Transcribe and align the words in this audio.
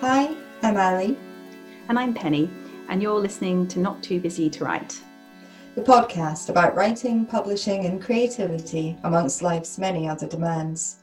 Hi, 0.00 0.34
I'm 0.62 0.78
Ali. 0.78 1.14
And 1.90 1.98
I'm 1.98 2.14
Penny, 2.14 2.48
and 2.88 3.02
you're 3.02 3.20
listening 3.20 3.68
to 3.68 3.80
Not 3.80 4.02
Too 4.02 4.18
Busy 4.18 4.48
to 4.48 4.64
Write, 4.64 4.98
the 5.74 5.82
podcast 5.82 6.48
about 6.48 6.74
writing, 6.74 7.26
publishing, 7.26 7.84
and 7.84 8.00
creativity 8.00 8.96
amongst 9.04 9.42
life's 9.42 9.76
many 9.76 10.08
other 10.08 10.26
demands. 10.26 11.00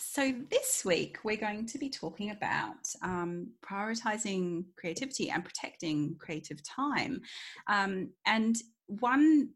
So, 0.00 0.34
this 0.50 0.84
week 0.84 1.18
we're 1.22 1.36
going 1.36 1.66
to 1.66 1.78
be 1.78 1.90
talking 1.90 2.32
about 2.32 2.92
um, 3.00 3.52
prioritizing 3.62 4.64
creativity 4.74 5.30
and 5.30 5.44
protecting 5.44 6.16
creative 6.18 6.60
time. 6.64 7.20
Um, 7.68 8.08
and 8.26 8.56
one 8.88 9.50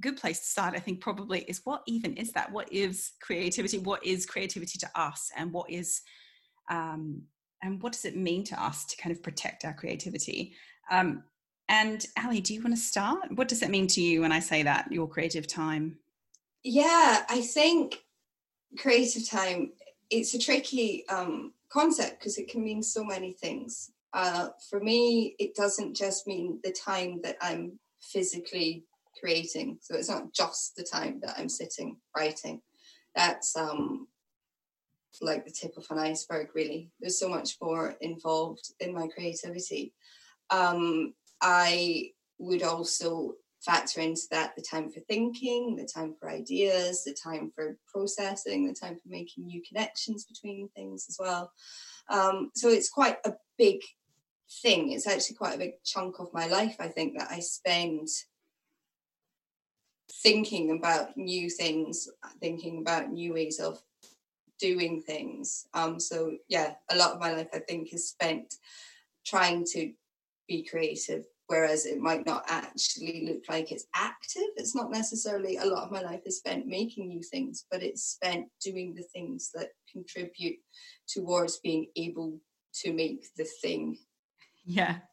good 0.00 0.16
place 0.16 0.40
to 0.40 0.46
start, 0.46 0.74
I 0.74 0.78
think, 0.78 1.00
probably 1.00 1.40
is 1.42 1.60
what 1.64 1.82
even 1.86 2.16
is 2.16 2.32
that? 2.32 2.52
What 2.52 2.72
is 2.72 3.12
creativity? 3.20 3.78
What 3.78 4.04
is 4.04 4.26
creativity 4.26 4.78
to 4.78 4.88
us? 4.94 5.30
And 5.36 5.52
what 5.52 5.70
is, 5.70 6.02
um, 6.70 7.22
and 7.62 7.82
what 7.82 7.92
does 7.92 8.04
it 8.04 8.16
mean 8.16 8.44
to 8.44 8.62
us 8.62 8.84
to 8.86 8.96
kind 8.96 9.14
of 9.14 9.22
protect 9.22 9.64
our 9.64 9.74
creativity? 9.74 10.54
Um, 10.90 11.24
and 11.68 12.04
Ali, 12.22 12.40
do 12.40 12.54
you 12.54 12.62
want 12.62 12.74
to 12.74 12.80
start? 12.80 13.36
What 13.36 13.48
does 13.48 13.62
it 13.62 13.70
mean 13.70 13.86
to 13.88 14.00
you 14.00 14.22
when 14.22 14.32
I 14.32 14.40
say 14.40 14.62
that, 14.62 14.90
your 14.90 15.08
creative 15.08 15.46
time? 15.46 15.98
Yeah, 16.64 17.24
I 17.28 17.40
think 17.42 17.98
creative 18.78 19.28
time, 19.28 19.72
it's 20.10 20.34
a 20.34 20.38
tricky 20.38 21.04
um, 21.08 21.52
concept 21.70 22.18
because 22.18 22.38
it 22.38 22.48
can 22.48 22.64
mean 22.64 22.82
so 22.82 23.04
many 23.04 23.32
things. 23.32 23.90
Uh, 24.14 24.48
for 24.70 24.80
me, 24.80 25.36
it 25.38 25.54
doesn't 25.54 25.94
just 25.94 26.26
mean 26.26 26.58
the 26.64 26.72
time 26.72 27.20
that 27.22 27.36
I'm 27.42 27.78
physically 28.00 28.84
creating. 29.20 29.78
So 29.80 29.96
it's 29.96 30.08
not 30.08 30.32
just 30.32 30.76
the 30.76 30.84
time 30.84 31.20
that 31.22 31.34
I'm 31.38 31.48
sitting 31.48 31.96
writing. 32.16 32.60
That's 33.14 33.56
um, 33.56 34.08
like 35.20 35.44
the 35.44 35.50
tip 35.50 35.76
of 35.76 35.86
an 35.90 35.98
iceberg, 35.98 36.48
really. 36.54 36.90
There's 37.00 37.18
so 37.18 37.28
much 37.28 37.56
more 37.60 37.96
involved 38.00 38.72
in 38.80 38.94
my 38.94 39.08
creativity. 39.08 39.94
Um, 40.50 41.14
I 41.40 42.12
would 42.38 42.62
also 42.62 43.34
factor 43.60 44.00
into 44.00 44.22
that 44.30 44.54
the 44.54 44.62
time 44.62 44.90
for 44.90 45.00
thinking, 45.00 45.76
the 45.76 45.88
time 45.92 46.14
for 46.18 46.30
ideas, 46.30 47.04
the 47.04 47.14
time 47.14 47.50
for 47.54 47.76
processing, 47.92 48.66
the 48.66 48.74
time 48.74 48.94
for 48.94 49.08
making 49.08 49.46
new 49.46 49.62
connections 49.66 50.24
between 50.24 50.68
things 50.68 51.06
as 51.08 51.16
well. 51.18 51.50
Um, 52.08 52.50
so 52.54 52.68
it's 52.68 52.88
quite 52.88 53.16
a 53.24 53.32
big 53.56 53.80
thing. 54.62 54.92
It's 54.92 55.06
actually 55.06 55.36
quite 55.36 55.56
a 55.56 55.58
big 55.58 55.82
chunk 55.84 56.20
of 56.20 56.32
my 56.32 56.46
life, 56.46 56.76
I 56.78 56.88
think, 56.88 57.18
that 57.18 57.30
I 57.30 57.40
spend 57.40 58.08
thinking 60.10 60.76
about 60.76 61.16
new 61.16 61.50
things, 61.50 62.08
thinking 62.40 62.78
about 62.78 63.10
new 63.10 63.34
ways 63.34 63.60
of 63.60 63.80
doing 64.58 65.00
things. 65.02 65.66
Um, 65.74 66.00
so 66.00 66.32
yeah, 66.48 66.74
a 66.90 66.96
lot 66.96 67.12
of 67.12 67.20
my 67.20 67.32
life 67.32 67.48
I 67.52 67.60
think 67.60 67.92
is 67.92 68.08
spent 68.08 68.54
trying 69.24 69.64
to 69.72 69.92
be 70.48 70.62
creative, 70.62 71.24
whereas 71.46 71.86
it 71.86 71.98
might 71.98 72.26
not 72.26 72.44
actually 72.48 73.26
look 73.26 73.44
like 73.48 73.70
it's 73.70 73.86
active. 73.94 74.48
It's 74.56 74.74
not 74.74 74.90
necessarily 74.90 75.58
a 75.58 75.66
lot 75.66 75.84
of 75.84 75.92
my 75.92 76.02
life 76.02 76.22
is 76.26 76.38
spent 76.38 76.66
making 76.66 77.08
new 77.08 77.22
things, 77.22 77.66
but 77.70 77.82
it's 77.82 78.02
spent 78.02 78.46
doing 78.62 78.94
the 78.94 79.02
things 79.02 79.50
that 79.54 79.68
contribute 79.90 80.56
towards 81.06 81.58
being 81.58 81.86
able 81.96 82.40
to 82.82 82.92
make 82.92 83.26
the 83.36 83.46
thing. 83.62 83.98
Yeah. 84.64 84.96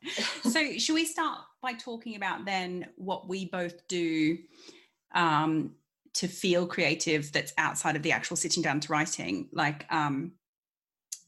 So 0.43 0.77
should 0.77 0.93
we 0.93 1.05
start 1.05 1.39
by 1.61 1.73
talking 1.73 2.15
about 2.15 2.45
then 2.45 2.87
what 2.95 3.27
we 3.27 3.45
both 3.45 3.87
do 3.89 4.37
um, 5.15 5.71
to 6.15 6.27
feel 6.27 6.65
creative 6.65 7.31
that's 7.31 7.53
outside 7.57 7.95
of 7.95 8.03
the 8.03 8.11
actual 8.11 8.37
sitting 8.37 8.63
down 8.63 8.79
to 8.79 8.91
writing 8.91 9.49
like 9.51 9.85
um 9.91 10.31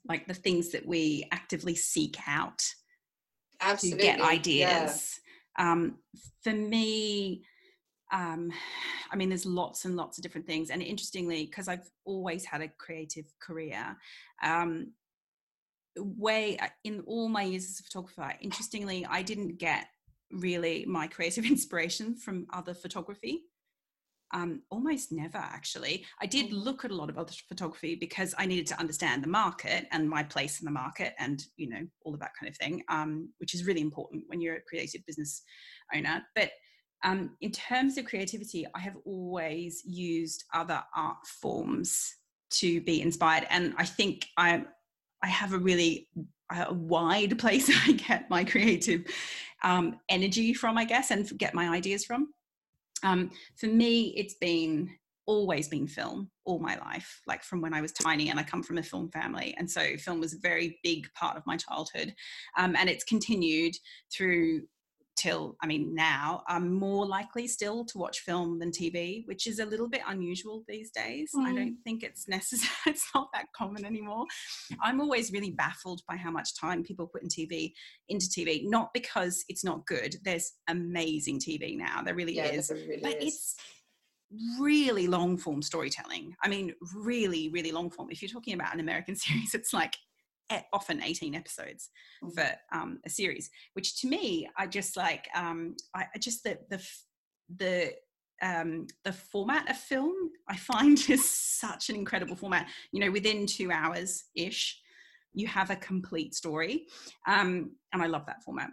like 0.08 0.26
the 0.28 0.34
things 0.34 0.72
that 0.72 0.86
we 0.86 1.28
actively 1.32 1.76
seek 1.76 2.16
out 2.26 2.64
Absolutely. 3.60 4.00
to 4.00 4.06
get 4.06 4.22
ideas 4.22 5.20
yeah. 5.58 5.72
um 5.72 5.96
for 6.42 6.54
me 6.54 7.44
um 8.14 8.52
i 9.12 9.16
mean 9.18 9.28
there's 9.28 9.46
lots 9.46 9.84
and 9.84 9.98
lots 9.98 10.18
of 10.18 10.24
different 10.24 10.48
things 10.48 10.70
and 10.70 10.82
interestingly 10.82 11.46
because 11.46 11.68
i've 11.68 11.90
always 12.06 12.46
had 12.46 12.62
a 12.62 12.70
creative 12.70 13.26
career 13.42 13.98
um 14.42 14.92
way 15.98 16.58
uh, 16.60 16.68
in 16.86 17.02
all 17.02 17.28
my 17.28 17.42
years 17.42 17.66
as 17.66 17.80
a 17.82 17.84
photographer 17.84 18.34
interestingly 18.40 19.06
i 19.10 19.22
didn't 19.22 19.58
get 19.58 19.88
really 20.32 20.86
my 20.86 21.08
creative 21.08 21.44
inspiration 21.52 22.16
from 22.16 22.48
other 22.54 22.74
photography 22.74 23.44
um, 24.34 24.62
almost 24.70 25.12
never 25.12 25.38
actually. 25.38 26.06
I 26.22 26.26
did 26.26 26.52
mm. 26.52 26.64
look 26.64 26.86
at 26.86 26.92
a 26.92 26.96
lot 26.96 27.10
of 27.10 27.18
other 27.18 27.34
photography 27.48 27.96
because 27.96 28.34
I 28.38 28.46
needed 28.46 28.68
to 28.68 28.80
understand 28.80 29.24
the 29.24 29.28
market 29.28 29.88
and 29.92 30.10
my 30.10 30.24
place 30.24 30.60
in 30.60 30.66
the 30.66 30.72
market 30.72 31.14
and, 31.20 31.44
you 31.56 31.70
know, 31.70 31.86
all 32.04 32.14
of 32.14 32.20
that 32.20 32.32
kind 32.40 32.50
of 32.50 32.58
thing, 32.58 32.84
um, 32.90 33.30
which 33.40 33.54
is 33.54 33.66
really 33.66 33.82
important 33.82 34.24
when 34.28 34.42
you're 34.42 34.56
a 34.56 34.62
creative 34.62 35.06
business 35.06 35.44
owner. 35.96 36.24
But 36.36 36.52
um, 37.04 37.38
in 37.42 37.52
terms 37.52 37.98
of 37.98 38.06
creativity, 38.06 38.66
I 38.74 38.80
have 38.80 38.98
always 39.06 39.84
used 39.86 40.46
other 40.54 40.84
art 40.96 41.26
forms 41.42 42.16
to 42.50 42.82
be 42.82 43.02
inspired. 43.02 43.46
And 43.50 43.74
I 43.78 43.86
think 43.86 44.26
I, 44.38 44.66
I 45.24 45.28
have 45.28 45.54
a 45.54 45.58
really 45.60 46.10
a 46.52 46.74
wide 46.74 47.38
place 47.40 47.70
I 47.88 47.94
get 47.94 48.30
my 48.30 48.44
creative 48.44 49.06
um, 49.64 50.00
energy 50.10 50.54
from, 50.54 50.78
I 50.78 50.86
guess, 50.86 51.12
and 51.12 51.38
get 51.38 51.54
my 51.54 51.70
ideas 51.70 52.06
from. 52.06 52.30
Um, 53.04 53.32
for 53.56 53.68
me, 53.68 54.14
it's 54.18 54.36
been 54.36 54.90
always 55.26 55.68
been 55.68 55.88
film 55.88 56.30
all 56.46 56.58
my 56.58 56.78
life, 56.78 57.22
like 57.28 57.44
from 57.44 57.62
when 57.62 57.74
I 57.74 57.82
was 57.82 57.92
tiny, 57.92 58.30
and 58.30 58.40
I 58.40 58.44
come 58.44 58.64
from 58.64 58.78
a 58.78 58.84
film 58.84 59.10
family, 59.12 59.54
and 59.58 59.70
so 59.70 59.98
film 59.98 60.20
was 60.20 60.34
a 60.34 60.40
very 60.40 60.80
big 60.84 61.08
part 61.14 61.38
of 61.38 61.46
my 61.46 61.58
childhood, 61.58 62.14
um, 62.58 62.76
and 62.76 62.90
it's 62.90 63.04
continued 63.04 63.76
through 64.12 64.62
till 65.18 65.58
I 65.62 65.68
mean 65.68 65.94
now 65.94 66.44
I'm 66.48 66.74
more 66.74 67.06
likely 67.06 67.48
still 67.48 67.84
to 67.86 67.98
watch 67.98 68.20
film 68.20 68.60
than 68.60 68.72
TV, 68.72 69.26
which 69.28 69.48
is 69.48 69.60
a 69.60 69.66
little 69.66 69.90
bit 69.90 70.02
unusual 70.08 70.64
these 70.68 70.92
days. 70.92 71.32
Mm. 71.36 71.46
I 71.46 71.54
don't 71.54 71.78
think 71.84 72.04
it's 72.04 72.28
necessary. 72.28 72.68
It's 72.88 73.10
not 73.14 73.30
that 73.34 73.48
common 73.56 73.86
anymore. 73.86 74.26
I'm 74.82 75.02
always 75.02 75.32
really 75.32 75.52
baffled 75.52 76.02
by 76.08 76.16
how 76.16 76.32
much 76.32 76.58
time 76.58 76.84
people 76.84 77.08
put 77.08 77.22
in 77.22 77.28
TV 77.28 77.74
into 78.08 78.28
TV. 78.28 78.62
Not 78.64 78.90
because 78.94 79.44
it's 79.50 79.64
not 79.64 79.86
good. 79.86 80.16
There's 80.24 80.54
amazing 80.70 81.40
TV 81.40 81.78
now. 81.78 82.02
There 82.02 82.16
really 82.16 82.36
yeah, 82.36 82.46
is. 82.46 82.72
Really 82.72 83.00
but 83.02 83.22
is. 83.22 83.28
it's 83.28 83.56
really 84.60 85.08
long 85.08 85.38
form 85.38 85.62
storytelling. 85.62 86.36
I 86.44 86.48
mean, 86.48 86.74
really, 86.96 87.50
really 87.50 87.72
long 87.72 87.90
form. 87.90 88.10
If 88.12 88.22
you're 88.22 88.30
talking 88.30 88.54
about 88.54 88.74
an 88.74 88.80
American 88.80 89.16
series, 89.24 89.54
it's 89.54 89.74
like 89.74 89.96
often 90.74 91.04
18 91.04 91.36
episodes 91.36 91.90
mm-hmm. 92.24 92.34
for 92.34 92.50
um, 92.72 93.00
a 93.06 93.10
series 93.10 93.50
which 93.74 94.00
to 94.02 94.08
me 94.08 94.48
i 94.58 94.66
just 94.66 94.96
like 94.98 95.28
um, 95.36 95.76
i 95.96 96.06
just 96.20 96.44
the 96.44 96.58
the 96.70 96.82
the 97.58 97.94
um, 98.40 98.86
the 99.04 99.14
format 99.14 99.70
of 99.70 99.78
film 99.78 100.14
i 100.48 100.56
find 100.56 100.98
is 101.10 101.30
such 101.30 101.90
an 101.90 101.96
incredible 101.96 102.36
format. 102.36 102.68
You 102.92 103.02
know 103.02 103.12
within 103.12 103.46
two 103.46 103.72
hours 103.72 104.26
ish 104.36 104.80
you 105.34 105.48
have 105.48 105.70
a 105.70 105.76
complete 105.76 106.34
story 106.34 106.88
um, 107.28 107.72
and 107.94 108.02
i 108.02 108.08
love 108.08 108.26
that 108.28 108.44
format. 108.44 108.70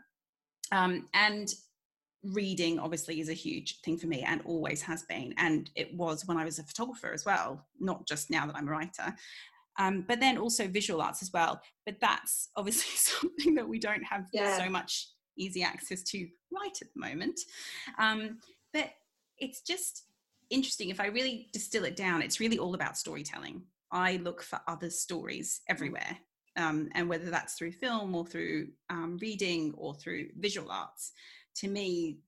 Um, 0.72 1.08
and 1.12 1.52
reading 2.24 2.78
obviously 2.78 3.20
is 3.20 3.28
a 3.28 3.34
huge 3.34 3.80
thing 3.82 3.98
for 3.98 4.06
me 4.06 4.22
and 4.22 4.40
always 4.46 4.80
has 4.80 5.02
been 5.02 5.34
and 5.36 5.70
it 5.74 5.94
was 5.94 6.26
when 6.26 6.38
i 6.38 6.44
was 6.44 6.58
a 6.58 6.62
photographer 6.62 7.12
as 7.12 7.24
well 7.26 7.66
not 7.80 8.06
just 8.06 8.30
now 8.30 8.46
that 8.46 8.56
i'm 8.56 8.68
a 8.68 8.70
writer 8.70 9.14
um, 9.78 10.04
but 10.06 10.20
then 10.20 10.38
also 10.38 10.66
visual 10.68 11.02
arts 11.02 11.22
as 11.22 11.30
well. 11.32 11.60
But 11.86 11.96
that's 12.00 12.48
obviously 12.56 12.92
something 12.96 13.54
that 13.54 13.68
we 13.68 13.78
don't 13.78 14.04
have 14.04 14.26
yeah. 14.32 14.56
so 14.56 14.68
much 14.68 15.08
easy 15.36 15.62
access 15.62 16.02
to 16.02 16.28
right 16.52 16.76
at 16.80 16.88
the 16.94 17.00
moment. 17.00 17.40
Um, 17.98 18.38
but 18.72 18.90
it's 19.38 19.62
just 19.62 20.04
interesting. 20.50 20.90
If 20.90 21.00
I 21.00 21.06
really 21.06 21.48
distill 21.52 21.84
it 21.84 21.96
down, 21.96 22.22
it's 22.22 22.40
really 22.40 22.58
all 22.58 22.74
about 22.74 22.96
storytelling. 22.96 23.62
I 23.90 24.16
look 24.16 24.42
for 24.42 24.60
other 24.66 24.90
stories 24.90 25.60
everywhere. 25.68 26.18
Um, 26.56 26.88
and 26.94 27.08
whether 27.08 27.30
that's 27.30 27.54
through 27.54 27.72
film 27.72 28.14
or 28.14 28.24
through 28.24 28.68
um, 28.88 29.18
reading 29.20 29.74
or 29.76 29.94
through 29.94 30.28
visual 30.38 30.70
arts, 30.70 31.12
to 31.56 31.68
me, 31.68 32.18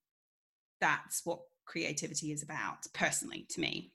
that's 0.81 1.25
what 1.25 1.40
creativity 1.64 2.32
is 2.32 2.43
about, 2.43 2.78
personally, 2.93 3.46
to 3.50 3.60
me. 3.60 3.93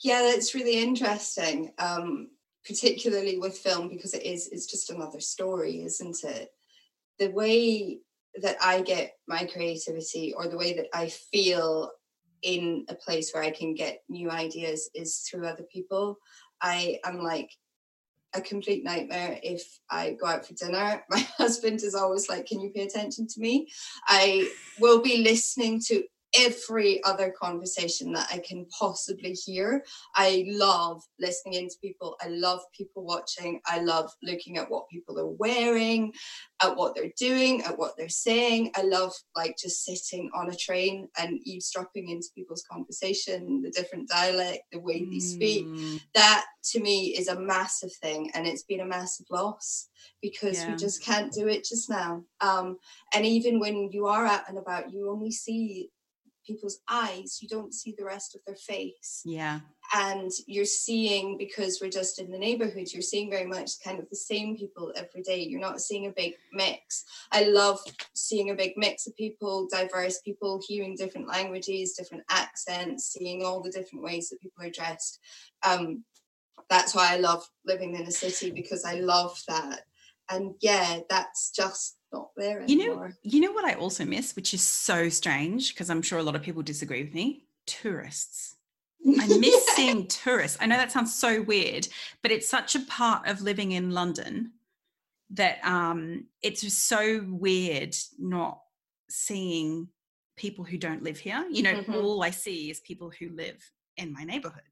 Yeah, 0.00 0.22
that's 0.22 0.54
really 0.54 0.82
interesting, 0.82 1.72
um, 1.78 2.28
particularly 2.66 3.38
with 3.38 3.58
film 3.58 3.88
because 3.88 4.14
it 4.14 4.22
is 4.22 4.48
it's 4.48 4.66
just 4.66 4.90
another 4.90 5.20
story, 5.20 5.82
isn't 5.82 6.24
it? 6.24 6.50
The 7.18 7.28
way 7.28 8.00
that 8.40 8.56
I 8.62 8.80
get 8.80 9.14
my 9.28 9.44
creativity 9.44 10.32
or 10.34 10.48
the 10.48 10.56
way 10.56 10.74
that 10.74 10.88
I 10.94 11.08
feel 11.08 11.90
in 12.42 12.84
a 12.88 12.94
place 12.94 13.32
where 13.32 13.42
I 13.42 13.50
can 13.50 13.74
get 13.74 14.02
new 14.08 14.30
ideas 14.30 14.90
is 14.94 15.18
through 15.18 15.46
other 15.46 15.64
people. 15.72 16.18
I 16.60 16.98
am 17.04 17.20
like 17.20 17.50
a 18.34 18.40
complete 18.40 18.84
nightmare 18.84 19.38
if 19.42 19.62
I 19.90 20.16
go 20.18 20.26
out 20.26 20.46
for 20.46 20.54
dinner. 20.54 21.04
My 21.10 21.26
husband 21.36 21.82
is 21.82 21.94
always 21.94 22.28
like, 22.28 22.46
Can 22.46 22.60
you 22.60 22.70
pay 22.70 22.82
attention 22.82 23.26
to 23.28 23.40
me? 23.40 23.68
I 24.06 24.48
will 24.80 25.02
be 25.02 25.18
listening 25.18 25.80
to 25.86 26.04
every 26.34 27.02
other 27.04 27.30
conversation 27.30 28.12
that 28.12 28.28
I 28.32 28.38
can 28.38 28.66
possibly 28.78 29.32
hear. 29.32 29.84
I 30.14 30.44
love 30.48 31.02
listening 31.18 31.54
into 31.54 31.76
people. 31.82 32.16
I 32.22 32.28
love 32.28 32.60
people 32.76 33.04
watching. 33.04 33.60
I 33.66 33.80
love 33.80 34.10
looking 34.22 34.56
at 34.56 34.70
what 34.70 34.88
people 34.88 35.18
are 35.18 35.26
wearing, 35.28 36.12
at 36.62 36.76
what 36.76 36.94
they're 36.94 37.12
doing, 37.18 37.62
at 37.62 37.78
what 37.78 37.96
they're 37.96 38.08
saying. 38.08 38.72
I 38.76 38.82
love 38.82 39.12
like 39.36 39.56
just 39.58 39.84
sitting 39.84 40.30
on 40.34 40.50
a 40.50 40.56
train 40.56 41.08
and 41.18 41.38
eavesdropping 41.44 42.08
into 42.08 42.28
people's 42.34 42.64
conversation, 42.70 43.62
the 43.62 43.70
different 43.70 44.08
dialect, 44.08 44.62
the 44.72 44.80
way 44.80 45.04
they 45.04 45.18
speak. 45.18 45.66
Mm, 45.66 46.00
That 46.14 46.44
to 46.72 46.80
me 46.80 47.08
is 47.18 47.28
a 47.28 47.38
massive 47.38 47.92
thing 47.94 48.30
and 48.34 48.46
it's 48.46 48.62
been 48.62 48.80
a 48.80 48.86
massive 48.86 49.26
loss 49.30 49.88
because 50.20 50.58
Yeah. 50.58 50.70
we 50.70 50.76
just 50.76 51.02
can't 51.02 51.32
do 51.32 51.48
it 51.48 51.64
just 51.64 51.90
now. 51.90 52.24
Um, 52.40 52.78
and 53.12 53.26
even 53.26 53.58
when 53.60 53.90
you 53.92 54.06
are 54.06 54.26
out 54.26 54.48
and 54.48 54.58
about, 54.58 54.92
you 54.92 55.10
only 55.10 55.30
see 55.30 55.90
people's 56.46 56.80
eyes, 56.88 57.38
you 57.40 57.48
don't 57.48 57.74
see 57.74 57.94
the 57.96 58.04
rest 58.04 58.34
of 58.34 58.40
their 58.46 58.56
face. 58.56 59.22
yeah. 59.24 59.60
And 59.94 60.30
you're 60.46 60.64
seeing, 60.64 61.36
because 61.36 61.78
we're 61.80 61.90
just 61.90 62.18
in 62.18 62.30
the 62.30 62.38
neighborhood, 62.38 62.86
you're 62.92 63.02
seeing 63.02 63.30
very 63.30 63.46
much 63.46 63.72
kind 63.84 63.98
of 63.98 64.08
the 64.08 64.16
same 64.16 64.56
people 64.56 64.92
every 64.96 65.22
day. 65.22 65.42
You're 65.42 65.60
not 65.60 65.82
seeing 65.82 66.06
a 66.06 66.10
big 66.10 66.34
mix. 66.52 67.04
I 67.30 67.44
love 67.44 67.78
seeing 68.14 68.50
a 68.50 68.54
big 68.54 68.72
mix 68.76 69.06
of 69.06 69.16
people, 69.16 69.68
diverse 69.70 70.20
people, 70.20 70.62
hearing 70.66 70.96
different 70.96 71.28
languages, 71.28 71.92
different 71.92 72.24
accents, 72.30 73.12
seeing 73.12 73.44
all 73.44 73.62
the 73.62 73.70
different 73.70 74.02
ways 74.02 74.30
that 74.30 74.40
people 74.40 74.64
are 74.64 74.70
dressed. 74.70 75.18
Um, 75.62 76.04
that's 76.70 76.94
why 76.94 77.12
I 77.12 77.18
love 77.18 77.46
living 77.66 77.94
in 77.94 78.06
a 78.06 78.10
city 78.10 78.50
because 78.50 78.84
I 78.84 78.94
love 78.94 79.38
that. 79.48 79.80
And 80.30 80.54
yeah, 80.62 81.00
that's 81.10 81.50
just 81.50 81.96
not 82.12 82.30
there 82.36 82.62
You 82.66 82.76
know, 82.76 83.08
you 83.22 83.40
know 83.40 83.52
what 83.52 83.64
I 83.64 83.74
also 83.74 84.04
miss, 84.04 84.36
which 84.36 84.54
is 84.54 84.66
so 84.66 85.08
strange 85.08 85.74
because 85.74 85.90
I'm 85.90 86.02
sure 86.02 86.18
a 86.18 86.22
lot 86.22 86.36
of 86.36 86.42
people 86.42 86.62
disagree 86.62 87.02
with 87.04 87.14
me. 87.14 87.44
Tourists. 87.66 88.56
I 89.20 89.26
miss 89.38 89.66
seeing 89.74 90.06
tourists. 90.06 90.58
I 90.60 90.66
know 90.66 90.76
that 90.76 90.92
sounds 90.92 91.14
so 91.14 91.42
weird, 91.42 91.88
but 92.22 92.30
it's 92.30 92.48
such 92.48 92.74
a 92.74 92.80
part 92.80 93.26
of 93.26 93.40
living 93.40 93.72
in 93.72 93.90
London 93.90 94.52
that 95.30 95.64
um, 95.64 96.26
it's 96.42 96.60
just 96.60 96.86
so 96.86 97.24
weird 97.28 97.96
not 98.18 98.60
seeing 99.08 99.88
people 100.36 100.64
who 100.64 100.76
don't 100.78 101.02
live 101.02 101.18
here. 101.18 101.46
You 101.50 101.62
know, 101.62 101.74
Mhm. 101.74 101.94
all 101.94 102.22
I 102.22 102.30
see 102.30 102.70
is 102.70 102.80
people 102.80 103.10
who 103.10 103.30
live 103.30 103.58
in 103.96 104.12
my 104.12 104.24
neighborhood. 104.24 104.62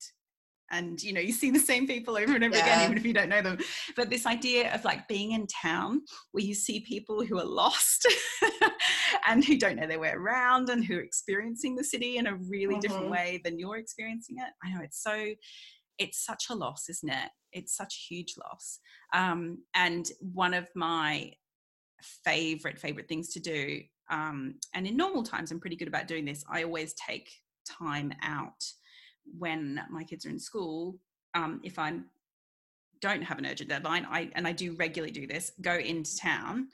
And 0.70 1.02
you 1.02 1.12
know, 1.12 1.20
you 1.20 1.32
see 1.32 1.50
the 1.50 1.58
same 1.58 1.86
people 1.86 2.16
over 2.16 2.34
and 2.34 2.44
over 2.44 2.56
again, 2.56 2.80
even 2.82 2.96
if 2.96 3.04
you 3.04 3.12
don't 3.12 3.28
know 3.28 3.42
them. 3.42 3.58
But 3.96 4.10
this 4.10 4.26
idea 4.26 4.72
of 4.74 4.84
like 4.84 5.08
being 5.08 5.32
in 5.32 5.46
town 5.46 6.02
where 6.32 6.44
you 6.44 6.54
see 6.54 6.80
people 6.80 7.24
who 7.24 7.38
are 7.38 7.44
lost 7.44 8.06
and 9.28 9.44
who 9.44 9.58
don't 9.58 9.76
know 9.76 9.86
their 9.86 9.98
way 9.98 10.10
around 10.10 10.68
and 10.68 10.84
who 10.84 10.96
are 10.98 11.02
experiencing 11.02 11.74
the 11.76 11.84
city 11.84 12.18
in 12.18 12.26
a 12.26 12.36
really 12.36 12.78
different 12.78 13.06
Mhm. 13.06 13.10
way 13.10 13.40
than 13.44 13.58
you're 13.58 13.78
experiencing 13.78 14.36
it. 14.38 14.52
I 14.64 14.70
know 14.72 14.80
it's 14.82 15.02
so 15.02 15.34
it's 15.98 16.24
such 16.24 16.44
a 16.50 16.54
loss, 16.54 16.88
isn't 16.88 17.10
it? 17.10 17.30
It's 17.52 17.76
such 17.76 17.94
a 17.94 18.14
huge 18.14 18.34
loss. 18.42 18.78
Um, 19.12 19.58
and 19.74 20.10
one 20.20 20.54
of 20.54 20.68
my 20.74 21.32
favorite 22.24 22.78
favorite 22.78 23.08
things 23.08 23.28
to 23.30 23.40
do 23.40 23.80
um, 24.10 24.54
and 24.74 24.86
in 24.86 24.96
normal 24.96 25.22
times 25.22 25.50
i'm 25.50 25.60
pretty 25.60 25.76
good 25.76 25.88
about 25.88 26.08
doing 26.08 26.24
this 26.24 26.42
i 26.50 26.62
always 26.62 26.94
take 26.94 27.30
time 27.68 28.12
out 28.22 28.64
when 29.38 29.80
my 29.90 30.04
kids 30.04 30.26
are 30.26 30.30
in 30.30 30.38
school 30.38 30.98
um, 31.34 31.60
if 31.64 31.78
i 31.78 31.92
don't 33.00 33.22
have 33.22 33.38
an 33.38 33.46
urgent 33.46 33.70
deadline 33.70 34.06
i 34.10 34.30
and 34.34 34.46
i 34.46 34.52
do 34.52 34.74
regularly 34.76 35.12
do 35.12 35.26
this 35.26 35.52
go 35.62 35.74
into 35.74 36.16
town 36.16 36.68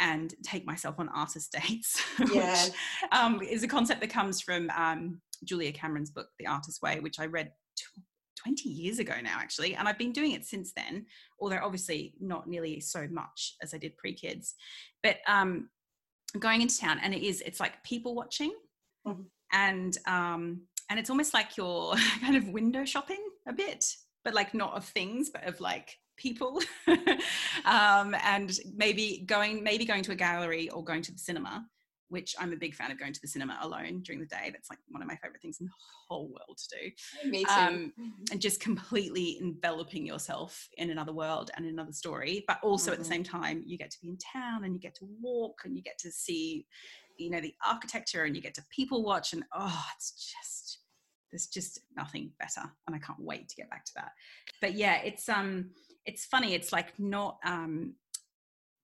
and 0.00 0.34
take 0.44 0.64
myself 0.64 0.94
on 0.98 1.08
artist 1.10 1.52
dates 1.68 2.00
Yeah. 2.32 2.64
which 2.64 2.72
um, 3.12 3.40
is 3.42 3.62
a 3.62 3.68
concept 3.68 4.00
that 4.00 4.10
comes 4.10 4.40
from 4.40 4.70
um, 4.70 5.20
julia 5.44 5.72
cameron's 5.72 6.10
book 6.10 6.28
the 6.38 6.46
artist 6.46 6.80
way 6.82 7.00
which 7.00 7.18
i 7.20 7.26
read 7.26 7.52
tw 7.76 8.00
20 8.44 8.68
years 8.68 9.00
ago 9.00 9.14
now 9.20 9.36
actually 9.40 9.74
and 9.74 9.88
i've 9.88 9.98
been 9.98 10.12
doing 10.12 10.30
it 10.32 10.44
since 10.44 10.72
then 10.72 11.04
although 11.40 11.58
obviously 11.62 12.14
not 12.20 12.48
nearly 12.48 12.78
so 12.80 13.06
much 13.10 13.56
as 13.62 13.74
i 13.74 13.78
did 13.78 13.96
pre-kids 13.96 14.54
but 15.02 15.16
um 15.26 15.68
going 16.38 16.62
into 16.62 16.78
town 16.78 17.00
and 17.02 17.12
it 17.12 17.22
is 17.22 17.40
it's 17.42 17.58
like 17.60 17.82
people 17.82 18.14
watching 18.14 18.52
Mhm. 19.06 19.24
and 19.52 19.98
um 20.06 20.62
and 20.90 20.98
it's 20.98 21.10
almost 21.10 21.34
like 21.34 21.56
you're 21.56 21.94
kind 22.20 22.36
of 22.36 22.48
window 22.48 22.84
shopping 22.84 23.22
a 23.46 23.52
bit 23.52 23.84
but 24.24 24.34
like 24.34 24.54
not 24.54 24.74
of 24.74 24.84
things 24.84 25.30
but 25.30 25.44
of 25.44 25.60
like 25.60 25.96
people 26.16 26.60
um 27.64 28.14
and 28.24 28.58
maybe 28.74 29.22
going 29.26 29.62
maybe 29.62 29.84
going 29.84 30.02
to 30.02 30.12
a 30.12 30.16
gallery 30.16 30.68
or 30.70 30.82
going 30.84 31.02
to 31.02 31.12
the 31.12 31.18
cinema 31.18 31.64
which 32.08 32.34
i'm 32.40 32.52
a 32.52 32.56
big 32.56 32.74
fan 32.74 32.90
of 32.90 32.98
going 32.98 33.12
to 33.12 33.20
the 33.20 33.28
cinema 33.28 33.56
alone 33.62 34.00
during 34.02 34.18
the 34.20 34.26
day 34.26 34.50
that's 34.52 34.70
like 34.70 34.78
one 34.88 35.02
of 35.02 35.06
my 35.08 35.16
favorite 35.16 35.40
things 35.40 35.58
in 35.60 35.66
the 35.66 35.72
whole 36.08 36.26
world 36.28 36.58
to 36.58 36.76
do 36.80 37.30
Me 37.30 37.44
too. 37.44 37.50
um, 37.52 37.92
and 38.32 38.40
just 38.40 38.60
completely 38.60 39.38
enveloping 39.40 40.04
yourself 40.06 40.68
in 40.78 40.90
another 40.90 41.12
world 41.12 41.50
and 41.56 41.66
another 41.66 41.92
story 41.92 42.44
but 42.48 42.58
also 42.62 42.90
at 42.92 42.98
the 42.98 43.04
Mhm. 43.04 43.08
same 43.08 43.22
time 43.24 43.62
you 43.66 43.78
get 43.78 43.90
to 43.90 43.98
be 44.02 44.08
in 44.08 44.18
town 44.18 44.64
and 44.64 44.74
you 44.74 44.80
get 44.80 44.94
to 44.96 45.08
walk 45.20 45.60
and 45.64 45.76
you 45.76 45.82
get 45.82 45.98
to 45.98 46.10
see 46.10 46.66
you 47.16 47.30
know 47.30 47.40
the 47.40 47.54
architecture 47.64 48.24
and 48.24 48.34
you 48.34 48.42
get 48.42 48.54
to 48.54 48.64
people 48.74 49.02
watch 49.04 49.32
and 49.34 49.44
oh 49.54 49.84
it's 49.96 50.12
just 50.34 50.77
there's 51.30 51.46
just 51.46 51.80
nothing 51.96 52.30
better 52.38 52.62
and 52.86 52.96
i 52.96 52.98
can't 52.98 53.20
wait 53.20 53.48
to 53.48 53.56
get 53.56 53.70
back 53.70 53.84
to 53.84 53.92
that 53.94 54.12
but 54.60 54.74
yeah 54.74 54.96
it's 54.96 55.28
um 55.28 55.70
it's 56.06 56.24
funny 56.24 56.54
it's 56.54 56.72
like 56.72 56.98
not 56.98 57.38
um 57.44 57.94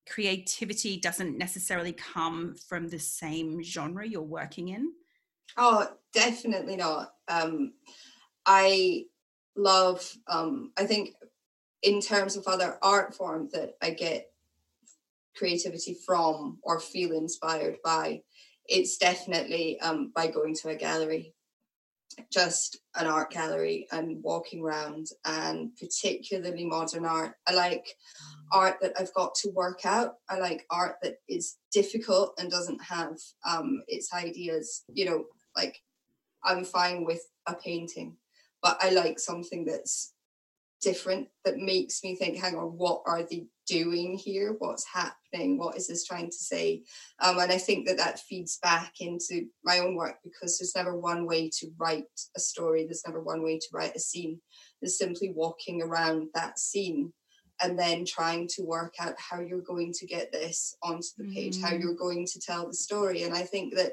creativity 0.07 0.99
doesn't 0.99 1.39
necessarily 1.39 1.93
come 1.93 2.55
from 2.69 2.89
the 2.89 2.99
same 2.99 3.63
genre 3.63 4.07
you're 4.07 4.21
working 4.21 4.69
in 4.69 4.93
Oh, 5.57 5.89
definitely 6.13 6.77
not. 6.77 7.13
Um, 7.29 7.75
I 8.47 9.05
love. 9.57 10.13
Um, 10.27 10.73
I 10.77 10.87
think 10.87 11.15
in 11.83 12.01
terms 12.01 12.37
of 12.37 12.47
other 12.47 12.79
art 12.83 13.15
form 13.15 13.49
that 13.53 13.75
I 13.83 13.91
get 13.91 14.31
creativity 15.37 15.97
from 16.07 16.59
or 16.63 16.81
feel 16.81 17.13
inspired 17.13 17.77
by, 17.85 18.23
it's 18.67 18.97
definitely 18.97 19.79
um, 19.81 20.13
by 20.15 20.29
going 20.29 20.55
to 20.57 20.71
a 20.71 20.75
gallery, 20.75 21.35
just 22.31 22.79
an 22.97 23.07
art 23.07 23.31
gallery 23.31 23.87
and 23.93 24.23
walking 24.23 24.63
around, 24.63 25.09
and 25.25 25.71
particularly 25.77 26.65
modern 26.65 27.05
art. 27.05 27.35
I 27.47 27.55
like 27.55 27.87
art 28.53 28.77
that 28.81 28.93
I've 28.99 29.15
got 29.15 29.35
to 29.37 29.51
work 29.51 29.85
out. 29.85 30.15
I 30.29 30.39
like 30.39 30.67
art 30.71 30.97
that 31.03 31.17
is 31.29 31.57
difficult 31.73 32.35
and 32.39 32.51
doesn't 32.51 32.83
have 32.83 33.17
um, 33.49 33.83
its 33.89 34.13
ideas, 34.13 34.85
you 34.93 35.05
know, 35.07 35.25
like 35.57 35.79
I'm 36.45 36.65
fine 36.65 37.05
with 37.05 37.23
a 37.47 37.55
painting, 37.55 38.17
but 38.63 38.79
I 38.81 38.91
like 38.91 39.19
something 39.19 39.65
that's 39.65 40.13
different 40.81 41.29
that 41.45 41.57
makes 41.57 42.05
me 42.05 42.15
think, 42.15 42.37
hang 42.37 42.57
on, 42.57 42.77
what 42.77 43.03
are 43.07 43.23
they 43.23 43.47
doing 43.67 44.17
here? 44.17 44.55
What's 44.59 44.87
happening? 44.93 45.59
What 45.59 45.77
is 45.77 45.87
this 45.89 46.05
trying 46.05 46.27
to 46.31 46.37
say? 46.37 46.83
Um, 47.21 47.39
and 47.39 47.51
I 47.53 47.59
think 47.59 47.87
that 47.87 47.97
that 47.99 48.21
feeds 48.21 48.59
back 48.63 48.95
into 49.01 49.47
my 49.65 49.79
own 49.79 49.95
work 49.97 50.17
because 50.23 50.59
there's 50.59 50.75
never 50.77 50.97
one 50.99 51.27
way 51.27 51.51
to 51.61 51.69
write 51.79 52.05
a 52.37 52.41
story. 52.41 52.85
There's 52.85 53.05
never 53.07 53.21
one 53.23 53.43
way 53.43 53.59
to 53.59 53.67
write 53.73 53.97
a 53.97 54.01
scene. 54.01 54.41
There's 54.81 54.99
simply 54.99 55.33
walking 55.35 55.83
around 55.83 56.29
that 56.35 56.59
scene 56.59 57.13
and 57.63 57.79
then 57.79 58.05
trying 58.05 58.49
to 58.49 58.63
work 58.63 58.95
out 58.99 59.15
how 59.19 59.41
you're 59.41 59.61
going 59.61 59.93
to 59.93 60.07
get 60.07 60.33
this 60.33 60.77
onto 60.83 61.07
the 61.19 61.33
page, 61.33 61.61
how 61.61 61.71
Mm. 61.71 61.81
you're 61.81 61.95
going 61.95 62.27
to 62.27 62.41
tell 62.41 62.67
the 62.67 62.75
story. 62.75 63.23
And 63.23 63.35
I 63.35 63.43
think 63.43 63.75
that 63.77 63.93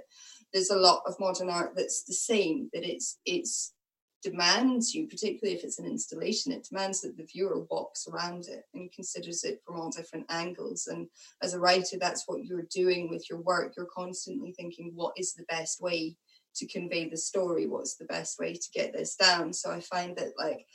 there's 0.51 0.71
a 0.71 0.75
lot 0.75 1.03
of 1.05 1.19
modern 1.19 1.49
art 1.49 1.73
that's 1.75 2.03
the 2.03 2.13
same, 2.13 2.69
that 2.73 2.83
it's 2.83 3.19
it's 3.25 3.73
demands 4.21 4.93
you, 4.93 5.07
particularly 5.07 5.57
if 5.57 5.63
it's 5.63 5.79
an 5.79 5.85
installation, 5.85 6.51
it 6.51 6.67
demands 6.69 7.01
that 7.01 7.17
the 7.17 7.23
viewer 7.25 7.65
walks 7.69 8.07
around 8.07 8.45
it 8.47 8.63
and 8.73 8.91
considers 8.91 9.43
it 9.43 9.61
from 9.65 9.75
all 9.79 9.89
different 9.89 10.25
angles. 10.29 10.87
And 10.87 11.07
as 11.41 11.53
a 11.53 11.59
writer, 11.59 11.97
that's 11.99 12.27
what 12.27 12.43
you're 12.45 12.67
doing 12.73 13.09
with 13.09 13.29
your 13.29 13.39
work. 13.41 13.73
You're 13.75 13.87
constantly 13.87 14.51
thinking, 14.53 14.91
what 14.95 15.13
is 15.17 15.33
the 15.33 15.43
best 15.45 15.81
way 15.81 16.15
to 16.55 16.67
convey 16.67 17.09
the 17.09 17.17
story? 17.17 17.65
What's 17.67 17.95
the 17.95 18.05
best 18.05 18.37
way 18.39 18.53
to 18.53 18.69
get 18.73 18.93
this 18.93 19.15
down? 19.15 19.53
So 19.53 19.71
I 19.71 19.79
find 19.79 20.15
that 20.17 20.33
like 20.37 20.65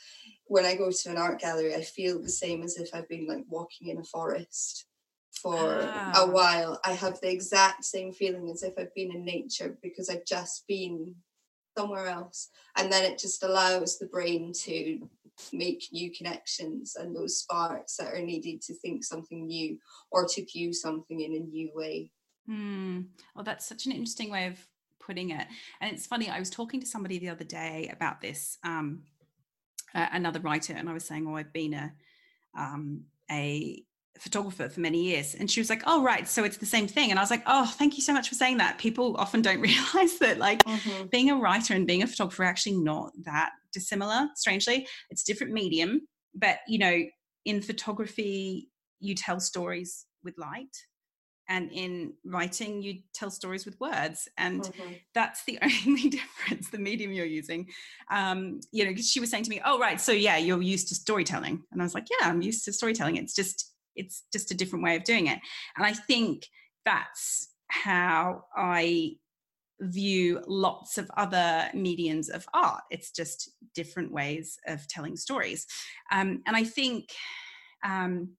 when 0.47 0.65
I 0.65 0.75
go 0.75 0.91
to 0.91 1.09
an 1.09 1.17
art 1.17 1.39
gallery, 1.39 1.75
I 1.75 1.81
feel 1.81 2.21
the 2.21 2.29
same 2.29 2.63
as 2.63 2.77
if 2.77 2.89
I've 2.93 3.09
been 3.09 3.27
like 3.27 3.45
walking 3.47 3.89
in 3.89 3.99
a 3.99 4.03
forest 4.03 4.85
for 5.41 5.81
Ah. 5.83 6.23
a 6.23 6.31
while. 6.31 6.79
I 6.83 6.93
have 6.93 7.21
the 7.21 7.31
exact 7.31 7.85
same 7.85 8.11
feeling 8.11 8.49
as 8.49 8.63
if 8.63 8.73
I've 8.77 8.93
been 8.95 9.11
in 9.15 9.23
nature 9.23 9.77
because 9.83 10.09
I've 10.09 10.25
just 10.25 10.65
been 10.67 11.15
somewhere 11.77 12.07
else. 12.07 12.49
And 12.75 12.91
then 12.91 13.03
it 13.03 13.19
just 13.19 13.43
allows 13.43 13.97
the 13.97 14.07
brain 14.07 14.51
to 14.63 15.07
make 15.53 15.87
new 15.91 16.11
connections 16.11 16.95
and 16.95 17.15
those 17.15 17.39
sparks 17.39 17.97
that 17.97 18.13
are 18.13 18.21
needed 18.21 18.61
to 18.63 18.73
think 18.73 19.03
something 19.03 19.45
new 19.45 19.77
or 20.11 20.25
to 20.25 20.45
view 20.45 20.73
something 20.73 21.21
in 21.21 21.33
a 21.33 21.39
new 21.39 21.69
way. 21.75 22.11
Oh, 23.35 23.43
that's 23.43 23.67
such 23.67 23.85
an 23.85 23.91
interesting 23.91 24.31
way 24.31 24.47
of 24.47 24.65
putting 24.99 25.29
it. 25.29 25.47
And 25.79 25.93
it's 25.93 26.07
funny, 26.07 26.29
I 26.29 26.39
was 26.39 26.49
talking 26.49 26.79
to 26.79 26.87
somebody 26.87 27.19
the 27.19 27.29
other 27.29 27.43
day 27.43 27.89
about 27.93 28.21
this, 28.21 28.57
um, 28.63 29.03
uh, 29.93 30.07
another 30.11 30.39
writer, 30.39 30.73
and 30.73 30.89
I 30.89 30.93
was 30.93 31.05
saying, 31.05 31.27
oh, 31.27 31.35
I've 31.35 31.53
been 31.53 31.73
a, 31.73 31.93
um, 32.57 33.03
a 33.29 33.83
photographer 34.21 34.69
for 34.69 34.79
many 34.79 35.03
years 35.03 35.35
and 35.35 35.49
she 35.49 35.59
was 35.59 35.69
like 35.69 35.83
oh 35.85 36.03
right 36.03 36.27
so 36.27 36.43
it's 36.43 36.57
the 36.57 36.65
same 36.65 36.87
thing. 36.87 37.09
And 37.09 37.19
i 37.19 37.21
was 37.21 37.31
like 37.31 37.43
oh 37.45 37.65
thank 37.65 37.95
you 37.95 38.01
so 38.01 38.13
much 38.13 38.29
for 38.29 38.35
saying 38.35 38.57
that. 38.57 38.77
People 38.77 39.15
often 39.17 39.41
don't 39.41 39.61
realize 39.69 40.19
that 40.19 40.37
like 40.37 40.63
mm-hmm. 40.63 41.07
being 41.07 41.29
a 41.29 41.35
writer 41.35 41.73
and 41.73 41.87
being 41.87 42.03
a 42.03 42.07
photographer 42.07 42.43
are 42.43 42.47
actually 42.47 42.77
not 42.77 43.11
that 43.23 43.51
dissimilar 43.71 44.27
strangely. 44.35 44.87
It's 45.09 45.23
different 45.23 45.53
medium 45.53 46.01
but 46.35 46.59
you 46.67 46.79
know 46.79 47.03
in 47.45 47.61
photography 47.61 48.69
you 48.99 49.15
tell 49.15 49.39
stories 49.39 50.05
with 50.23 50.37
light 50.37 50.75
and 51.49 51.71
in 51.71 52.13
writing 52.25 52.81
you 52.81 52.99
tell 53.13 53.31
stories 53.31 53.65
with 53.65 53.79
words 53.79 54.27
and 54.37 54.63
mm-hmm. 54.63 54.93
that's 55.13 55.43
the 55.45 55.57
only 55.85 56.09
difference 56.09 56.69
the 56.69 56.77
medium 56.77 57.11
you're 57.11 57.25
using. 57.25 57.67
Um 58.11 58.59
you 58.71 58.83
know 58.83 58.91
because 58.91 59.09
she 59.09 59.19
was 59.19 59.29
saying 59.29 59.43
to 59.45 59.49
me 59.49 59.61
oh 59.63 59.79
right 59.79 59.99
so 59.99 60.11
yeah 60.11 60.37
you're 60.37 60.61
used 60.61 60.89
to 60.89 60.95
storytelling. 60.95 61.63
And 61.71 61.81
i 61.81 61.85
was 61.85 61.93
like 61.93 62.07
yeah 62.09 62.29
i'm 62.29 62.41
used 62.41 62.65
to 62.65 62.73
storytelling. 62.73 63.15
It's 63.17 63.35
just 63.35 63.73
it's 63.97 64.23
just 64.31 64.51
a 64.51 64.55
different 64.55 64.83
way 64.83 64.95
of 64.95 65.03
doing 65.03 65.27
it. 65.27 65.39
And 65.75 65.85
i 65.85 65.93
think 65.93 66.47
that's 66.85 67.49
how 67.69 68.45
i 68.55 69.17
view 69.79 70.41
lots 70.47 70.97
of 70.97 71.09
other 71.17 71.69
mediums 71.73 72.29
of 72.29 72.47
art. 72.53 72.81
It's 72.89 73.11
just 73.11 73.51
different 73.75 74.11
ways 74.11 74.57
of 74.65 74.87
telling 74.87 75.15
stories. 75.15 75.67
Um, 76.11 76.41
and 76.47 76.55
i 76.55 76.63
think 76.63 77.09
um, 77.85 78.29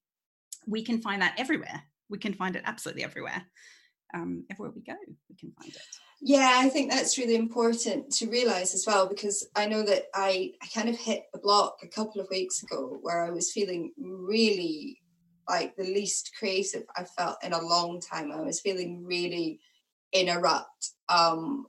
we 0.67 0.83
can 0.83 1.01
find 1.01 1.21
that 1.21 1.35
everywhere. 1.37 1.81
We 2.09 2.17
can 2.17 2.33
find 2.33 2.55
it 2.55 2.63
absolutely 2.65 3.03
everywhere. 3.03 3.43
Um, 4.13 4.43
everywhere 4.49 4.73
we 4.75 4.81
go 4.81 4.95
we 5.29 5.35
can 5.35 5.51
find 5.51 5.71
it. 5.71 5.81
Yeah 6.19 6.53
i 6.55 6.67
think 6.67 6.89
that's 6.89 7.19
really 7.19 7.35
important 7.35 8.11
to 8.13 8.27
realize 8.27 8.73
as 8.73 8.85
well 8.87 9.07
because 9.07 9.47
i 9.55 9.67
know 9.67 9.83
that 9.83 10.05
i 10.15 10.51
i 10.63 10.67
kind 10.73 10.89
of 10.89 10.97
hit 10.97 11.25
a 11.35 11.37
block 11.37 11.77
a 11.83 11.87
couple 11.87 12.19
of 12.19 12.27
weeks 12.31 12.63
ago 12.63 12.97
where 13.03 13.23
i 13.23 13.29
was 13.29 13.51
feeling 13.51 13.91
really 13.97 14.99
like 15.49 15.75
the 15.75 15.83
least 15.83 16.31
creative 16.37 16.83
I 16.95 17.03
felt 17.03 17.43
in 17.43 17.53
a 17.53 17.61
long 17.61 17.99
time. 17.99 18.31
I 18.31 18.41
was 18.41 18.61
feeling 18.61 19.03
really 19.03 19.59
in 20.11 20.29
a 20.29 20.39
rut. 20.39 20.67
Um, 21.09 21.65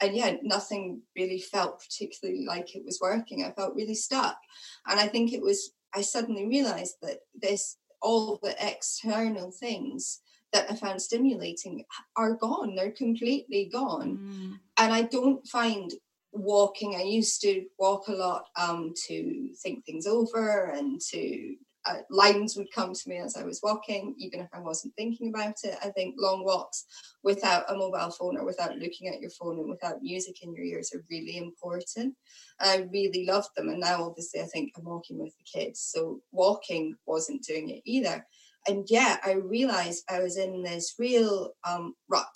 and 0.00 0.14
yeah, 0.14 0.36
nothing 0.42 1.02
really 1.16 1.40
felt 1.40 1.80
particularly 1.80 2.44
like 2.44 2.74
it 2.74 2.84
was 2.84 3.00
working. 3.00 3.44
I 3.44 3.52
felt 3.52 3.74
really 3.74 3.94
stuck. 3.94 4.38
And 4.86 5.00
I 5.00 5.06
think 5.06 5.32
it 5.32 5.42
was, 5.42 5.72
I 5.94 6.02
suddenly 6.02 6.46
realized 6.46 6.96
that 7.02 7.20
this, 7.34 7.76
all 8.00 8.38
the 8.42 8.54
external 8.60 9.50
things 9.50 10.20
that 10.52 10.70
I 10.70 10.74
found 10.76 11.02
stimulating 11.02 11.84
are 12.16 12.34
gone. 12.34 12.74
They're 12.74 12.90
completely 12.90 13.68
gone. 13.72 14.18
Mm. 14.18 14.60
And 14.78 14.92
I 14.92 15.02
don't 15.02 15.46
find 15.46 15.90
walking, 16.32 16.96
I 16.96 17.02
used 17.02 17.40
to 17.42 17.64
walk 17.78 18.08
a 18.08 18.12
lot 18.12 18.46
um, 18.56 18.94
to 19.08 19.50
think 19.62 19.84
things 19.84 20.06
over 20.06 20.70
and 20.70 21.00
to 21.12 21.56
uh, 21.86 21.98
lines 22.10 22.56
would 22.56 22.72
come 22.74 22.92
to 22.92 23.08
me 23.08 23.18
as 23.18 23.36
I 23.36 23.44
was 23.44 23.60
walking, 23.62 24.14
even 24.18 24.40
if 24.40 24.48
I 24.52 24.60
wasn't 24.60 24.94
thinking 24.96 25.28
about 25.28 25.54
it. 25.64 25.76
I 25.82 25.88
think 25.90 26.16
long 26.18 26.44
walks 26.44 26.84
without 27.22 27.70
a 27.70 27.76
mobile 27.76 28.10
phone 28.10 28.36
or 28.36 28.44
without 28.44 28.76
looking 28.76 29.08
at 29.08 29.20
your 29.20 29.30
phone 29.30 29.58
and 29.58 29.70
without 29.70 30.02
music 30.02 30.42
in 30.42 30.54
your 30.54 30.64
ears 30.64 30.92
are 30.94 31.04
really 31.10 31.36
important. 31.36 32.14
I 32.60 32.88
really 32.92 33.26
loved 33.26 33.50
them. 33.56 33.68
And 33.68 33.80
now, 33.80 34.04
obviously, 34.04 34.40
I 34.40 34.46
think 34.46 34.72
I'm 34.76 34.84
walking 34.84 35.18
with 35.18 35.34
the 35.36 35.60
kids. 35.60 35.80
So 35.80 36.20
walking 36.32 36.96
wasn't 37.06 37.44
doing 37.44 37.70
it 37.70 37.82
either. 37.84 38.26
And 38.68 38.84
yeah, 38.88 39.18
I 39.24 39.32
realized 39.32 40.04
I 40.10 40.20
was 40.20 40.36
in 40.36 40.62
this 40.62 40.94
real 40.98 41.52
um, 41.68 41.94
rut 42.08 42.26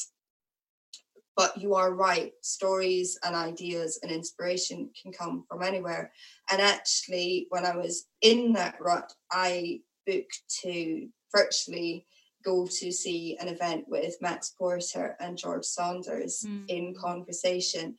but 1.41 1.57
you 1.57 1.75
are 1.75 1.95
right 1.95 2.35
stories 2.43 3.19
and 3.25 3.35
ideas 3.35 3.99
and 4.03 4.13
inspiration 4.13 4.91
can 5.01 5.11
come 5.11 5.43
from 5.49 5.63
anywhere 5.63 6.13
and 6.51 6.61
actually 6.61 7.47
when 7.49 7.65
i 7.65 7.75
was 7.75 8.09
in 8.21 8.53
that 8.53 8.75
rut 8.79 9.11
i 9.33 9.81
booked 10.07 10.43
to 10.63 11.09
virtually 11.35 12.05
go 12.45 12.67
to 12.67 12.93
see 12.93 13.39
an 13.41 13.49
event 13.49 13.87
with 13.89 14.21
max 14.21 14.51
porter 14.59 15.17
and 15.19 15.39
george 15.39 15.65
saunders 15.65 16.45
mm. 16.47 16.63
in 16.69 16.95
conversation 16.95 17.97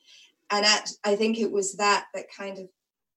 and 0.51 0.63
at, 0.63 0.91
i 1.03 1.15
think 1.15 1.39
it 1.39 1.51
was 1.51 1.73
that 1.73 2.05
that 2.13 2.25
kind 2.37 2.59
of 2.59 2.67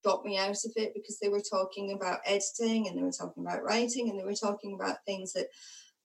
got 0.02 0.24
me 0.24 0.38
out 0.38 0.64
of 0.64 0.72
it 0.76 0.94
because 0.94 1.18
they 1.18 1.28
were 1.28 1.42
talking 1.42 1.92
about 1.92 2.20
editing 2.24 2.88
and 2.88 2.96
they 2.96 3.02
were 3.02 3.12
talking 3.12 3.44
about 3.44 3.62
writing 3.62 4.08
and 4.08 4.18
they 4.18 4.24
were 4.24 4.34
talking 4.34 4.74
about 4.74 5.04
things 5.04 5.34
that 5.34 5.48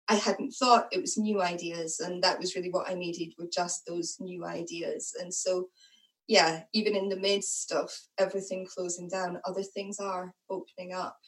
I 0.08 0.14
hadn't 0.14 0.52
thought 0.52 0.88
it 0.92 1.00
was 1.00 1.18
new 1.18 1.42
ideas, 1.42 2.00
and 2.00 2.22
that 2.22 2.38
was 2.38 2.54
really 2.54 2.70
what 2.70 2.88
I 2.88 2.94
needed 2.94 3.34
were 3.38 3.48
just 3.52 3.86
those 3.86 4.16
new 4.20 4.44
ideas. 4.44 5.14
And 5.20 5.32
so, 5.32 5.68
yeah, 6.28 6.62
even 6.72 6.94
in 6.94 7.08
the 7.08 7.16
midst 7.16 7.72
of 7.72 7.90
everything 8.18 8.66
closing 8.66 9.08
down, 9.08 9.40
other 9.44 9.62
things 9.62 9.98
are 9.98 10.32
opening 10.48 10.92
up. 10.92 11.18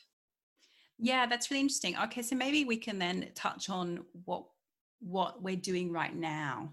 Yeah, 0.99 1.27
that's 1.27 1.51
really 1.51 1.61
interesting. 1.63 1.97
Okay, 2.05 2.23
so 2.23 2.37
maybe 2.37 2.65
we 2.65 2.77
can 2.77 2.99
then 2.99 3.29
touch 3.35 3.69
on 3.71 4.05
what 4.25 4.45
what 5.01 5.43
we're 5.43 5.57
doing 5.57 5.93
right 5.93 6.15
now 6.15 6.73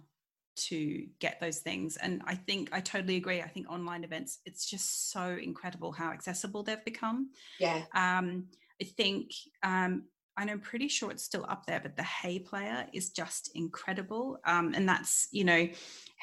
to 0.55 1.05
get 1.19 1.39
those 1.39 1.59
things. 1.59 1.97
And 1.97 2.21
I 2.25 2.35
think 2.35 2.69
I 2.71 2.79
totally 2.79 3.17
agree. 3.17 3.41
I 3.41 3.47
think 3.47 3.69
online 3.69 4.03
events, 4.03 4.39
it's 4.45 4.69
just 4.69 5.11
so 5.11 5.37
incredible 5.41 5.91
how 5.91 6.11
accessible 6.11 6.63
they've 6.63 6.83
become. 6.85 7.31
Yeah. 7.59 7.83
Um, 7.93 8.47
I 8.81 8.85
think 8.85 9.31
um, 9.63 10.03
and 10.37 10.49
I'm 10.49 10.59
pretty 10.59 10.87
sure 10.87 11.11
it's 11.11 11.23
still 11.23 11.45
up 11.47 11.65
there, 11.65 11.79
but 11.79 11.95
the 11.95 12.03
Hay 12.03 12.39
player 12.39 12.85
is 12.93 13.09
just 13.09 13.51
incredible. 13.55 14.39
Um, 14.45 14.73
and 14.75 14.87
that's, 14.87 15.27
you 15.31 15.43
know, 15.43 15.67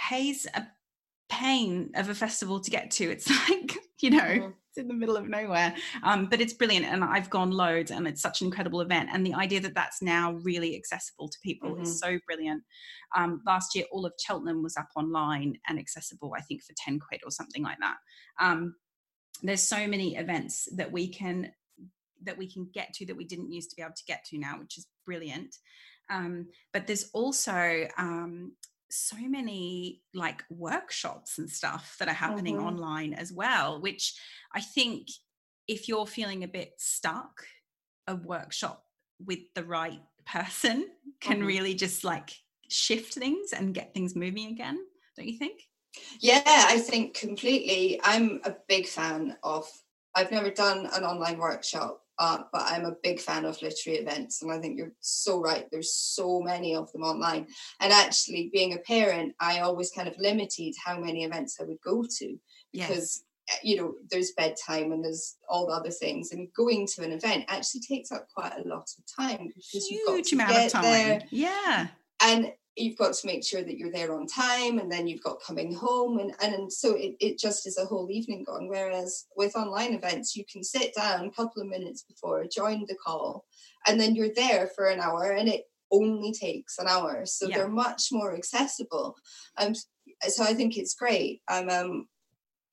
Hay's 0.09 0.47
a 0.54 0.66
pain 1.31 1.90
of 1.95 2.11
a 2.11 2.14
festival 2.14 2.61
to 2.61 2.71
get 2.71 2.90
to. 2.92 3.11
It's 3.11 3.28
like, 3.49 3.78
you 4.02 4.11
know, 4.11 4.19
mm-hmm. 4.19 4.50
it's 4.69 4.76
in 4.76 4.87
the 4.87 4.95
middle 4.95 5.16
of 5.16 5.28
nowhere. 5.28 5.75
Um, 6.02 6.26
but 6.26 6.42
it's 6.42 6.52
brilliant. 6.52 6.85
And 6.85 7.02
I've 7.02 7.31
gone 7.31 7.52
loads 7.52 7.90
and 7.90 8.07
it's 8.07 8.21
such 8.21 8.42
an 8.42 8.49
incredible 8.49 8.83
event. 8.83 9.09
And 9.12 9.25
the 9.25 9.35
idea 9.35 9.61
that 9.61 9.75
that's 9.75 10.02
now 10.02 10.33
really 10.42 10.76
accessible 10.76 11.28
to 11.28 11.38
people 11.42 11.73
mm-hmm. 11.73 11.83
is 11.83 11.99
so 11.99 12.19
brilliant. 12.26 12.62
Um, 13.16 13.40
last 13.47 13.75
year, 13.75 13.87
all 13.92 14.04
of 14.04 14.12
Cheltenham 14.19 14.62
was 14.62 14.76
up 14.76 14.88
online 14.95 15.57
and 15.69 15.78
accessible, 15.78 16.35
I 16.37 16.42
think, 16.42 16.62
for 16.62 16.75
10 16.76 17.00
quid 17.00 17.23
or 17.25 17.31
something 17.31 17.62
like 17.62 17.78
that. 17.81 17.97
Um, 18.38 18.75
there's 19.42 19.62
so 19.62 19.87
many 19.87 20.16
events 20.16 20.69
that 20.76 20.92
we 20.92 21.09
can 21.09 21.50
that 22.25 22.38
we 22.38 22.50
can 22.50 22.69
get 22.73 22.93
to 22.95 23.07
that 23.07 23.17
we 23.17 23.25
didn't 23.25 23.52
used 23.52 23.71
to 23.71 23.76
be 23.76 23.83
able 23.83 23.95
to 23.95 24.05
get 24.07 24.25
to 24.26 24.38
now, 24.38 24.59
which 24.59 24.79
is 24.79 24.87
brilliant. 25.07 25.57
Um, 26.11 26.49
but 26.73 26.87
there's 26.87 27.11
also 27.14 27.88
um, 27.97 28.52
so 28.91 29.17
many 29.17 30.02
like 30.14 30.43
workshops 30.50 31.38
and 31.38 31.49
stuff 31.49 31.97
that 31.99 32.09
are 32.09 32.14
happening 32.14 32.57
mm-hmm. 32.57 32.67
online 32.67 33.14
as 33.14 33.33
well, 33.33 33.81
which 33.81 34.14
I 34.55 34.61
think 34.61 35.09
if 35.67 35.88
you're 35.88 36.07
feeling 36.07 36.45
a 36.45 36.49
bit 36.49 36.73
stuck, 36.79 37.45
a 38.07 38.17
workshop 38.17 38.85
with 39.25 39.41
the 39.55 39.64
right 39.64 40.00
person 40.26 40.87
can 41.21 41.38
mm-hmm. 41.38 41.47
really 41.47 41.75
just 41.75 42.05
like 42.05 42.33
shift 42.69 43.14
things 43.14 43.52
and 43.52 43.75
get 43.75 43.95
things 43.95 44.17
moving 44.17 44.49
again, 44.49 44.79
don't 45.17 45.29
you 45.29 45.38
think? 45.38 45.62
Yeah, 46.21 46.43
I 46.47 46.79
think 46.79 47.14
completely. 47.14 48.00
I'm 48.02 48.41
a 48.45 48.55
big 48.69 48.87
fan 48.87 49.37
of 49.43 49.69
I've 50.14 50.31
never 50.31 50.50
done 50.50 50.88
an 50.93 51.05
online 51.05 51.38
workshop, 51.38 52.02
uh, 52.23 52.45
but 52.52 52.62
I'm 52.67 52.85
a 52.85 52.95
big 53.02 53.19
fan 53.19 53.45
of 53.45 53.61
literary 53.61 53.99
events, 53.99 54.43
and 54.43 54.52
I 54.52 54.61
think 54.61 54.79
you're 54.79 54.93
so 55.00 55.41
right. 55.41 55.67
There's 55.73 55.93
so 55.93 56.41
many 56.41 56.73
of 56.76 56.93
them 56.93 57.02
online, 57.02 57.49
and 57.81 57.93
actually, 57.93 58.49
being 58.52 58.75
a 58.75 58.79
parent, 58.79 59.35
I 59.41 59.59
always 59.59 59.91
kind 59.91 60.07
of 60.07 60.14
limited 60.21 60.75
how 60.85 61.00
many 61.00 61.25
events 61.25 61.59
I 61.61 61.64
would 61.64 61.81
go 61.83 62.05
to 62.19 62.38
because. 62.73 62.88
Yes. 62.88 63.25
Eh, 63.50 63.57
you 63.64 63.76
know, 63.76 63.95
there's 64.09 64.31
bedtime 64.37 64.93
and 64.93 65.05
there's 65.05 65.35
all 65.49 65.67
the 65.67 65.73
other 65.73 65.91
things, 65.91 66.31
and 66.31 66.47
going 66.57 66.87
to 66.87 67.02
an 67.02 67.11
event 67.11 67.45
actually 67.49 67.81
takes 67.81 68.12
up 68.12 68.29
quite 68.33 68.52
a 68.52 68.69
lot 68.69 68.88
of 68.97 69.05
time 69.19 69.49
because 69.49 69.88
Huge 69.88 69.91
you've 69.91 70.07
got 70.07 70.25
to 70.25 70.35
amount 70.37 70.50
get 70.52 70.67
of 70.67 70.73
time. 70.73 70.83
There. 70.85 71.23
Yeah, 71.31 71.88
and 72.23 72.52
you've 72.76 72.97
got 72.97 73.12
to 73.12 73.26
make 73.26 73.45
sure 73.45 73.62
that 73.62 73.76
you're 73.76 73.93
there 73.93 74.14
on 74.14 74.26
time 74.26 74.79
and 74.79 74.91
then 74.91 75.07
you've 75.07 75.23
got 75.23 75.43
coming 75.43 75.75
home 75.75 76.19
and 76.19 76.33
and 76.43 76.55
and 76.55 76.73
so 76.73 76.95
it, 76.95 77.14
it 77.21 77.38
just 77.38 77.67
is 77.67 77.79
a 77.79 77.85
whole 77.85 78.11
evening 78.11 78.45
gone 78.45 78.69
whereas 78.69 79.26
with 79.37 79.57
online 79.57 79.93
events 79.93 80.35
you 80.37 80.45
can 80.50 80.62
sit 80.62 80.95
down 80.95 81.26
a 81.26 81.31
couple 81.31 81.62
of 81.62 81.69
minutes 81.69 82.02
before 82.02 82.45
join 82.45 82.85
the 82.88 82.97
call 83.05 83.45
and 83.87 84.00
then 84.00 84.14
you're 84.14 84.35
there 84.35 84.69
for 84.75 84.87
an 84.87 85.00
hour 85.00 85.33
and 85.33 85.49
it 85.49 85.64
only 85.91 86.33
takes 86.33 86.79
an 86.79 86.87
hour 86.88 87.26
so 87.26 87.47
yeah. 87.47 87.59
they're 87.59 87.69
much 87.69 88.09
more 88.11 88.35
accessible 88.35 89.14
um 89.59 89.75
so 90.29 90.43
i 90.43 90.55
think 90.55 90.76
it's 90.76 90.95
great 90.95 91.43
um, 91.49 91.69
um 91.69 92.09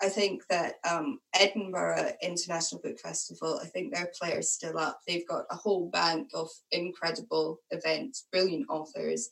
I 0.02 0.08
think 0.08 0.44
that 0.50 0.76
um, 0.90 1.20
Edinburgh 1.38 2.14
International 2.22 2.82
Book 2.82 2.98
Festival, 3.00 3.60
I 3.62 3.68
think 3.68 3.94
their 3.94 4.10
players 4.18 4.50
still 4.50 4.78
up. 4.78 5.02
They've 5.06 5.28
got 5.28 5.44
a 5.52 5.56
whole 5.56 5.90
bank 5.90 6.30
of 6.34 6.48
incredible 6.72 7.60
events, 7.72 8.26
brilliant 8.32 8.68
authors. 8.70 9.28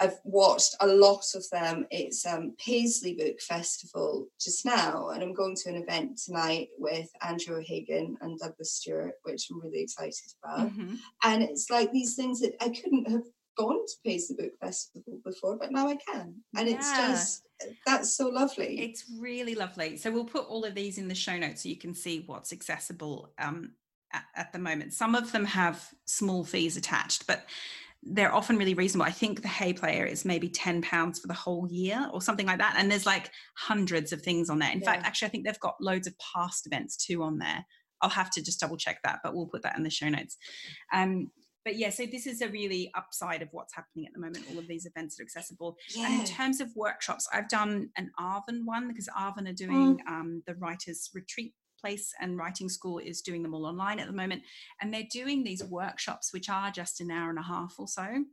I've 0.00 0.18
watched 0.24 0.76
a 0.80 0.86
lot 0.86 1.24
of 1.34 1.44
them. 1.50 1.86
It's 1.90 2.24
um, 2.24 2.54
Paisley 2.64 3.14
Book 3.14 3.40
Festival 3.40 4.28
just 4.40 4.64
now, 4.64 5.08
and 5.08 5.22
I'm 5.22 5.34
going 5.34 5.56
to 5.56 5.68
an 5.70 5.76
event 5.76 6.20
tonight 6.24 6.68
with 6.78 7.08
Andrew 7.22 7.56
O'Hagan 7.56 8.16
and 8.20 8.38
Douglas 8.38 8.72
Stuart, 8.72 9.14
which 9.24 9.48
I'm 9.50 9.60
really 9.60 9.82
excited 9.82 10.14
about. 10.42 10.68
Mm-hmm. 10.68 10.94
And 11.24 11.42
it's 11.42 11.68
like 11.70 11.90
these 11.90 12.14
things 12.14 12.40
that 12.40 12.54
I 12.60 12.68
couldn't 12.68 13.10
have 13.10 13.24
gone 13.56 13.84
to 13.84 13.94
Paisley 14.04 14.36
Book 14.36 14.52
Festival 14.60 15.18
before, 15.24 15.58
but 15.58 15.72
now 15.72 15.88
I 15.88 15.96
can. 15.96 16.34
And 16.56 16.68
yeah. 16.68 16.76
it's 16.76 16.96
just 16.96 17.42
that's 17.84 18.16
so 18.16 18.28
lovely. 18.28 18.80
It's 18.80 19.04
really 19.18 19.56
lovely. 19.56 19.96
So 19.96 20.10
we'll 20.12 20.24
put 20.24 20.46
all 20.46 20.64
of 20.64 20.74
these 20.74 20.98
in 20.98 21.08
the 21.08 21.14
show 21.14 21.36
notes 21.36 21.64
so 21.64 21.68
you 21.68 21.76
can 21.76 21.94
see 21.94 22.22
what's 22.24 22.52
accessible 22.52 23.32
um, 23.38 23.72
at, 24.12 24.24
at 24.36 24.52
the 24.52 24.60
moment. 24.60 24.92
Some 24.92 25.16
of 25.16 25.32
them 25.32 25.44
have 25.44 25.92
small 26.06 26.44
fees 26.44 26.76
attached, 26.76 27.26
but 27.26 27.46
they're 28.02 28.34
often 28.34 28.56
really 28.56 28.74
reasonable. 28.74 29.06
I 29.06 29.12
think 29.12 29.42
the 29.42 29.48
hay 29.48 29.72
Player 29.72 30.04
is 30.04 30.24
maybe 30.24 30.48
ten 30.48 30.82
pounds 30.82 31.18
for 31.18 31.26
the 31.26 31.34
whole 31.34 31.66
year 31.70 32.08
or 32.12 32.22
something 32.22 32.46
like 32.46 32.58
that, 32.58 32.74
and 32.78 32.90
there's 32.90 33.06
like 33.06 33.30
hundreds 33.56 34.12
of 34.12 34.22
things 34.22 34.48
on 34.50 34.58
there. 34.58 34.70
In 34.70 34.80
yeah. 34.80 34.92
fact, 34.92 35.06
actually, 35.06 35.26
I 35.26 35.30
think 35.30 35.46
they've 35.46 35.60
got 35.60 35.74
loads 35.80 36.06
of 36.06 36.14
past 36.34 36.66
events 36.66 36.96
too 36.96 37.22
on 37.22 37.38
there. 37.38 37.64
I'll 38.00 38.10
have 38.10 38.30
to 38.30 38.42
just 38.42 38.60
double 38.60 38.76
check 38.76 39.00
that, 39.04 39.18
but 39.24 39.34
we'll 39.34 39.46
put 39.46 39.62
that 39.62 39.76
in 39.76 39.82
the 39.82 39.90
show 39.90 40.08
notes. 40.08 40.36
Um, 40.92 41.30
but 41.64 41.76
yeah, 41.76 41.90
so 41.90 42.06
this 42.06 42.26
is 42.26 42.40
a 42.40 42.48
really 42.48 42.90
upside 42.96 43.42
of 43.42 43.48
what's 43.50 43.74
happening 43.74 44.06
at 44.06 44.12
the 44.14 44.20
moment. 44.20 44.46
All 44.50 44.58
of 44.58 44.68
these 44.68 44.86
events 44.86 45.18
are 45.18 45.22
accessible. 45.22 45.76
Yeah. 45.94 46.06
And 46.06 46.20
in 46.20 46.26
terms 46.26 46.60
of 46.60 46.70
workshops, 46.74 47.28
I've 47.32 47.48
done 47.48 47.90
an 47.96 48.10
Arvon 48.18 48.64
one 48.64 48.88
because 48.88 49.08
Arvon 49.08 49.50
are 49.50 49.52
doing 49.52 49.98
mm. 49.98 50.08
um, 50.08 50.42
the 50.46 50.54
writers 50.54 51.10
retreat 51.12 51.52
place 51.80 52.12
and 52.20 52.38
writing 52.38 52.68
school 52.68 52.98
is 52.98 53.22
doing 53.22 53.42
them 53.42 53.54
all 53.54 53.66
online 53.66 53.98
at 53.98 54.06
the 54.06 54.12
moment. 54.12 54.42
And 54.80 54.92
they're 54.92 55.08
doing 55.10 55.42
these 55.42 55.64
workshops 55.64 56.32
which 56.32 56.48
are 56.48 56.70
just 56.70 57.00
an 57.00 57.10
hour 57.10 57.30
and 57.30 57.38
a 57.38 57.42
half 57.42 57.74
or 57.78 57.88
so 57.88 58.24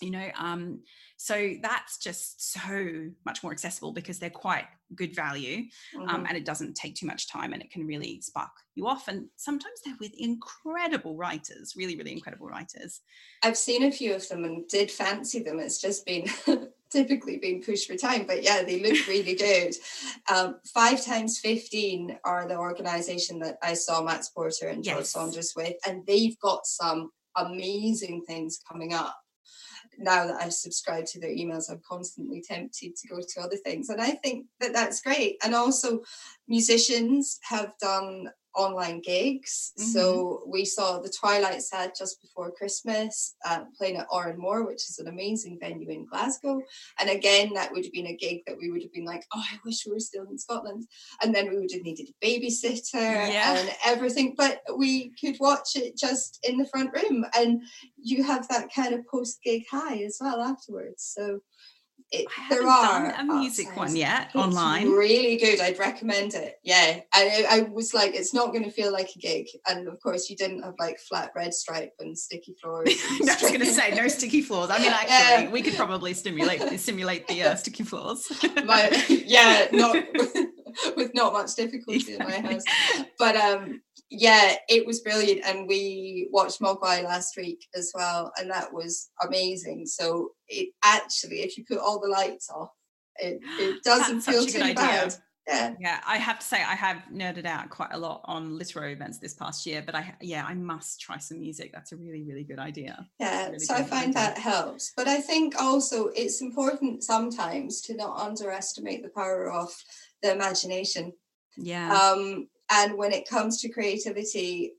you 0.00 0.10
know 0.10 0.28
um, 0.38 0.80
so 1.16 1.54
that's 1.62 1.98
just 1.98 2.52
so 2.52 3.10
much 3.26 3.42
more 3.42 3.52
accessible 3.52 3.92
because 3.92 4.18
they're 4.18 4.30
quite 4.30 4.64
good 4.94 5.14
value 5.14 5.64
um, 5.94 6.00
mm-hmm. 6.00 6.08
um, 6.08 6.26
and 6.26 6.36
it 6.36 6.44
doesn't 6.44 6.74
take 6.74 6.94
too 6.94 7.06
much 7.06 7.28
time 7.28 7.52
and 7.52 7.62
it 7.62 7.70
can 7.70 7.86
really 7.86 8.20
spark 8.20 8.50
you 8.74 8.86
off. 8.86 9.08
And 9.08 9.26
sometimes 9.36 9.80
they're 9.84 9.94
with 10.00 10.12
incredible 10.18 11.16
writers 11.16 11.74
really 11.76 11.96
really 11.96 12.12
incredible 12.12 12.48
writers. 12.48 13.00
I've 13.42 13.58
seen 13.58 13.84
a 13.84 13.92
few 13.92 14.14
of 14.14 14.26
them 14.28 14.44
and 14.44 14.66
did 14.68 14.90
fancy 14.90 15.42
them. 15.42 15.60
It's 15.60 15.80
just 15.80 16.06
been 16.06 16.26
typically 16.92 17.38
been 17.38 17.62
pushed 17.62 17.88
for 17.88 17.96
time 17.96 18.24
but 18.26 18.42
yeah 18.42 18.62
they 18.62 18.80
look 18.80 19.06
really 19.06 19.34
good 19.34 19.74
um, 20.32 20.56
five 20.74 21.04
times 21.04 21.38
15 21.38 22.18
are 22.24 22.48
the 22.48 22.56
organization 22.56 23.38
that 23.38 23.56
i 23.62 23.74
saw 23.74 24.02
max 24.02 24.28
porter 24.30 24.68
and 24.68 24.84
george 24.84 24.98
yes. 24.98 25.10
saunders 25.10 25.52
with 25.56 25.74
and 25.86 26.04
they've 26.06 26.38
got 26.40 26.66
some 26.66 27.10
amazing 27.36 28.22
things 28.26 28.58
coming 28.68 28.92
up 28.92 29.16
now 29.98 30.26
that 30.26 30.40
I've 30.40 30.54
subscribed 30.54 31.08
to 31.08 31.20
their 31.20 31.30
emails, 31.30 31.70
I'm 31.70 31.80
constantly 31.86 32.42
tempted 32.42 32.96
to 32.96 33.08
go 33.08 33.20
to 33.20 33.40
other 33.40 33.56
things. 33.56 33.88
And 33.88 34.00
I 34.00 34.12
think 34.12 34.46
that 34.60 34.72
that's 34.72 35.02
great. 35.02 35.36
And 35.44 35.54
also, 35.54 36.00
musicians 36.48 37.38
have 37.42 37.72
done 37.80 38.30
online 38.56 39.00
gigs. 39.00 39.72
Mm-hmm. 39.78 39.90
So 39.90 40.42
we 40.46 40.64
saw 40.64 40.98
the 40.98 41.12
Twilight 41.20 41.62
Sad 41.62 41.92
just 41.96 42.20
before 42.20 42.50
Christmas, 42.50 43.36
uh, 43.44 43.64
playing 43.76 43.96
at 43.96 44.08
Òran 44.08 44.36
Mór, 44.36 44.66
which 44.66 44.88
is 44.88 44.98
an 44.98 45.08
amazing 45.08 45.58
venue 45.60 45.88
in 45.88 46.06
Glasgow. 46.06 46.60
And 46.98 47.10
again, 47.10 47.52
that 47.54 47.72
would 47.72 47.84
have 47.84 47.92
been 47.92 48.06
a 48.06 48.16
gig 48.16 48.40
that 48.46 48.56
we 48.60 48.70
would 48.70 48.82
have 48.82 48.92
been 48.92 49.04
like, 49.04 49.24
oh, 49.34 49.42
I 49.52 49.58
wish 49.64 49.86
we 49.86 49.92
were 49.92 50.00
still 50.00 50.26
in 50.30 50.38
Scotland. 50.38 50.86
And 51.22 51.34
then 51.34 51.48
we 51.48 51.56
would 51.56 51.72
have 51.72 51.82
needed 51.82 52.08
a 52.08 52.24
babysitter 52.24 52.94
yeah. 52.94 53.56
and 53.56 53.74
everything. 53.84 54.34
But 54.36 54.60
we 54.76 55.12
could 55.20 55.36
watch 55.40 55.70
it 55.76 55.96
just 55.96 56.38
in 56.48 56.58
the 56.58 56.68
front 56.68 56.90
room. 56.94 57.24
And 57.36 57.62
you 58.02 58.24
have 58.24 58.48
that 58.48 58.68
kind 58.74 58.94
of 58.94 59.06
post 59.06 59.40
gig 59.44 59.64
high 59.70 59.98
as 59.98 60.18
well 60.20 60.40
afterwards. 60.40 61.12
So 61.16 61.40
it, 62.12 62.26
there 62.48 62.66
are 62.66 63.12
a 63.12 63.24
music 63.24 63.76
one 63.76 63.94
yet 63.94 64.26
it's 64.26 64.36
online. 64.36 64.90
Really 64.90 65.36
good. 65.36 65.60
I'd 65.60 65.78
recommend 65.78 66.34
it. 66.34 66.58
Yeah, 66.64 67.00
I, 67.12 67.46
I 67.48 67.60
was 67.70 67.94
like, 67.94 68.14
it's 68.14 68.34
not 68.34 68.52
going 68.52 68.64
to 68.64 68.70
feel 68.70 68.92
like 68.92 69.10
a 69.14 69.18
gig, 69.18 69.46
and 69.68 69.86
of 69.86 70.00
course, 70.02 70.28
you 70.28 70.36
didn't 70.36 70.62
have 70.62 70.74
like 70.78 70.98
flat 70.98 71.30
red 71.36 71.54
stripe 71.54 71.94
and 72.00 72.18
sticky 72.18 72.56
floors. 72.60 72.88
And 73.20 73.28
I 73.28 73.34
was 73.34 73.42
going 73.42 73.60
to 73.60 73.66
say 73.66 73.94
no 73.94 74.08
sticky 74.08 74.42
floors. 74.42 74.70
I 74.70 74.78
mean, 74.78 74.88
actually, 74.92 75.44
yeah. 75.44 75.50
we 75.50 75.62
could 75.62 75.74
probably 75.74 76.14
stimulate 76.14 76.80
simulate 76.80 77.28
the 77.28 77.42
uh, 77.42 77.54
sticky 77.54 77.84
floors. 77.84 78.30
but, 78.66 79.10
yeah, 79.26 79.68
not 79.72 79.96
with 80.96 81.14
not 81.14 81.32
much 81.32 81.54
difficulty 81.54 82.14
in 82.14 82.18
my 82.18 82.38
house, 82.38 82.64
but 83.18 83.36
um, 83.36 83.82
yeah, 84.10 84.56
it 84.68 84.86
was 84.86 85.00
brilliant. 85.00 85.42
And 85.44 85.68
we 85.68 86.28
watched 86.32 86.60
Mogwai 86.60 87.04
last 87.04 87.36
week 87.36 87.66
as 87.74 87.92
well, 87.94 88.32
and 88.38 88.50
that 88.50 88.72
was 88.72 89.10
amazing. 89.24 89.86
So 89.86 90.32
it 90.48 90.70
actually, 90.84 91.40
if 91.40 91.56
you 91.56 91.64
put 91.64 91.78
all 91.78 92.00
the 92.00 92.08
lights 92.08 92.50
off, 92.50 92.70
it, 93.16 93.40
it 93.58 93.82
doesn't 93.84 94.22
feel 94.22 94.44
too 94.46 94.74
bad. 94.74 95.14
Yeah. 95.46 95.74
yeah, 95.80 96.00
I 96.06 96.18
have 96.18 96.38
to 96.38 96.46
say 96.46 96.58
I 96.58 96.76
have 96.76 97.02
nerded 97.12 97.44
out 97.44 97.70
quite 97.70 97.90
a 97.92 97.98
lot 97.98 98.20
on 98.24 98.56
literary 98.56 98.92
events 98.92 99.18
this 99.18 99.34
past 99.34 99.66
year, 99.66 99.82
but 99.84 99.96
I 99.96 100.14
yeah 100.20 100.44
I 100.46 100.54
must 100.54 101.00
try 101.00 101.18
some 101.18 101.40
music. 101.40 101.72
That's 101.72 101.90
a 101.90 101.96
really 101.96 102.22
really 102.22 102.44
good 102.44 102.60
idea. 102.60 103.08
Yeah, 103.18 103.46
really 103.46 103.58
so 103.58 103.74
I 103.74 103.82
find 103.82 104.10
idea. 104.10 104.14
that 104.14 104.38
helps. 104.38 104.92
But 104.96 105.08
I 105.08 105.20
think 105.20 105.60
also 105.60 106.08
it's 106.08 106.40
important 106.40 107.02
sometimes 107.02 107.80
to 107.82 107.96
not 107.96 108.20
underestimate 108.20 109.02
the 109.02 109.08
power 109.08 109.50
of 109.50 109.70
the 110.22 110.32
imagination. 110.32 111.12
Yeah. 111.56 111.92
Um, 111.92 112.48
and 112.70 112.96
when 112.96 113.12
it 113.12 113.28
comes 113.28 113.60
to 113.60 113.68
creativity, 113.68 114.74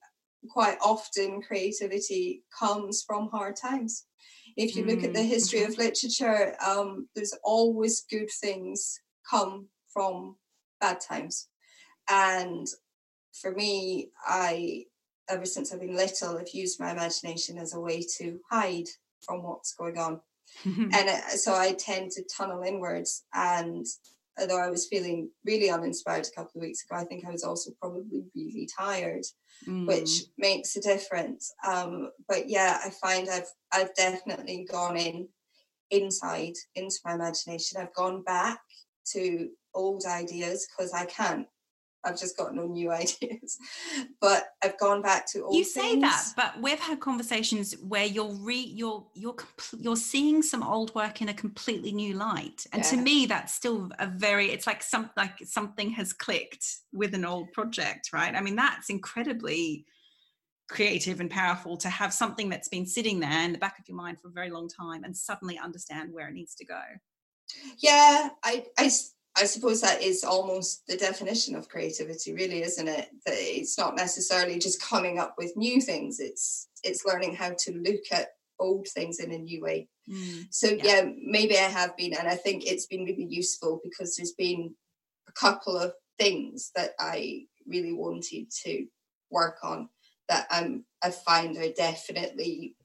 quite 0.49 0.77
often 0.81 1.41
creativity 1.41 2.43
comes 2.57 3.03
from 3.03 3.29
hard 3.29 3.55
times. 3.55 4.05
If 4.57 4.75
you 4.75 4.83
mm. 4.83 4.89
look 4.89 5.03
at 5.03 5.13
the 5.13 5.23
history 5.23 5.59
mm-hmm. 5.59 5.71
of 5.71 5.77
literature, 5.77 6.55
um, 6.65 7.07
there's 7.15 7.37
always 7.43 8.01
good 8.09 8.29
things 8.29 8.99
come 9.29 9.67
from 9.93 10.35
bad 10.79 10.99
times. 10.99 11.47
And 12.09 12.67
for 13.33 13.51
me, 13.51 14.09
I, 14.25 14.85
ever 15.29 15.45
since 15.45 15.71
I've 15.71 15.79
been 15.79 15.95
little, 15.95 16.37
I've 16.37 16.53
used 16.53 16.79
my 16.79 16.91
imagination 16.91 17.57
as 17.57 17.73
a 17.73 17.79
way 17.79 18.05
to 18.17 18.39
hide 18.49 18.87
from 19.21 19.43
what's 19.43 19.73
going 19.73 19.97
on. 19.97 20.19
and 20.65 20.93
uh, 20.93 21.29
so 21.29 21.55
I 21.55 21.73
tend 21.73 22.11
to 22.11 22.23
tunnel 22.23 22.63
inwards 22.63 23.23
and 23.33 23.85
although 24.39 24.59
I 24.59 24.69
was 24.69 24.87
feeling 24.87 25.29
really 25.45 25.69
uninspired 25.69 26.27
a 26.27 26.35
couple 26.35 26.59
of 26.59 26.63
weeks 26.63 26.83
ago, 26.83 26.99
I 26.99 27.05
think 27.05 27.25
I 27.25 27.31
was 27.31 27.43
also 27.43 27.71
probably 27.79 28.23
really 28.35 28.67
tired, 28.77 29.25
mm. 29.67 29.87
which 29.87 30.23
makes 30.37 30.75
a 30.75 30.81
difference. 30.81 31.53
Um, 31.67 32.11
but 32.27 32.49
yeah, 32.49 32.79
I 32.83 32.89
find 32.89 33.29
I've 33.29 33.51
I've 33.71 33.93
definitely 33.95 34.67
gone 34.69 34.97
in 34.97 35.27
inside 35.89 36.53
into 36.75 36.95
my 37.05 37.13
imagination. 37.13 37.79
I've 37.79 37.93
gone 37.93 38.23
back 38.23 38.59
to 39.13 39.49
old 39.73 40.03
ideas 40.05 40.67
because 40.67 40.93
I 40.93 41.05
can't 41.05 41.47
I've 42.03 42.19
just 42.19 42.37
got 42.37 42.55
no 42.55 42.65
new 42.65 42.91
ideas. 43.03 43.57
But 44.19 44.45
I've 44.63 44.77
gone 44.77 45.01
back 45.01 45.25
to 45.31 45.41
all. 45.41 45.55
You 45.55 45.63
say 45.63 45.99
that, 45.99 46.33
but 46.35 46.61
we've 46.61 46.79
had 46.79 46.99
conversations 46.99 47.73
where 47.87 48.05
you're 48.05 48.33
re 48.33 48.57
you're 48.57 49.05
you're 49.13 49.35
you're 49.77 49.95
seeing 49.95 50.41
some 50.41 50.63
old 50.63 50.93
work 50.95 51.21
in 51.21 51.29
a 51.29 51.33
completely 51.33 51.91
new 51.91 52.13
light. 52.13 52.65
And 52.73 52.83
yeah. 52.83 52.89
to 52.89 52.97
me 52.97 53.25
that's 53.25 53.53
still 53.53 53.91
a 53.99 54.07
very 54.07 54.51
it's 54.51 54.67
like 54.67 54.83
some 54.83 55.09
like 55.15 55.39
something 55.43 55.91
has 55.91 56.13
clicked 56.13 56.65
with 56.93 57.13
an 57.13 57.25
old 57.25 57.51
project, 57.53 58.09
right? 58.13 58.33
I 58.35 58.41
mean 58.41 58.55
that's 58.55 58.89
incredibly 58.89 59.85
creative 60.69 61.19
and 61.19 61.29
powerful 61.29 61.75
to 61.75 61.89
have 61.89 62.13
something 62.13 62.47
that's 62.47 62.69
been 62.69 62.85
sitting 62.85 63.19
there 63.19 63.43
in 63.43 63.51
the 63.51 63.57
back 63.57 63.77
of 63.77 63.87
your 63.89 63.97
mind 63.97 64.19
for 64.19 64.29
a 64.29 64.31
very 64.31 64.49
long 64.49 64.69
time 64.69 65.03
and 65.03 65.15
suddenly 65.15 65.59
understand 65.59 66.13
where 66.13 66.29
it 66.29 66.33
needs 66.33 66.55
to 66.55 66.65
go. 66.65 66.81
Yeah, 67.77 68.29
I 68.43 68.65
I 68.77 68.89
I 69.37 69.45
suppose 69.45 69.81
that 69.81 70.01
is 70.01 70.23
almost 70.23 70.85
the 70.87 70.97
definition 70.97 71.55
of 71.55 71.69
creativity, 71.69 72.33
really, 72.33 72.63
isn't 72.63 72.87
it? 72.87 73.09
That 73.25 73.35
it's 73.35 73.77
not 73.77 73.95
necessarily 73.95 74.59
just 74.59 74.81
coming 74.81 75.19
up 75.19 75.35
with 75.37 75.55
new 75.55 75.79
things. 75.81 76.19
It's 76.19 76.67
it's 76.83 77.05
learning 77.05 77.35
how 77.35 77.53
to 77.59 77.71
look 77.73 78.01
at 78.11 78.29
old 78.59 78.87
things 78.87 79.19
in 79.19 79.31
a 79.31 79.37
new 79.37 79.61
way. 79.61 79.87
Mm, 80.09 80.47
so 80.49 80.67
yeah. 80.67 80.83
yeah, 80.83 81.09
maybe 81.23 81.57
I 81.57 81.63
have 81.63 81.95
been, 81.95 82.13
and 82.13 82.27
I 82.27 82.35
think 82.35 82.65
it's 82.65 82.87
been 82.87 83.05
really 83.05 83.25
useful 83.25 83.79
because 83.83 84.15
there's 84.15 84.33
been 84.33 84.75
a 85.27 85.31
couple 85.31 85.77
of 85.77 85.93
things 86.19 86.71
that 86.75 86.91
I 86.99 87.45
really 87.65 87.93
wanted 87.93 88.51
to 88.63 88.85
work 89.29 89.57
on 89.63 89.89
that 90.27 90.47
I'm 90.49 90.85
I 91.03 91.09
find 91.09 91.57
are 91.57 91.71
definitely 91.71 92.75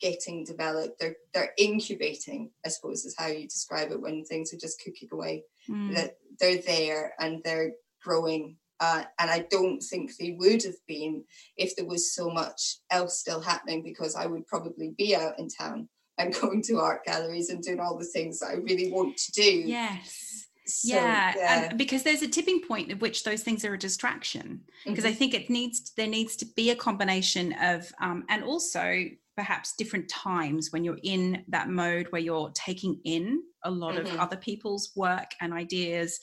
getting 0.00 0.44
developed 0.44 0.98
they're 0.98 1.16
they're 1.32 1.52
incubating 1.58 2.50
i 2.64 2.68
suppose 2.68 3.04
is 3.04 3.14
how 3.16 3.26
you 3.26 3.46
describe 3.46 3.90
it 3.90 4.00
when 4.00 4.24
things 4.24 4.52
are 4.52 4.58
just 4.58 4.82
cooking 4.82 5.08
away 5.12 5.42
mm. 5.68 5.94
that 5.94 6.16
they're 6.40 6.60
there 6.66 7.14
and 7.20 7.42
they're 7.44 7.72
growing 8.02 8.56
uh, 8.80 9.04
and 9.20 9.30
i 9.30 9.46
don't 9.50 9.80
think 9.80 10.10
they 10.16 10.32
would 10.38 10.62
have 10.62 10.74
been 10.88 11.22
if 11.56 11.76
there 11.76 11.86
was 11.86 12.12
so 12.12 12.28
much 12.28 12.78
else 12.90 13.18
still 13.18 13.40
happening 13.40 13.82
because 13.82 14.16
i 14.16 14.26
would 14.26 14.46
probably 14.46 14.92
be 14.98 15.14
out 15.14 15.38
in 15.38 15.48
town 15.48 15.88
and 16.18 16.34
going 16.40 16.62
to 16.62 16.78
art 16.78 17.04
galleries 17.04 17.50
and 17.50 17.62
doing 17.62 17.80
all 17.80 17.98
the 17.98 18.04
things 18.04 18.40
that 18.40 18.50
i 18.50 18.54
really 18.54 18.90
want 18.90 19.16
to 19.16 19.32
do 19.32 19.42
yes 19.42 20.34
so, 20.66 20.94
yeah, 20.94 21.34
yeah. 21.36 21.74
Because 21.74 22.04
there's 22.04 22.22
a 22.22 22.28
tipping 22.28 22.62
point 22.62 22.90
at 22.90 23.00
which 23.00 23.24
those 23.24 23.42
things 23.42 23.66
are 23.66 23.74
a 23.74 23.78
distraction. 23.78 24.62
Because 24.86 25.04
mm-hmm. 25.04 25.12
I 25.12 25.14
think 25.14 25.34
it 25.34 25.50
needs 25.50 25.92
there 25.96 26.06
needs 26.06 26.36
to 26.36 26.46
be 26.46 26.70
a 26.70 26.74
combination 26.74 27.52
of 27.60 27.92
um, 28.00 28.24
and 28.30 28.42
also 28.42 29.04
perhaps 29.36 29.74
different 29.76 30.08
times 30.08 30.68
when 30.70 30.84
you're 30.84 30.98
in 31.02 31.44
that 31.48 31.68
mode 31.68 32.06
where 32.10 32.22
you're 32.22 32.50
taking 32.54 33.00
in 33.04 33.42
a 33.64 33.70
lot 33.70 33.94
mm-hmm. 33.94 34.14
of 34.14 34.20
other 34.20 34.36
people's 34.36 34.92
work 34.94 35.32
and 35.40 35.52
ideas 35.52 36.18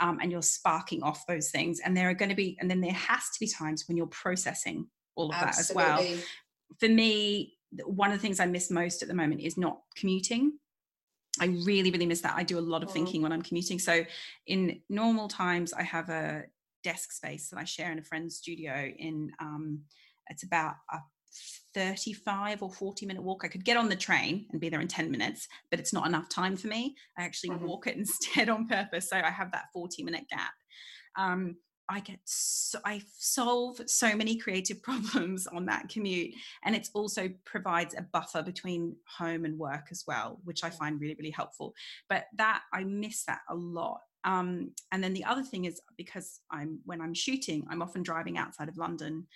um, 0.00 0.18
and 0.20 0.30
you're 0.30 0.42
sparking 0.42 1.02
off 1.02 1.26
those 1.26 1.50
things 1.50 1.80
and 1.84 1.96
there 1.96 2.08
are 2.08 2.14
going 2.14 2.28
to 2.28 2.34
be 2.34 2.56
and 2.60 2.70
then 2.70 2.80
there 2.80 2.92
has 2.92 3.24
to 3.30 3.40
be 3.40 3.48
times 3.48 3.84
when 3.88 3.96
you're 3.96 4.06
processing 4.06 4.86
all 5.16 5.30
of 5.30 5.34
Absolutely. 5.34 5.84
that 5.84 6.00
as 6.00 6.10
well 6.10 6.18
for 6.78 6.88
me 6.88 7.54
one 7.84 8.10
of 8.10 8.16
the 8.16 8.22
things 8.22 8.40
i 8.40 8.46
miss 8.46 8.70
most 8.70 9.02
at 9.02 9.08
the 9.08 9.14
moment 9.14 9.40
is 9.40 9.56
not 9.56 9.80
commuting 9.96 10.52
I 11.40 11.46
really, 11.46 11.90
really 11.90 12.06
miss 12.06 12.20
that. 12.20 12.36
I 12.36 12.44
do 12.44 12.58
a 12.58 12.60
lot 12.60 12.82
of 12.82 12.88
mm-hmm. 12.88 12.94
thinking 12.94 13.22
when 13.22 13.32
I'm 13.32 13.42
commuting. 13.42 13.78
So, 13.78 14.04
in 14.46 14.80
normal 14.88 15.28
times, 15.28 15.72
I 15.72 15.82
have 15.82 16.08
a 16.08 16.44
desk 16.84 17.12
space 17.12 17.48
that 17.48 17.58
I 17.58 17.64
share 17.64 17.90
in 17.90 17.98
a 17.98 18.04
friend's 18.04 18.36
studio. 18.36 18.88
In 18.96 19.32
um, 19.40 19.80
it's 20.28 20.44
about 20.44 20.74
a 20.92 20.98
35 21.74 22.62
or 22.62 22.70
40 22.70 23.06
minute 23.06 23.22
walk. 23.22 23.42
I 23.44 23.48
could 23.48 23.64
get 23.64 23.76
on 23.76 23.88
the 23.88 23.96
train 23.96 24.46
and 24.52 24.60
be 24.60 24.68
there 24.68 24.80
in 24.80 24.88
10 24.88 25.10
minutes, 25.10 25.48
but 25.70 25.80
it's 25.80 25.92
not 25.92 26.06
enough 26.06 26.28
time 26.28 26.56
for 26.56 26.68
me. 26.68 26.94
I 27.18 27.24
actually 27.24 27.50
mm-hmm. 27.50 27.66
walk 27.66 27.86
it 27.86 27.96
instead 27.96 28.48
on 28.48 28.66
purpose. 28.66 29.10
So 29.10 29.16
I 29.16 29.30
have 29.30 29.52
that 29.52 29.66
40 29.72 30.02
minute 30.04 30.24
gap. 30.30 30.52
Um, 31.16 31.56
I 31.88 32.00
get 32.00 32.18
so, 32.24 32.78
I 32.84 33.02
solve 33.18 33.78
so 33.86 34.16
many 34.16 34.36
creative 34.36 34.82
problems 34.82 35.46
on 35.46 35.66
that 35.66 35.88
commute, 35.88 36.34
and 36.64 36.74
it 36.74 36.88
also 36.94 37.28
provides 37.44 37.94
a 37.94 38.02
buffer 38.02 38.42
between 38.42 38.96
home 39.18 39.44
and 39.44 39.58
work 39.58 39.88
as 39.90 40.04
well, 40.06 40.40
which 40.44 40.64
I 40.64 40.70
find 40.70 41.00
really 41.00 41.14
really 41.18 41.30
helpful. 41.30 41.74
But 42.08 42.24
that 42.36 42.62
I 42.72 42.84
miss 42.84 43.24
that 43.24 43.40
a 43.50 43.54
lot. 43.54 44.00
Um, 44.24 44.70
and 44.90 45.04
then 45.04 45.12
the 45.12 45.24
other 45.24 45.42
thing 45.42 45.66
is 45.66 45.80
because 45.98 46.40
I'm 46.50 46.80
when 46.86 47.02
I'm 47.02 47.14
shooting, 47.14 47.66
I'm 47.68 47.82
often 47.82 48.02
driving 48.02 48.38
outside 48.38 48.68
of 48.70 48.78
London 48.78 49.26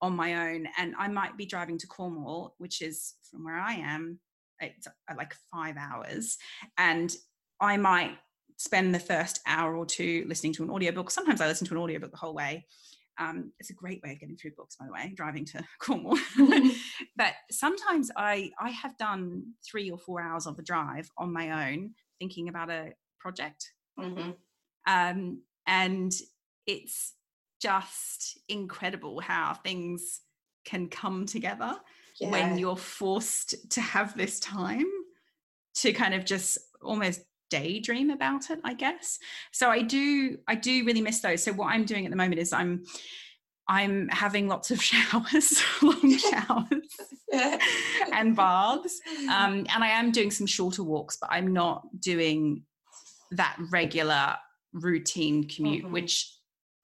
on 0.00 0.14
my 0.14 0.50
own, 0.50 0.68
and 0.78 0.94
I 0.98 1.08
might 1.08 1.36
be 1.36 1.46
driving 1.46 1.78
to 1.78 1.86
Cornwall, 1.86 2.54
which 2.58 2.82
is 2.82 3.14
from 3.30 3.44
where 3.44 3.58
I 3.58 3.74
am, 3.74 4.20
it's 4.60 4.86
uh, 4.86 5.14
like 5.16 5.34
five 5.52 5.76
hours, 5.76 6.36
and 6.78 7.14
I 7.60 7.76
might 7.76 8.18
spend 8.56 8.94
the 8.94 8.98
first 9.00 9.40
hour 9.46 9.76
or 9.76 9.86
two 9.86 10.24
listening 10.28 10.52
to 10.54 10.62
an 10.62 10.70
audiobook. 10.70 11.10
Sometimes 11.10 11.40
I 11.40 11.46
listen 11.46 11.66
to 11.66 11.74
an 11.74 11.80
audiobook 11.80 12.10
the 12.10 12.16
whole 12.16 12.34
way. 12.34 12.66
Um, 13.18 13.52
it's 13.58 13.70
a 13.70 13.74
great 13.74 14.02
way 14.02 14.12
of 14.12 14.20
getting 14.20 14.36
through 14.36 14.52
books, 14.56 14.76
by 14.76 14.86
the 14.86 14.92
way, 14.92 15.12
driving 15.16 15.44
to 15.46 15.64
Cornwall. 15.80 16.18
but 17.16 17.32
sometimes 17.50 18.10
I 18.16 18.50
I 18.60 18.70
have 18.70 18.96
done 18.98 19.54
three 19.68 19.90
or 19.90 19.98
four 19.98 20.20
hours 20.20 20.46
of 20.46 20.56
the 20.56 20.62
drive 20.62 21.10
on 21.16 21.32
my 21.32 21.70
own, 21.70 21.94
thinking 22.18 22.48
about 22.48 22.70
a 22.70 22.92
project, 23.18 23.72
mm-hmm. 23.98 24.32
um, 24.86 25.42
and 25.66 26.12
it's 26.66 27.14
just 27.66 28.38
incredible 28.48 29.18
how 29.18 29.52
things 29.54 30.20
can 30.64 30.88
come 30.88 31.26
together 31.26 31.74
yeah. 32.20 32.30
when 32.30 32.56
you're 32.58 32.76
forced 32.76 33.70
to 33.70 33.80
have 33.80 34.16
this 34.16 34.38
time 34.38 34.86
to 35.74 35.92
kind 35.92 36.14
of 36.14 36.24
just 36.24 36.58
almost 36.80 37.22
daydream 37.50 38.10
about 38.10 38.50
it 38.50 38.60
i 38.62 38.72
guess 38.72 39.18
so 39.52 39.68
i 39.68 39.82
do 39.82 40.38
i 40.46 40.54
do 40.54 40.84
really 40.84 41.00
miss 41.00 41.20
those 41.20 41.42
so 41.42 41.52
what 41.52 41.66
i'm 41.66 41.84
doing 41.84 42.04
at 42.04 42.10
the 42.10 42.16
moment 42.16 42.40
is 42.40 42.52
i'm 42.52 42.84
i'm 43.68 44.08
having 44.10 44.46
lots 44.46 44.70
of 44.70 44.80
showers 44.90 45.60
long 45.82 46.18
showers 46.18 46.96
and 48.12 48.36
baths 48.36 49.00
um, 49.28 49.66
and 49.74 49.82
i 49.82 49.88
am 49.88 50.12
doing 50.12 50.30
some 50.30 50.46
shorter 50.46 50.84
walks 50.84 51.18
but 51.20 51.30
i'm 51.32 51.52
not 51.52 51.82
doing 52.00 52.62
that 53.32 53.56
regular 53.72 54.36
routine 54.72 55.48
commute 55.48 55.82
mm-hmm. 55.82 55.92
which 55.92 56.35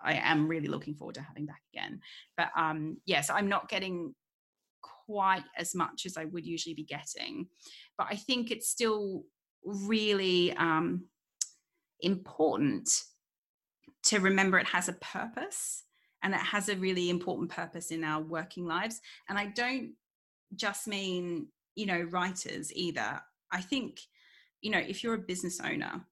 i 0.04 0.14
am 0.14 0.48
really 0.48 0.68
looking 0.68 0.94
forward 0.94 1.14
to 1.14 1.22
having 1.22 1.46
back 1.46 1.62
again 1.74 2.00
but 2.36 2.48
um 2.56 2.96
yes 3.06 3.30
i'm 3.30 3.48
not 3.48 3.68
getting 3.68 4.14
quite 5.06 5.44
as 5.56 5.74
much 5.74 6.06
as 6.06 6.16
i 6.16 6.24
would 6.26 6.46
usually 6.46 6.74
be 6.74 6.84
getting 6.84 7.46
but 7.96 8.06
i 8.10 8.16
think 8.16 8.50
it's 8.50 8.68
still 8.68 9.24
really 9.64 10.54
um, 10.56 11.04
important 12.00 12.90
to 14.04 14.18
remember 14.18 14.58
it 14.58 14.66
has 14.66 14.88
a 14.88 14.94
purpose 14.94 15.84
and 16.22 16.34
it 16.34 16.40
has 16.40 16.68
a 16.68 16.76
really 16.76 17.10
important 17.10 17.50
purpose 17.50 17.90
in 17.90 18.04
our 18.04 18.20
working 18.20 18.66
lives. 18.66 19.00
And 19.28 19.38
I 19.38 19.46
don't 19.46 19.92
just 20.54 20.86
mean, 20.86 21.48
you 21.74 21.86
know, 21.86 22.00
writers 22.10 22.72
either. 22.74 23.20
I 23.50 23.60
think, 23.60 24.00
you 24.60 24.70
know, 24.70 24.78
if 24.78 25.02
you're 25.02 25.14
a 25.14 25.18
business 25.18 25.60
owner, 25.60 26.04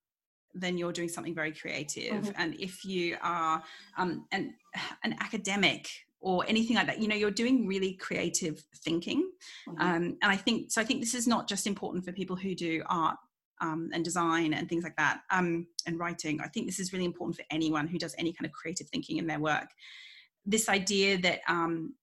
then 0.54 0.76
you're 0.78 0.92
doing 0.92 1.08
something 1.08 1.34
very 1.34 1.52
creative. 1.52 2.24
Mm-hmm. 2.24 2.30
And 2.36 2.54
if 2.60 2.84
you 2.84 3.16
are 3.22 3.62
um, 3.96 4.26
an, 4.32 4.54
an 5.04 5.16
academic 5.20 5.88
or 6.20 6.44
anything 6.48 6.76
like 6.76 6.86
that, 6.86 7.00
you 7.00 7.08
know, 7.08 7.14
you're 7.14 7.30
doing 7.30 7.66
really 7.66 7.94
creative 7.94 8.64
thinking. 8.84 9.30
Mm-hmm. 9.68 9.80
Um, 9.80 10.02
and 10.22 10.30
I 10.32 10.36
think, 10.36 10.70
so 10.70 10.80
I 10.80 10.84
think 10.84 11.00
this 11.00 11.14
is 11.14 11.26
not 11.26 11.48
just 11.48 11.66
important 11.66 12.04
for 12.04 12.12
people 12.12 12.36
who 12.36 12.54
do 12.54 12.82
art 12.88 13.16
um, 13.60 13.90
and 13.92 14.04
design 14.04 14.54
and 14.54 14.68
things 14.68 14.84
like 14.84 14.96
that 14.96 15.20
um, 15.30 15.66
and 15.86 15.98
writing. 15.98 16.40
I 16.40 16.48
think 16.48 16.66
this 16.66 16.80
is 16.80 16.92
really 16.92 17.04
important 17.04 17.36
for 17.36 17.44
anyone 17.50 17.86
who 17.86 17.98
does 17.98 18.14
any 18.18 18.32
kind 18.32 18.46
of 18.46 18.52
creative 18.52 18.88
thinking 18.88 19.18
in 19.18 19.26
their 19.26 19.38
work. 19.38 19.68
This 20.46 20.68
idea 20.68 21.18
that 21.18 21.40
um, 21.48 21.94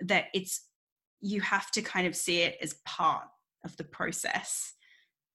that 0.00 0.26
it's 0.34 0.66
you 1.20 1.40
have 1.40 1.70
to 1.72 1.82
kind 1.82 2.06
of 2.06 2.14
see 2.14 2.42
it 2.42 2.56
as 2.62 2.74
part 2.84 3.24
of 3.64 3.76
the 3.76 3.84
process, 3.84 4.74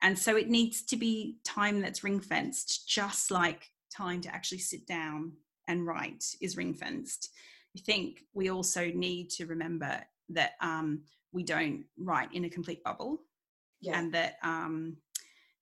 and 0.04 0.20
so 0.20 0.36
it 0.36 0.50
needs 0.50 0.84
to 0.84 0.98
be 0.98 1.38
time 1.46 1.82
that's 1.82 2.04
ring 2.04 2.20
fenced, 2.20 2.88
just 2.88 3.32
like 3.32 3.72
time 3.96 4.22
to 4.22 4.36
actually 4.36 4.60
sit 4.60 4.86
down 4.86 5.32
and 5.68 5.88
write 5.88 6.26
is 6.42 6.58
ring 6.58 6.74
fenced. 6.74 7.30
I 7.76 7.80
think 7.80 8.20
we 8.34 8.50
also 8.50 8.92
need 8.92 9.30
to 9.32 9.46
remember 9.46 10.02
that 10.30 10.52
um, 10.62 11.04
we 11.32 11.44
don't 11.44 11.86
write 11.98 12.34
in 12.34 12.46
a 12.46 12.50
complete 12.50 12.84
bubble, 12.84 13.22
yeah. 13.82 13.98
and 13.98 14.14
that 14.14 14.36
um, 14.44 14.98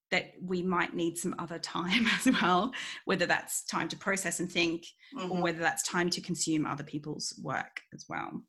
that 0.10 0.34
we 0.44 0.62
might 0.62 0.94
need 0.94 1.18
some 1.18 1.36
other 1.40 1.60
time 1.60 2.06
as 2.20 2.34
well, 2.42 2.74
whether 3.06 3.28
that's 3.28 3.64
time 3.66 3.88
to 3.90 3.96
process 3.96 4.40
and 4.40 4.52
think, 4.52 4.86
mm-hmm. 5.16 5.32
or 5.32 5.42
whether 5.42 5.60
that's 5.60 5.84
time 5.84 6.10
to 6.10 6.20
consume 6.20 6.66
other 6.66 6.84
people's 6.84 7.40
work 7.42 7.82
as 7.94 8.06
well. 8.10 8.42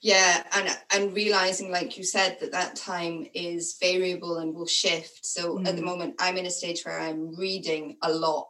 Yeah, 0.00 0.42
and 0.52 0.78
and 0.94 1.14
realizing, 1.14 1.70
like 1.70 1.98
you 1.98 2.04
said, 2.04 2.38
that 2.40 2.52
that 2.52 2.76
time 2.76 3.26
is 3.34 3.76
variable 3.80 4.38
and 4.38 4.54
will 4.54 4.66
shift. 4.66 5.26
So 5.26 5.58
mm. 5.58 5.66
at 5.66 5.76
the 5.76 5.82
mm. 5.82 5.86
moment, 5.86 6.14
I'm 6.18 6.36
in 6.36 6.46
a 6.46 6.50
stage 6.50 6.82
where 6.84 6.98
I'm 6.98 7.36
reading 7.36 7.96
a 8.02 8.10
lot. 8.10 8.48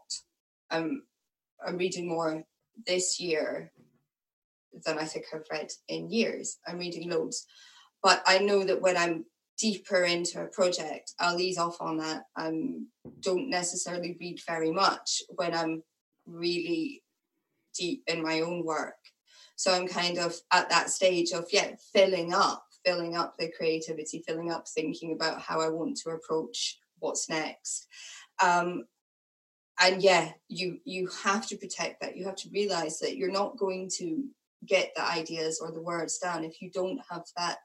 I'm 0.70 1.02
I'm 1.64 1.76
reading 1.76 2.08
more 2.08 2.44
this 2.86 3.20
year 3.20 3.72
than 4.84 4.98
I 4.98 5.04
think 5.04 5.26
I've 5.34 5.50
read 5.50 5.70
in 5.88 6.10
years. 6.10 6.58
I'm 6.66 6.78
reading 6.78 7.10
loads, 7.10 7.46
but 8.02 8.22
I 8.26 8.38
know 8.38 8.64
that 8.64 8.80
when 8.80 8.96
I'm 8.96 9.24
deeper 9.58 10.04
into 10.04 10.40
a 10.40 10.46
project, 10.46 11.12
I'll 11.18 11.38
ease 11.38 11.58
off 11.58 11.80
on 11.80 11.98
that. 11.98 12.22
I 12.36 12.48
um, 12.48 12.88
don't 13.20 13.50
necessarily 13.50 14.16
read 14.18 14.40
very 14.46 14.70
much 14.70 15.22
when 15.34 15.54
I'm 15.54 15.82
really 16.26 17.02
deep 17.74 18.02
in 18.06 18.22
my 18.22 18.40
own 18.40 18.64
work. 18.64 18.94
So 19.60 19.74
I'm 19.74 19.86
kind 19.86 20.16
of 20.16 20.34
at 20.50 20.70
that 20.70 20.88
stage 20.88 21.32
of, 21.32 21.44
yeah, 21.52 21.72
filling 21.92 22.32
up, 22.32 22.64
filling 22.82 23.14
up 23.14 23.34
the 23.36 23.52
creativity, 23.54 24.24
filling 24.26 24.50
up 24.50 24.66
thinking 24.66 25.12
about 25.12 25.42
how 25.42 25.60
I 25.60 25.68
want 25.68 25.98
to 25.98 26.12
approach 26.12 26.78
what's 26.98 27.28
next. 27.28 27.86
Um, 28.42 28.84
and 29.78 30.02
yeah, 30.02 30.30
you 30.48 30.78
you 30.86 31.10
have 31.24 31.46
to 31.48 31.58
protect 31.58 32.00
that. 32.00 32.16
You 32.16 32.24
have 32.24 32.36
to 32.36 32.48
realize 32.50 33.00
that 33.00 33.18
you're 33.18 33.30
not 33.30 33.58
going 33.58 33.90
to 33.98 34.24
get 34.64 34.92
the 34.96 35.06
ideas 35.06 35.60
or 35.60 35.70
the 35.70 35.82
words 35.82 36.16
down 36.16 36.42
if 36.42 36.62
you 36.62 36.70
don't 36.70 36.98
have 37.10 37.24
that 37.36 37.58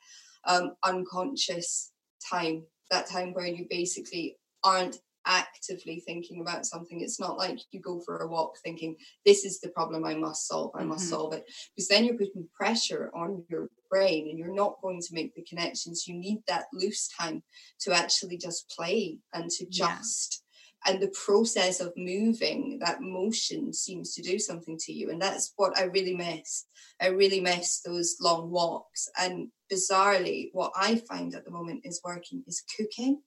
um, 0.44 0.74
unconscious 0.84 1.94
time, 2.30 2.64
that 2.92 3.08
time 3.08 3.34
where 3.34 3.48
you 3.48 3.68
basically 3.70 4.36
aren't 4.66 4.98
actively 5.26 6.00
thinking 6.06 6.42
about 6.42 6.66
something. 6.66 7.02
It's 7.02 7.20
not 7.20 7.38
like 7.38 7.60
you 7.72 7.80
go 7.80 8.02
for 8.06 8.18
a 8.18 8.28
walk 8.28 8.58
thinking, 8.64 8.96
this 9.26 9.46
is 9.46 9.60
the 9.60 9.70
problem 9.70 10.06
I 10.06 10.16
must 10.16 10.48
solve, 10.48 10.72
I 10.76 10.84
must 10.84 11.06
mm-hmm. 11.06 11.16
solve 11.16 11.34
it. 11.34 11.46
Because 11.76 11.88
then 11.88 12.06
you're 12.06 12.18
putting 12.18 12.48
pressure 12.56 13.12
on 13.16 13.44
your 13.50 13.70
brain 13.90 14.30
and 14.30 14.38
you're 14.38 14.54
not 14.54 14.82
going 14.82 15.02
to 15.02 15.14
make 15.14 15.36
the 15.36 15.44
connections. 15.44 16.08
You 16.08 16.16
need 16.16 16.40
that 16.48 16.66
loose 16.74 17.08
time 17.08 17.44
to 17.82 17.94
actually 17.94 18.38
just 18.38 18.70
play 18.70 19.20
and 19.34 19.50
to 19.52 19.66
just 19.70 20.44
and 20.86 21.02
the 21.02 21.14
process 21.26 21.80
of 21.80 21.94
moving 21.98 22.78
that 22.80 23.02
motion 23.02 23.74
seems 23.74 24.14
to 24.14 24.22
do 24.22 24.38
something 24.38 24.78
to 24.78 24.94
you 24.94 25.10
and 25.10 25.22
that's 25.22 25.54
what 25.56 25.78
i 25.78 25.84
really 25.84 26.16
miss 26.16 26.66
i 27.02 27.08
really 27.08 27.40
miss 27.40 27.82
those 27.82 28.18
long 28.22 28.50
walks 28.50 29.10
and 29.20 29.50
bizarrely 29.72 30.50
what 30.54 30.72
i 30.76 30.96
find 31.08 31.34
at 31.34 31.44
the 31.44 31.52
moment 31.52 31.82
is 31.84 32.02
working 32.04 32.44
is 32.48 32.64
cooking 32.78 33.20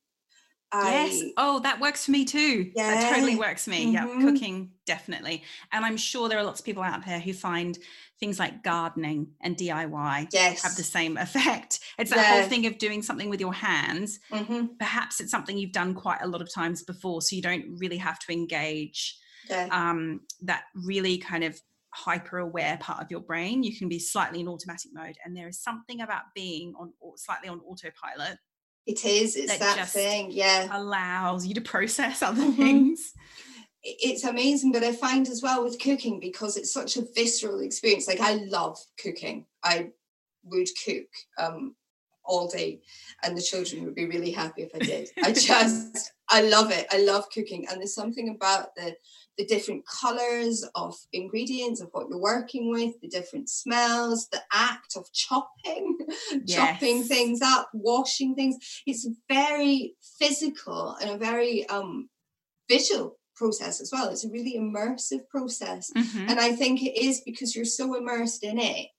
yes. 0.72 1.22
oh, 1.36 1.60
that 1.60 1.80
works 1.80 2.04
for 2.04 2.10
me 2.10 2.24
too. 2.24 2.70
Yeah. 2.74 2.94
That 2.94 3.14
totally 3.14 3.36
works 3.36 3.64
for 3.64 3.70
me. 3.70 3.94
Mm-hmm. 3.94 4.20
Yeah, 4.20 4.30
cooking 4.30 4.70
definitely. 4.86 5.42
And 5.72 5.84
I'm 5.84 5.96
sure 5.96 6.28
there 6.28 6.38
are 6.38 6.44
lots 6.44 6.60
of 6.60 6.66
people 6.66 6.82
out 6.82 7.04
there 7.06 7.20
who 7.20 7.32
find 7.32 7.78
things 8.18 8.38
like 8.38 8.62
gardening 8.64 9.28
and 9.40 9.56
DIY 9.56 10.28
yes. 10.32 10.62
have 10.62 10.76
the 10.76 10.82
same 10.82 11.16
effect. 11.16 11.80
It's 11.98 12.10
that 12.10 12.18
yeah. 12.18 12.40
whole 12.40 12.48
thing 12.48 12.66
of 12.66 12.78
doing 12.78 13.02
something 13.02 13.30
with 13.30 13.40
your 13.40 13.54
hands. 13.54 14.18
Mm-hmm. 14.30 14.66
Perhaps 14.78 15.20
it's 15.20 15.30
something 15.30 15.56
you've 15.56 15.72
done 15.72 15.94
quite 15.94 16.20
a 16.22 16.26
lot 16.26 16.42
of 16.42 16.52
times 16.52 16.82
before, 16.82 17.22
so 17.22 17.36
you 17.36 17.42
don't 17.42 17.64
really 17.78 17.98
have 17.98 18.18
to 18.20 18.32
engage 18.32 19.18
yeah. 19.48 19.68
um, 19.70 20.20
that 20.42 20.64
really 20.74 21.18
kind 21.18 21.44
of 21.44 21.60
hyper 21.94 22.38
aware 22.38 22.76
part 22.78 23.02
of 23.02 23.10
your 23.10 23.20
brain. 23.20 23.62
You 23.62 23.76
can 23.76 23.88
be 23.88 23.98
slightly 23.98 24.40
in 24.40 24.48
automatic 24.48 24.90
mode, 24.92 25.16
and 25.24 25.36
there 25.36 25.48
is 25.48 25.60
something 25.62 26.00
about 26.00 26.22
being 26.34 26.74
on 26.78 26.92
slightly 27.16 27.48
on 27.48 27.60
autopilot 27.60 28.38
it 28.88 29.04
is. 29.04 29.36
It's 29.36 29.58
that, 29.58 29.76
that 29.76 29.88
thing. 29.90 30.30
Yeah. 30.30 30.66
Allows 30.72 31.46
you 31.46 31.54
to 31.54 31.60
process 31.60 32.22
other 32.22 32.42
mm-hmm. 32.42 32.62
things. 32.62 33.12
It's 33.82 34.24
amazing, 34.24 34.72
but 34.72 34.82
I 34.82 34.92
find 34.92 35.28
as 35.28 35.42
well 35.42 35.62
with 35.62 35.78
cooking 35.78 36.18
because 36.18 36.56
it's 36.56 36.72
such 36.72 36.96
a 36.96 37.04
visceral 37.14 37.60
experience. 37.60 38.08
Like 38.08 38.20
I 38.20 38.34
love 38.34 38.78
cooking. 39.00 39.44
I 39.62 39.90
would 40.44 40.68
cook 40.84 41.06
um, 41.38 41.76
all 42.24 42.48
day, 42.48 42.80
and 43.22 43.36
the 43.36 43.42
children 43.42 43.84
would 43.84 43.94
be 43.94 44.06
really 44.06 44.30
happy 44.30 44.62
if 44.62 44.70
I 44.74 44.78
did. 44.78 45.10
I 45.22 45.32
just, 45.32 46.12
I 46.30 46.42
love 46.42 46.70
it. 46.70 46.86
I 46.90 46.98
love 47.02 47.26
cooking, 47.32 47.66
and 47.68 47.80
there's 47.80 47.94
something 47.94 48.30
about 48.30 48.74
the 48.74 48.96
the 49.38 49.46
different 49.46 49.84
colors 49.86 50.64
of 50.74 50.96
ingredients 51.12 51.80
of 51.80 51.88
what 51.92 52.08
you're 52.10 52.20
working 52.20 52.70
with, 52.70 53.00
the 53.00 53.08
different 53.08 53.48
smells, 53.48 54.28
the 54.28 54.42
act 54.52 54.96
of 54.96 55.10
chopping, 55.12 55.96
yes. 56.44 56.56
chopping 56.56 57.04
things 57.04 57.40
up, 57.40 57.70
washing 57.72 58.34
things. 58.34 58.56
It's 58.86 59.08
very 59.28 59.94
physical 60.18 60.96
and 61.00 61.10
a 61.10 61.16
very 61.16 61.66
um, 61.68 62.10
visual 62.68 63.16
process 63.36 63.80
as 63.80 63.90
well. 63.92 64.08
It's 64.08 64.24
a 64.24 64.30
really 64.30 64.56
immersive 64.58 65.28
process. 65.30 65.90
Mm-hmm. 65.96 66.28
And 66.28 66.40
I 66.40 66.52
think 66.52 66.82
it 66.82 67.00
is 67.00 67.22
because 67.24 67.54
you're 67.54 67.64
so 67.64 67.96
immersed 67.96 68.42
in 68.42 68.58
it 68.58 68.90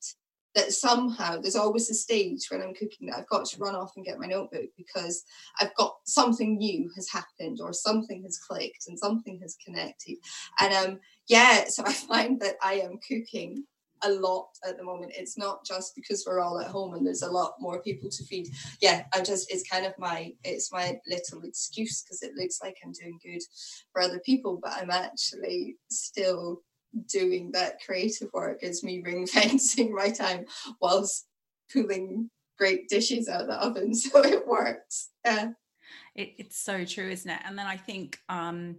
that 0.55 0.71
somehow 0.71 1.39
there's 1.39 1.55
always 1.55 1.89
a 1.89 1.93
stage 1.93 2.47
when 2.49 2.61
I'm 2.61 2.73
cooking 2.73 3.07
that 3.07 3.17
I've 3.17 3.29
got 3.29 3.45
to 3.45 3.59
run 3.59 3.75
off 3.75 3.93
and 3.95 4.05
get 4.05 4.19
my 4.19 4.25
notebook 4.25 4.69
because 4.77 5.23
I've 5.59 5.75
got 5.75 5.95
something 6.05 6.57
new 6.57 6.89
has 6.95 7.09
happened 7.09 7.59
or 7.61 7.71
something 7.71 8.23
has 8.23 8.39
clicked 8.39 8.85
and 8.87 8.97
something 8.97 9.39
has 9.41 9.55
connected. 9.63 10.17
And 10.59 10.73
um 10.73 10.99
yeah, 11.27 11.65
so 11.65 11.83
I 11.87 11.93
find 11.93 12.39
that 12.41 12.55
I 12.63 12.75
am 12.75 12.99
cooking 13.07 13.65
a 14.03 14.11
lot 14.11 14.47
at 14.67 14.77
the 14.77 14.83
moment. 14.83 15.11
It's 15.15 15.37
not 15.37 15.65
just 15.65 15.93
because 15.95 16.23
we're 16.25 16.39
all 16.39 16.59
at 16.59 16.67
home 16.67 16.93
and 16.93 17.05
there's 17.05 17.21
a 17.21 17.31
lot 17.31 17.53
more 17.59 17.81
people 17.81 18.09
to 18.09 18.23
feed. 18.25 18.47
Yeah, 18.81 19.03
I 19.13 19.21
just 19.21 19.51
it's 19.51 19.69
kind 19.69 19.85
of 19.85 19.93
my 19.97 20.33
it's 20.43 20.71
my 20.71 20.97
little 21.07 21.41
excuse 21.43 22.03
because 22.03 22.23
it 22.23 22.33
looks 22.35 22.59
like 22.63 22.77
I'm 22.83 22.93
doing 22.93 23.19
good 23.23 23.41
for 23.91 24.01
other 24.01 24.19
people, 24.25 24.59
but 24.61 24.73
I'm 24.73 24.91
actually 24.91 25.75
still 25.89 26.61
doing 27.07 27.51
that 27.51 27.79
creative 27.85 28.29
work 28.33 28.63
is 28.63 28.83
me 28.83 29.01
ring 29.05 29.25
fencing 29.27 29.93
my 29.93 30.09
time 30.09 30.45
whilst 30.81 31.27
pulling 31.71 32.29
great 32.57 32.89
dishes 32.89 33.29
out 33.29 33.41
of 33.41 33.47
the 33.47 33.53
oven 33.53 33.93
so 33.93 34.23
it 34.23 34.47
works 34.47 35.09
yeah 35.25 35.51
it, 36.15 36.33
it's 36.37 36.57
so 36.57 36.83
true 36.83 37.09
isn't 37.09 37.31
it 37.31 37.39
and 37.45 37.57
then 37.57 37.65
i 37.67 37.77
think 37.77 38.19
um 38.29 38.75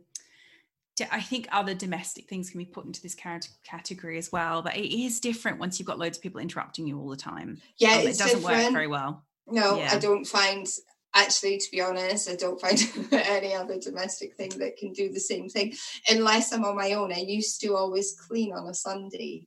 I 1.11 1.21
think 1.21 1.49
other 1.53 1.75
domestic 1.75 2.29
things 2.29 2.51
can 2.51 2.59
be 2.59 2.65
put 2.65 2.85
into 2.85 3.01
this 3.01 3.17
category 3.65 4.19
as 4.19 4.33
well, 4.33 4.63
but 4.63 4.77
it 4.77 4.93
is 4.93 5.21
different 5.21 5.59
once 5.59 5.79
you've 5.79 5.87
got 5.87 5.99
loads 5.99 6.19
of 6.19 6.23
people 6.23 6.41
interrupting 6.41 6.87
you 6.87 6.99
all 6.99 7.09
the 7.09 7.17
time. 7.17 7.61
Yeah, 7.79 7.99
it 7.99 8.19
doesn't 8.19 8.41
different. 8.41 8.65
work 8.65 8.73
very 8.73 8.87
well. 8.87 9.25
No, 9.47 9.79
yeah. 9.79 9.91
I 9.93 9.99
don't 9.99 10.25
find 10.25 10.67
actually 11.15 11.59
to 11.59 11.71
be 11.71 11.81
honest 11.81 12.31
i 12.31 12.37
don't 12.37 12.61
find 12.61 12.81
any 13.13 13.55
other 13.55 13.79
domestic 13.79 14.35
thing 14.37 14.51
that 14.59 14.77
can 14.77 14.93
do 14.93 15.13
the 15.13 15.21
same 15.21 15.49
thing. 15.49 15.73
Unless 16.09 16.53
i'm 16.53 16.65
on 16.65 16.77
my 16.77 16.93
own. 16.93 17.13
I 17.13 17.19
used 17.19 17.61
to 17.63 17.75
always 17.75 18.19
clean 18.29 18.53
on 18.53 18.69
a 18.69 18.75
sunday 18.75 19.47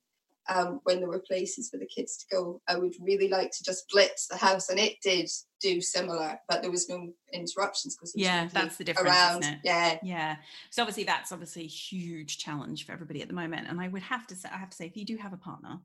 um, 0.49 0.81
when 0.83 0.99
there 0.99 1.07
were 1.07 1.19
places 1.19 1.69
for 1.69 1.77
the 1.77 1.85
kids 1.85 2.17
to 2.17 2.25
go. 2.35 2.61
I 2.67 2.77
would 2.77 2.95
really 2.99 3.29
like 3.29 3.51
to 3.51 3.63
just 3.63 3.89
blitz 3.89 4.27
the 4.27 4.35
house 4.35 4.67
and 4.67 4.77
it 4.79 4.97
did 5.01 5.29
do 5.61 5.79
similar 5.79 6.37
but 6.49 6.61
there 6.61 6.71
was 6.71 6.89
no 6.89 7.13
interruptions 7.31 7.95
because 7.95 8.11
yeah 8.15 8.49
that's 8.51 8.75
the 8.75 8.83
difference 8.83 9.09
around. 9.09 9.59
yeah. 9.63 9.97
Yeah. 10.03 10.35
So 10.71 10.81
obviously 10.83 11.05
that's 11.05 11.31
obviously 11.31 11.63
a 11.63 11.67
huge 11.67 12.37
challenge 12.37 12.85
for 12.85 12.91
everybody 12.91 13.21
at 13.21 13.29
the 13.29 13.33
moment 13.33 13.67
and 13.69 13.79
i 13.79 13.87
would 13.87 14.01
have 14.01 14.27
to 14.27 14.35
say 14.35 14.49
i 14.53 14.57
have 14.57 14.69
to 14.71 14.75
say 14.75 14.85
if 14.85 14.97
you 14.97 15.05
do 15.05 15.15
have 15.15 15.31
a 15.31 15.37
partner 15.37 15.79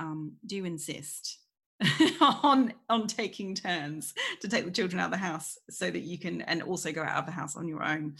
um, 0.00 0.32
do 0.44 0.64
insist 0.64 1.38
on 2.20 2.72
on 2.88 3.06
taking 3.06 3.54
turns 3.54 4.14
to 4.40 4.48
take 4.48 4.64
the 4.64 4.70
children 4.70 4.98
out 4.98 5.06
of 5.06 5.10
the 5.10 5.18
house 5.18 5.58
so 5.68 5.90
that 5.90 6.02
you 6.02 6.18
can 6.18 6.40
and 6.42 6.62
also 6.62 6.90
go 6.90 7.02
out 7.02 7.18
of 7.18 7.26
the 7.26 7.32
house 7.32 7.56
on 7.56 7.68
your 7.68 7.82
own 7.82 8.14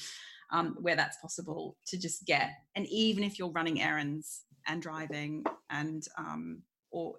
um, 0.50 0.76
where 0.80 0.96
that's 0.96 1.16
possible 1.18 1.76
to 1.86 1.98
just 1.98 2.26
get 2.26 2.50
and 2.74 2.86
even 2.88 3.24
if 3.24 3.38
you're 3.38 3.50
running 3.50 3.80
errands 3.80 4.42
and 4.68 4.82
driving 4.82 5.42
and 5.70 6.06
um, 6.18 6.62
or 6.90 7.14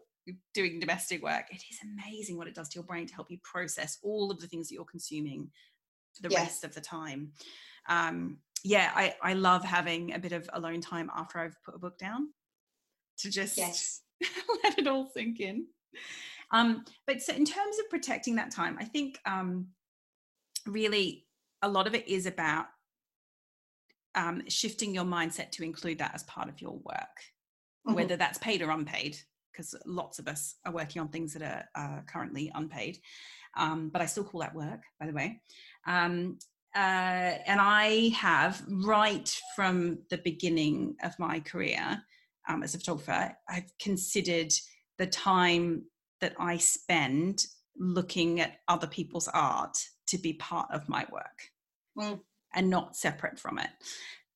doing 0.53 0.79
domestic 0.79 1.23
work 1.23 1.45
it 1.49 1.63
is 1.71 1.79
amazing 1.95 2.37
what 2.37 2.47
it 2.47 2.53
does 2.53 2.69
to 2.69 2.75
your 2.75 2.83
brain 2.83 3.07
to 3.07 3.15
help 3.15 3.31
you 3.31 3.39
process 3.43 3.97
all 4.03 4.29
of 4.29 4.39
the 4.39 4.47
things 4.47 4.67
that 4.67 4.75
you're 4.75 4.85
consuming 4.85 5.49
for 6.13 6.21
the 6.21 6.29
yes. 6.29 6.39
rest 6.41 6.63
of 6.63 6.75
the 6.75 6.81
time 6.81 7.31
um, 7.89 8.37
yeah 8.63 8.91
I, 8.93 9.15
I 9.23 9.33
love 9.33 9.63
having 9.63 10.13
a 10.13 10.19
bit 10.19 10.33
of 10.33 10.47
alone 10.53 10.81
time 10.81 11.09
after 11.15 11.39
i've 11.39 11.57
put 11.63 11.73
a 11.73 11.79
book 11.79 11.97
down 11.97 12.29
to 13.19 13.31
just 13.31 13.57
yes. 13.57 14.01
let 14.63 14.77
it 14.77 14.87
all 14.87 15.09
sink 15.13 15.39
in 15.39 15.65
um, 16.51 16.85
but 17.05 17.21
so 17.21 17.33
in 17.33 17.45
terms 17.45 17.79
of 17.79 17.89
protecting 17.89 18.35
that 18.35 18.51
time, 18.51 18.77
I 18.79 18.85
think 18.85 19.19
um, 19.25 19.67
really 20.65 21.25
a 21.61 21.69
lot 21.69 21.87
of 21.87 21.95
it 21.95 22.07
is 22.07 22.25
about 22.25 22.65
um, 24.15 24.41
shifting 24.47 24.93
your 24.93 25.05
mindset 25.05 25.51
to 25.51 25.63
include 25.63 25.99
that 25.99 26.11
as 26.13 26.23
part 26.23 26.49
of 26.49 26.61
your 26.61 26.73
work, 26.73 27.17
mm-hmm. 27.87 27.93
whether 27.93 28.17
that's 28.17 28.37
paid 28.39 28.61
or 28.61 28.71
unpaid, 28.71 29.17
because 29.51 29.75
lots 29.85 30.19
of 30.19 30.27
us 30.27 30.55
are 30.65 30.73
working 30.73 31.01
on 31.01 31.07
things 31.09 31.33
that 31.33 31.69
are 31.75 31.97
uh, 31.99 32.01
currently 32.11 32.51
unpaid. 32.53 32.97
Um, 33.55 33.89
but 33.89 34.01
I 34.01 34.05
still 34.05 34.23
call 34.23 34.41
that 34.41 34.55
work, 34.55 34.83
by 34.99 35.07
the 35.07 35.13
way. 35.13 35.41
Um, 35.85 36.37
uh, 36.75 37.41
and 37.47 37.59
I 37.59 38.09
have, 38.15 38.63
right 38.69 39.35
from 39.55 39.99
the 40.09 40.19
beginning 40.19 40.95
of 41.03 41.17
my 41.17 41.39
career 41.39 42.03
um, 42.47 42.61
as 42.61 42.75
a 42.75 42.77
photographer, 42.77 43.35
I've 43.49 43.71
considered 43.79 44.53
the 44.97 45.07
time 45.07 45.83
that 46.21 46.33
I 46.39 46.57
spend 46.57 47.45
looking 47.77 48.39
at 48.39 48.57
other 48.67 48.87
people's 48.87 49.27
art 49.27 49.77
to 50.07 50.17
be 50.17 50.33
part 50.33 50.67
of 50.71 50.89
my 50.89 51.05
work 51.11 51.51
mm. 51.97 52.19
and 52.53 52.69
not 52.69 52.95
separate 52.95 53.39
from 53.39 53.59
it. 53.59 53.69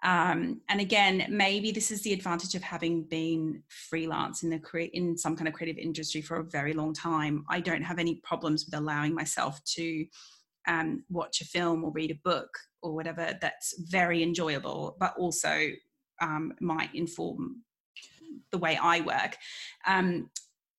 Um, 0.03 0.61
and 0.67 0.81
again, 0.81 1.27
maybe 1.29 1.71
this 1.71 1.91
is 1.91 2.01
the 2.01 2.13
advantage 2.13 2.55
of 2.55 2.63
having 2.63 3.03
been 3.03 3.61
freelance 3.69 4.41
in 4.41 4.49
the 4.49 4.59
cre- 4.59 4.89
in 4.93 5.15
some 5.15 5.35
kind 5.35 5.47
of 5.47 5.53
creative 5.53 5.77
industry 5.77 6.21
for 6.21 6.37
a 6.37 6.43
very 6.43 6.73
long 6.73 6.93
time. 6.93 7.45
I 7.49 7.59
don't 7.59 7.83
have 7.83 7.99
any 7.99 8.15
problems 8.23 8.65
with 8.65 8.79
allowing 8.79 9.13
myself 9.13 9.63
to 9.75 10.05
um, 10.67 11.03
watch 11.09 11.41
a 11.41 11.45
film 11.45 11.83
or 11.83 11.91
read 11.91 12.11
a 12.11 12.19
book 12.23 12.49
or 12.81 12.93
whatever 12.93 13.37
that's 13.39 13.75
very 13.89 14.23
enjoyable, 14.23 14.97
but 14.99 15.15
also 15.17 15.67
um, 16.19 16.53
might 16.59 16.93
inform 16.95 17.63
the 18.51 18.57
way 18.57 18.77
I 18.81 19.01
work. 19.01 19.37
Um, 19.85 20.29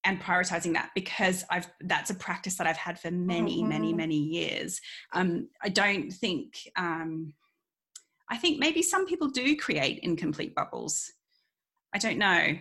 and 0.04 0.20
prioritizing 0.20 0.72
that 0.74 0.90
because 0.94 1.44
I've 1.50 1.68
that's 1.80 2.10
a 2.10 2.14
practice 2.14 2.56
that 2.56 2.66
I've 2.66 2.76
had 2.76 2.98
for 2.98 3.10
many, 3.10 3.58
mm-hmm. 3.58 3.68
many, 3.68 3.92
many 3.92 4.16
years. 4.18 4.80
Um, 5.12 5.48
I 5.62 5.68
don't 5.68 6.10
think 6.10 6.54
um, 6.76 7.34
I 8.30 8.36
think 8.36 8.58
maybe 8.58 8.82
some 8.82 9.06
people 9.06 9.28
do 9.28 9.56
create 9.56 10.00
incomplete 10.02 10.54
bubbles. 10.54 11.12
I 11.94 11.98
don't 11.98 12.18
know. 12.18 12.56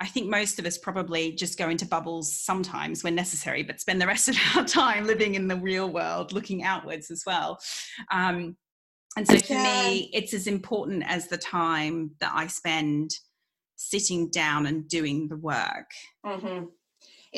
I 0.00 0.06
think 0.06 0.28
most 0.28 0.60
of 0.60 0.66
us 0.66 0.78
probably 0.78 1.32
just 1.32 1.58
go 1.58 1.68
into 1.68 1.84
bubbles 1.84 2.32
sometimes 2.32 3.02
when 3.02 3.16
necessary, 3.16 3.64
but 3.64 3.80
spend 3.80 4.00
the 4.00 4.06
rest 4.06 4.28
of 4.28 4.36
our 4.54 4.64
time 4.66 5.06
living 5.06 5.34
in 5.34 5.48
the 5.48 5.56
real 5.56 5.90
world, 5.90 6.32
looking 6.32 6.62
outwards 6.62 7.10
as 7.10 7.24
well. 7.26 7.58
Um, 8.12 8.56
and 9.16 9.26
so 9.26 9.38
for 9.38 9.54
yeah. 9.54 9.88
me, 9.88 10.10
it's 10.12 10.32
as 10.34 10.46
important 10.46 11.02
as 11.04 11.26
the 11.26 11.38
time 11.38 12.12
that 12.20 12.30
I 12.32 12.46
spend 12.46 13.10
sitting 13.74 14.30
down 14.30 14.66
and 14.66 14.88
doing 14.88 15.26
the 15.26 15.36
work. 15.36 15.90
Mm-hmm 16.24 16.66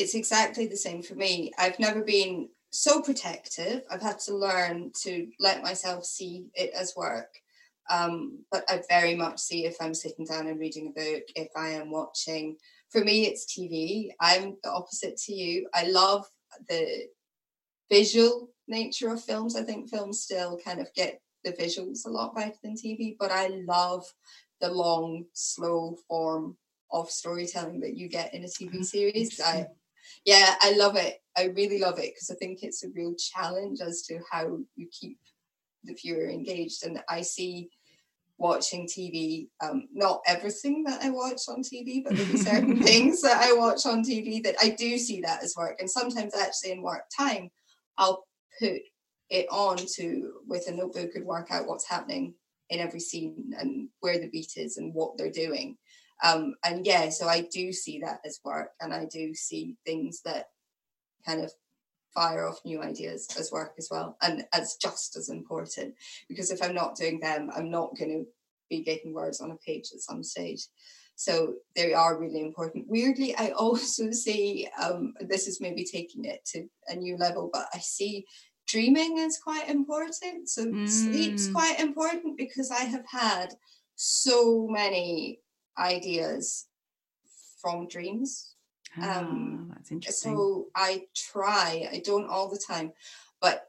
it's 0.01 0.15
exactly 0.15 0.67
the 0.67 0.77
same 0.77 1.03
for 1.03 1.15
me. 1.15 1.53
I've 1.59 1.79
never 1.79 2.03
been 2.03 2.49
so 2.71 3.03
protective. 3.03 3.83
I've 3.91 4.01
had 4.01 4.19
to 4.21 4.35
learn 4.35 4.93
to 5.03 5.29
let 5.39 5.63
myself 5.63 6.05
see 6.05 6.47
it 6.55 6.71
as 6.75 6.95
work. 6.97 7.29
Um, 7.91 8.45
but 8.51 8.65
I 8.69 8.83
very 8.89 9.15
much 9.15 9.41
see 9.41 9.67
if 9.67 9.77
I'm 9.81 9.95
sitting 9.95 10.25
down 10.25 10.47
and 10.47 10.59
reading 10.59 10.89
a 10.89 10.99
book, 10.99 11.25
if 11.35 11.49
I 11.57 11.71
am 11.71 11.91
watching. 11.91 12.57
For 12.91 13.05
me, 13.05 13.27
it's 13.27 13.53
TV. 13.53 14.11
I'm 14.21 14.57
the 14.63 14.71
opposite 14.71 15.17
to 15.27 15.35
you. 15.35 15.69
I 15.75 15.89
love 15.89 16.25
the 16.69 17.09
visual 17.91 18.51
nature 18.69 19.13
of 19.13 19.23
films. 19.23 19.57
I 19.57 19.63
think 19.63 19.91
films 19.91 20.23
still 20.23 20.59
kind 20.65 20.81
of 20.81 20.89
get 20.95 21.21
the 21.45 21.53
visuals 21.53 22.07
a 22.07 22.11
lot 22.11 22.35
better 22.35 22.55
than 22.63 22.75
TV, 22.75 23.17
but 23.19 23.31
I 23.31 23.49
love 23.67 24.05
the 24.61 24.73
long, 24.73 25.25
slow 25.33 25.97
form 26.09 26.57
of 26.93 27.11
storytelling 27.11 27.81
that 27.81 27.97
you 27.97 28.09
get 28.09 28.35
in 28.35 28.45
a 28.45 28.47
TV 28.47 28.71
mm-hmm. 28.71 28.83
series. 28.83 29.41
I 29.41 29.67
yeah, 30.25 30.55
I 30.61 30.73
love 30.73 30.97
it. 30.97 31.19
I 31.37 31.45
really 31.57 31.79
love 31.79 31.99
it 31.99 32.13
because 32.15 32.31
I 32.31 32.35
think 32.35 32.63
it's 32.63 32.85
a 32.85 32.91
real 32.95 33.15
challenge 33.15 33.81
as 33.81 34.03
to 34.03 34.21
how 34.31 34.59
you 34.77 34.89
keep 34.91 35.19
the 35.85 35.95
viewer 35.95 36.29
engaged. 36.29 36.85
And 36.85 37.03
I 37.09 37.23
see 37.23 37.71
watching 38.39 38.87
TV, 38.87 39.49
um, 39.63 39.87
not 39.93 40.23
everything 40.27 40.83
that 40.85 41.03
I 41.03 41.11
watch 41.11 41.43
on 41.49 41.63
TV, 41.63 42.03
but 42.03 42.17
there 42.17 42.27
maybe 42.27 42.39
certain 42.39 42.83
things 42.83 43.23
that 43.23 43.43
I 43.43 43.53
watch 43.53 43.87
on 43.87 44.03
TV 44.03 44.43
that 44.43 44.57
I 44.63 44.71
do 44.71 44.99
see 44.99 45.21
that 45.21 45.45
as 45.45 45.55
work. 45.57 45.77
And 45.79 45.91
sometimes 45.91 46.35
actually 46.35 46.73
in 46.73 46.83
work 46.83 47.05
time, 47.17 47.51
I'll 47.99 48.25
put 48.59 48.81
it 49.29 49.47
on 49.51 49.77
to 49.97 50.33
with 50.49 50.67
a 50.69 50.73
notebook 50.73 51.15
and 51.15 51.25
work 51.25 51.51
out 51.51 51.67
what's 51.67 51.89
happening 51.89 52.35
in 52.71 52.81
every 52.81 53.01
scene 53.01 53.53
and 53.59 53.89
where 54.01 54.19
the 54.19 54.31
beat 54.31 54.53
is 54.57 54.79
and 54.79 54.95
what 54.95 55.17
they're 55.17 55.31
doing. 55.31 55.77
Um, 56.23 56.55
and 56.65 56.85
yeah, 56.85 57.09
so 57.09 57.29
I 57.29 57.49
do 57.53 57.73
see 57.73 58.01
that 58.01 58.21
as 58.25 58.41
work, 58.45 58.71
and 58.81 58.93
I 58.93 59.07
do 59.07 59.35
see 59.35 59.77
things 59.87 60.23
that 60.25 60.47
kind 61.27 61.43
of 61.43 61.53
fire 62.15 62.47
off 62.47 62.61
new 62.65 62.83
ideas 62.83 63.29
as 63.39 63.53
work 63.53 63.75
as 63.79 63.89
well, 63.91 64.17
and 64.23 64.45
as 64.53 64.77
just 64.77 65.17
as 65.17 65.29
important. 65.29 65.95
Because 66.29 66.51
if 66.51 66.63
I'm 66.63 66.75
not 66.75 66.97
doing 66.97 67.21
them, 67.21 67.51
I'm 67.55 67.71
not 67.71 67.97
going 67.97 68.11
to 68.11 68.27
be 68.69 68.83
getting 68.83 69.13
words 69.15 69.41
on 69.41 69.51
a 69.51 69.57
page 69.57 69.91
at 69.95 70.01
some 70.01 70.23
stage. 70.23 70.63
So 71.17 71.57
they 71.77 71.93
are 71.93 72.19
really 72.19 72.41
important. 72.41 72.89
Weirdly, 72.89 73.37
I 73.37 73.51
also 73.59 74.11
see 74.11 74.69
um, 74.83 75.15
this 75.21 75.47
is 75.47 75.61
maybe 75.61 75.85
taking 75.85 76.25
it 76.25 76.45
to 76.47 76.67
a 76.89 76.97
new 76.97 77.17
level, 77.17 77.51
but 77.53 77.67
I 77.75 77.79
see 77.79 78.27
dreaming 78.67 79.19
is 79.19 79.39
quite 79.39 79.69
important. 79.69 80.49
So 80.49 80.65
mm. 80.65 80.89
sleep's 80.89 81.49
quite 81.49 81.81
important 81.81 82.39
because 82.39 82.71
I 82.71 82.85
have 82.85 83.05
had 83.07 83.55
so 83.97 84.67
many 84.71 85.41
ideas 85.79 86.67
from 87.61 87.89
dreams. 87.89 88.55
Um, 89.01 89.69
oh, 89.71 89.75
that's 89.75 89.93
interesting. 89.93 90.37
So 90.37 90.67
I 90.75 91.05
try, 91.15 91.89
I 91.93 92.03
don't 92.05 92.29
all 92.29 92.49
the 92.49 92.59
time, 92.59 92.93
but 93.41 93.69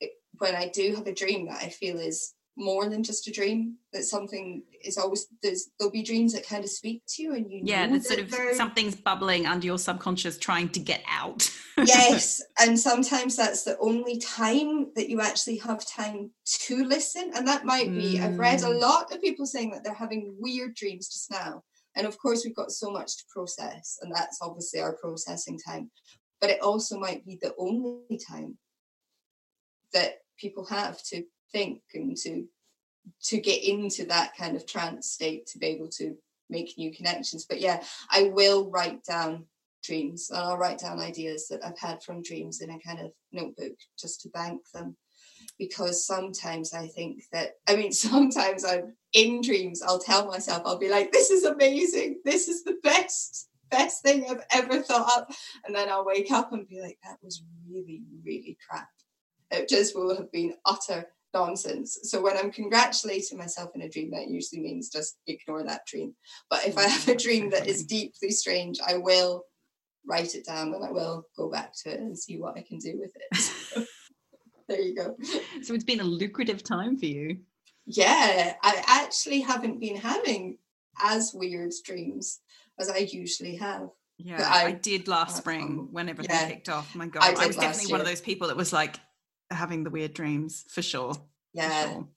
it, 0.00 0.12
when 0.38 0.54
I 0.54 0.68
do 0.68 0.94
have 0.94 1.06
a 1.06 1.14
dream 1.14 1.46
that 1.46 1.62
I 1.62 1.68
feel 1.68 1.98
is 1.98 2.34
more 2.58 2.88
than 2.88 3.02
just 3.04 3.28
a 3.28 3.32
dream 3.32 3.76
that 3.92 4.02
something 4.02 4.62
is 4.84 4.98
always 4.98 5.28
there's 5.42 5.70
there'll 5.78 5.92
be 5.92 6.02
dreams 6.02 6.32
that 6.32 6.46
kind 6.46 6.64
of 6.64 6.70
speak 6.70 7.02
to 7.06 7.22
you 7.22 7.34
and 7.34 7.50
you 7.50 7.60
yeah 7.62 7.86
that 7.86 8.04
sort 8.04 8.18
of 8.18 8.34
something's 8.54 8.96
bubbling 8.96 9.46
under 9.46 9.64
your 9.64 9.78
subconscious 9.78 10.36
trying 10.36 10.68
to 10.68 10.80
get 10.80 11.02
out 11.08 11.48
yes 11.78 12.42
and 12.60 12.78
sometimes 12.78 13.36
that's 13.36 13.62
the 13.62 13.78
only 13.78 14.18
time 14.18 14.90
that 14.96 15.08
you 15.08 15.20
actually 15.20 15.56
have 15.56 15.86
time 15.86 16.30
to 16.44 16.84
listen 16.84 17.30
and 17.34 17.46
that 17.46 17.64
might 17.64 17.90
be 17.90 18.18
mm. 18.18 18.22
i've 18.22 18.38
read 18.38 18.60
a 18.60 18.64
mm. 18.64 18.80
lot 18.80 19.12
of 19.12 19.20
people 19.20 19.46
saying 19.46 19.70
that 19.70 19.84
they're 19.84 19.94
having 19.94 20.34
weird 20.38 20.74
dreams 20.74 21.08
just 21.08 21.30
now 21.30 21.62
and 21.96 22.06
of 22.06 22.18
course 22.18 22.44
we've 22.44 22.56
got 22.56 22.72
so 22.72 22.90
much 22.90 23.16
to 23.16 23.24
process 23.32 23.98
and 24.02 24.12
that's 24.12 24.38
obviously 24.42 24.80
our 24.80 24.96
processing 24.96 25.58
time 25.58 25.90
but 26.40 26.50
it 26.50 26.60
also 26.60 26.98
might 26.98 27.24
be 27.24 27.38
the 27.40 27.54
only 27.58 28.20
time 28.28 28.58
that 29.92 30.14
people 30.38 30.64
have 30.64 31.02
to 31.02 31.22
think 31.52 31.82
and 31.94 32.16
to 32.18 32.46
to 33.22 33.40
get 33.40 33.64
into 33.64 34.04
that 34.04 34.36
kind 34.36 34.56
of 34.56 34.66
trance 34.66 35.10
state 35.10 35.46
to 35.46 35.58
be 35.58 35.66
able 35.66 35.88
to 35.88 36.16
make 36.50 36.76
new 36.76 36.92
connections. 36.92 37.46
But 37.48 37.60
yeah 37.60 37.82
i 38.10 38.24
will 38.24 38.70
write 38.70 39.04
down 39.04 39.44
dreams 39.84 40.30
and 40.30 40.38
i'll 40.40 40.56
write 40.56 40.78
down 40.78 40.98
ideas 40.98 41.46
that 41.48 41.64
i've 41.64 41.78
had 41.78 42.02
from 42.02 42.22
dreams 42.22 42.60
in 42.60 42.70
a 42.70 42.78
kind 42.80 42.98
of 43.00 43.12
notebook 43.32 43.74
just 43.98 44.20
to 44.22 44.28
bank 44.30 44.62
them. 44.74 44.96
Because 45.58 46.04
sometimes 46.06 46.74
i 46.74 46.86
think 46.88 47.22
that 47.32 47.52
i 47.68 47.76
mean 47.76 47.92
sometimes 48.08 48.64
i'm 48.64 48.94
in 49.12 49.40
dreams 49.40 49.82
i'll 49.82 50.00
tell 50.00 50.26
myself 50.26 50.62
i'll 50.64 50.78
be 50.78 50.90
like 50.90 51.12
this 51.12 51.30
is 51.30 51.44
amazing 51.44 52.20
this 52.24 52.48
is 52.48 52.64
the 52.64 52.76
best 52.82 53.48
best 53.70 54.02
thing 54.02 54.26
i've 54.28 54.44
ever 54.50 54.80
thought 54.82 55.10
up 55.14 55.30
and 55.66 55.74
then 55.74 55.88
i'll 55.90 56.04
wake 56.04 56.30
up 56.32 56.52
and 56.52 56.66
be 56.68 56.80
like 56.80 56.98
that 57.04 57.18
was 57.22 57.42
really 57.70 58.02
really 58.24 58.56
crap. 58.68 58.88
It 59.50 59.68
just 59.68 59.96
will 59.96 60.14
have 60.14 60.30
been 60.30 60.54
utter 60.66 61.06
nonsense. 61.34 61.98
So 62.04 62.20
when 62.22 62.36
I'm 62.36 62.50
congratulating 62.50 63.38
myself 63.38 63.70
in 63.74 63.82
a 63.82 63.88
dream, 63.88 64.10
that 64.12 64.28
usually 64.28 64.62
means 64.62 64.88
just 64.88 65.18
ignore 65.26 65.64
that 65.64 65.86
dream. 65.86 66.14
But 66.50 66.66
if 66.66 66.78
I 66.78 66.86
have 66.88 67.08
a 67.08 67.16
dream 67.16 67.50
that 67.50 67.66
is 67.66 67.84
deeply 67.84 68.30
strange, 68.30 68.78
I 68.86 68.96
will 68.96 69.44
write 70.06 70.34
it 70.34 70.46
down 70.46 70.74
and 70.74 70.84
I 70.84 70.90
will 70.90 71.26
go 71.36 71.50
back 71.50 71.72
to 71.82 71.92
it 71.92 72.00
and 72.00 72.18
see 72.18 72.38
what 72.38 72.56
I 72.56 72.62
can 72.62 72.78
do 72.78 72.98
with 72.98 73.12
it. 73.14 73.88
there 74.68 74.80
you 74.80 74.94
go. 74.94 75.16
So 75.62 75.74
it's 75.74 75.84
been 75.84 76.00
a 76.00 76.04
lucrative 76.04 76.62
time 76.62 76.96
for 76.96 77.06
you. 77.06 77.38
Yeah, 77.86 78.54
I 78.62 78.82
actually 78.86 79.40
haven't 79.40 79.80
been 79.80 79.96
having 79.96 80.58
as 81.02 81.32
weird 81.34 81.72
dreams 81.84 82.40
as 82.78 82.90
I 82.90 82.98
usually 82.98 83.56
have. 83.56 83.88
Yeah, 84.18 84.50
I, 84.52 84.66
I, 84.66 84.72
did 84.72 85.06
last 85.06 85.36
spring 85.36 85.88
when 85.92 86.08
everything 86.08 86.34
yeah, 86.34 86.48
kicked 86.48 86.68
off. 86.68 86.92
My 86.96 87.06
God, 87.06 87.22
I, 87.22 87.44
I 87.44 87.46
was 87.46 87.54
definitely 87.54 87.88
year. 87.88 87.92
one 87.92 88.00
of 88.00 88.06
those 88.06 88.20
people 88.20 88.48
that 88.48 88.56
was 88.56 88.72
like, 88.72 88.98
having 89.50 89.84
the 89.84 89.90
weird 89.90 90.14
dreams 90.14 90.64
for 90.68 90.82
sure. 90.82 91.14
Yeah. 91.52 91.84
For 91.84 91.92
sure. 91.92 92.08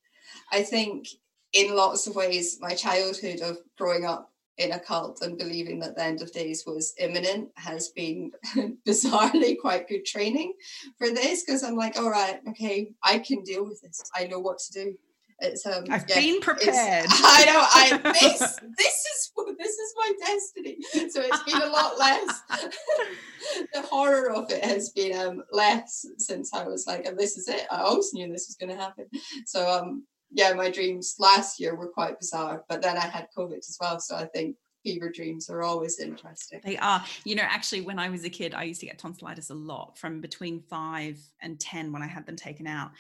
I 0.52 0.64
think 0.64 1.08
in 1.54 1.76
lots 1.76 2.08
of 2.08 2.16
ways, 2.16 2.60
my 2.62 2.76
childhood 2.76 3.42
of 3.42 3.58
growing 3.78 4.06
up 4.06 4.32
in 4.58 4.72
a 4.74 4.80
cult 4.80 5.22
and 5.22 5.38
believing 5.38 5.80
that 5.80 5.96
the 5.96 6.04
end 6.04 6.22
of 6.22 6.32
days 6.32 6.66
was 6.66 6.94
imminent 7.00 7.50
has 7.56 7.90
been 7.90 8.32
bizarrely 8.88 9.58
quite 9.60 9.88
good 9.88 10.06
training 10.06 10.54
for 10.98 11.10
this 11.10 11.44
because 11.44 11.64
I'm 11.64 11.76
like, 11.76 11.98
all 11.98 12.10
right, 12.10 12.40
okay, 12.50 12.92
I 13.04 13.20
can 13.20 13.44
deal 13.44 13.66
with 13.66 13.82
this. 13.82 14.02
I 14.16 14.28
know 14.28 14.40
what 14.40 14.60
to 14.60 14.74
do. 14.74 14.98
It's 15.42 15.66
um 15.66 15.86
I've 15.90 16.08
yeah, 16.08 16.20
been 16.20 16.42
prepared. 16.42 17.08
I 17.10 17.46
know 17.46 18.04
I 18.04 18.14
this 18.14 18.40
this 18.78 19.06
is 19.06 19.32
this 19.58 19.72
is 19.72 19.94
my 19.98 20.12
destiny. 20.20 20.78
So 21.10 21.22
it's 21.22 21.44
been 21.44 21.62
a 21.62 21.68
lot 21.68 21.98
less. 21.98 22.42
the 23.74 23.82
horror 23.82 24.32
of 24.32 24.52
it 24.52 24.64
has 24.64 24.90
been 24.90 25.18
um 25.18 25.44
less 25.52 26.06
since 26.18 26.54
I 26.54 26.66
was 26.66 26.86
like, 26.88 27.06
and 27.06 27.18
this 27.18 27.38
is 27.38 27.48
it. 27.48 27.66
I 27.72 27.82
always 27.82 28.14
knew 28.14 28.32
this 28.32 28.48
was 28.48 28.58
gonna 28.60 28.80
happen. 28.82 29.06
So 29.46 29.70
um 29.70 30.06
yeah, 30.32 30.54
my 30.54 30.70
dreams 30.70 31.16
last 31.20 31.60
year 31.60 31.76
were 31.76 31.90
quite 31.90 32.20
bizarre, 32.20 32.64
but 32.70 32.82
then 32.82 32.98
I 32.98 33.06
had 33.06 33.28
COVID 33.38 33.58
as 33.58 33.78
well. 33.82 34.00
So 34.00 34.16
I 34.16 34.26
think 34.26 34.56
fever 34.84 35.10
dreams 35.10 35.50
are 35.50 35.62
always 35.62 36.00
interesting. 36.00 36.62
They 36.64 36.78
are. 36.78 37.04
You 37.26 37.36
know, 37.36 37.44
actually, 37.44 37.82
when 37.82 38.00
I 38.00 38.10
was 38.10 38.24
a 38.24 38.30
kid, 38.30 38.54
I 38.54 38.64
used 38.64 38.80
to 38.82 38.86
get 38.86 38.98
tonsillitis 38.98 39.50
a 39.50 39.56
lot 39.56 39.98
from 39.98 40.22
between 40.22 40.62
five 40.62 41.20
and 41.42 41.60
10 41.60 41.92
when 41.92 42.02
I 42.02 42.08
had 42.08 42.26
them 42.26 42.36
taken 42.36 42.68
out. 42.68 42.92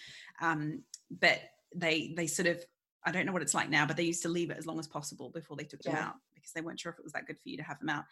Um, 0.41 0.83
but 1.09 1.39
they 1.75 2.13
they 2.15 2.27
sort 2.27 2.47
of 2.47 2.63
I 3.05 3.11
don't 3.11 3.25
know 3.25 3.33
what 3.33 3.41
it's 3.41 3.53
like 3.53 3.69
now, 3.69 3.85
but 3.85 3.97
they 3.97 4.03
used 4.03 4.21
to 4.23 4.29
leave 4.29 4.51
it 4.51 4.57
as 4.57 4.67
long 4.67 4.79
as 4.79 4.87
possible 4.87 5.29
before 5.29 5.57
they 5.57 5.63
took 5.63 5.81
them 5.81 5.95
out 5.95 6.15
because 6.35 6.51
they 6.53 6.61
weren't 6.61 6.79
sure 6.79 6.91
if 6.91 6.99
it 6.99 7.03
was 7.03 7.13
that 7.13 7.25
good 7.25 7.39
for 7.41 7.49
you 7.49 7.57
to 7.57 7.63
have 7.63 7.79
them 7.79 7.89
out. 7.89 8.05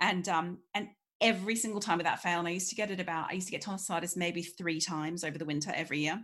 And 0.00 0.28
um 0.28 0.58
and 0.74 0.88
every 1.20 1.56
single 1.56 1.80
time 1.80 1.98
without 1.98 2.22
fail, 2.22 2.38
and 2.38 2.48
I 2.48 2.52
used 2.52 2.70
to 2.70 2.76
get 2.76 2.90
it 2.90 3.00
about 3.00 3.30
I 3.30 3.34
used 3.34 3.48
to 3.48 3.52
get 3.52 3.62
tonsillitis 3.62 4.16
maybe 4.16 4.42
three 4.42 4.80
times 4.80 5.24
over 5.24 5.38
the 5.38 5.44
winter 5.44 5.72
every 5.74 6.00
year. 6.00 6.22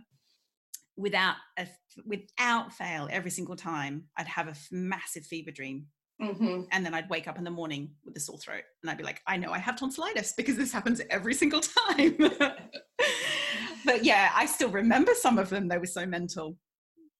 Without 0.97 1.35
a 1.57 1.67
without 2.05 2.73
fail, 2.73 3.07
every 3.11 3.31
single 3.31 3.55
time 3.55 4.05
I'd 4.17 4.27
have 4.27 4.47
a 4.47 4.55
massive 4.71 5.25
fever 5.25 5.51
dream 5.51 5.87
Mm-hmm. 6.21 6.61
And 6.71 6.85
then 6.85 6.93
I'd 6.93 7.09
wake 7.09 7.27
up 7.27 7.37
in 7.37 7.43
the 7.43 7.51
morning 7.51 7.91
with 8.05 8.15
a 8.15 8.19
sore 8.19 8.37
throat 8.37 8.63
and 8.81 8.89
I'd 8.89 8.97
be 8.97 9.03
like, 9.03 9.21
I 9.27 9.37
know 9.37 9.51
I 9.51 9.59
have 9.59 9.77
tonsillitis 9.77 10.33
because 10.33 10.55
this 10.55 10.71
happens 10.71 11.01
every 11.09 11.33
single 11.33 11.59
time. 11.87 12.17
but 13.85 14.03
yeah, 14.03 14.31
I 14.33 14.45
still 14.45 14.69
remember 14.69 15.13
some 15.13 15.37
of 15.37 15.49
them. 15.49 15.67
They 15.67 15.77
were 15.77 15.85
so 15.85 16.05
mental. 16.05 16.57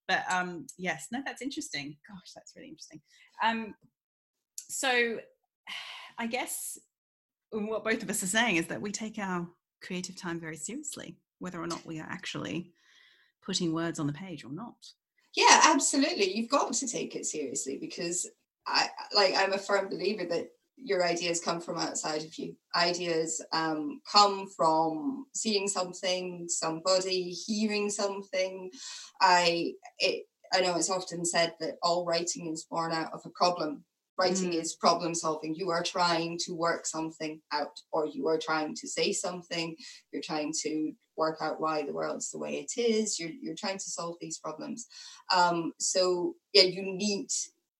But 0.07 0.23
um, 0.31 0.67
yes, 0.77 1.07
no, 1.11 1.21
that's 1.25 1.41
interesting. 1.41 1.97
Gosh, 2.07 2.31
that's 2.35 2.53
really 2.55 2.69
interesting. 2.69 3.01
Um, 3.43 3.73
so 4.69 5.19
I 6.17 6.27
guess 6.27 6.77
what 7.51 7.83
both 7.83 8.03
of 8.03 8.09
us 8.09 8.23
are 8.23 8.27
saying 8.27 8.57
is 8.57 8.67
that 8.67 8.81
we 8.81 8.91
take 8.91 9.17
our 9.17 9.47
creative 9.81 10.15
time 10.15 10.39
very 10.39 10.57
seriously, 10.57 11.17
whether 11.39 11.61
or 11.61 11.67
not 11.67 11.85
we 11.85 11.99
are 11.99 12.07
actually 12.09 12.71
putting 13.45 13.73
words 13.73 13.99
on 13.99 14.07
the 14.07 14.13
page 14.13 14.43
or 14.43 14.51
not. 14.51 14.75
Yeah, 15.35 15.61
absolutely. 15.65 16.35
You've 16.35 16.49
got 16.49 16.73
to 16.73 16.87
take 16.87 17.15
it 17.15 17.25
seriously 17.25 17.77
because 17.79 18.27
I 18.67 18.87
like 19.13 19.35
I'm 19.35 19.53
a 19.53 19.57
firm 19.57 19.89
believer 19.89 20.25
that 20.25 20.47
your 20.77 21.05
ideas 21.05 21.39
come 21.39 21.61
from 21.61 21.77
outside 21.77 22.23
of 22.23 22.37
you. 22.37 22.55
Ideas 22.75 23.43
um, 23.53 24.01
come 24.11 24.47
from 24.55 25.25
seeing 25.33 25.67
something, 25.67 26.47
somebody, 26.49 27.29
hearing 27.29 27.89
something. 27.89 28.71
I 29.21 29.73
it 29.99 30.25
I 30.53 30.61
know 30.61 30.75
it's 30.75 30.89
often 30.89 31.25
said 31.25 31.53
that 31.59 31.75
all 31.81 32.05
writing 32.05 32.51
is 32.51 32.65
born 32.69 32.91
out 32.91 33.13
of 33.13 33.21
a 33.25 33.29
problem. 33.29 33.83
Writing 34.17 34.51
mm. 34.51 34.61
is 34.61 34.75
problem 34.75 35.13
solving. 35.13 35.55
You 35.55 35.71
are 35.71 35.83
trying 35.83 36.39
to 36.45 36.53
work 36.53 36.85
something 36.85 37.41
out, 37.51 37.77
or 37.91 38.05
you 38.07 38.27
are 38.27 38.37
trying 38.37 38.73
to 38.75 38.87
say 38.87 39.11
something. 39.11 39.75
You're 40.13 40.21
trying 40.23 40.53
to 40.63 40.93
work 41.17 41.37
out 41.41 41.59
why 41.59 41.85
the 41.85 41.93
world's 41.93 42.31
the 42.31 42.37
way 42.37 42.59
it 42.65 42.79
is. 42.79 43.19
You're 43.19 43.31
you're 43.41 43.55
trying 43.55 43.77
to 43.77 43.89
solve 43.89 44.15
these 44.21 44.39
problems. 44.39 44.87
Um, 45.35 45.73
so 45.79 46.35
yeah, 46.53 46.63
you 46.63 46.83
need 46.83 47.27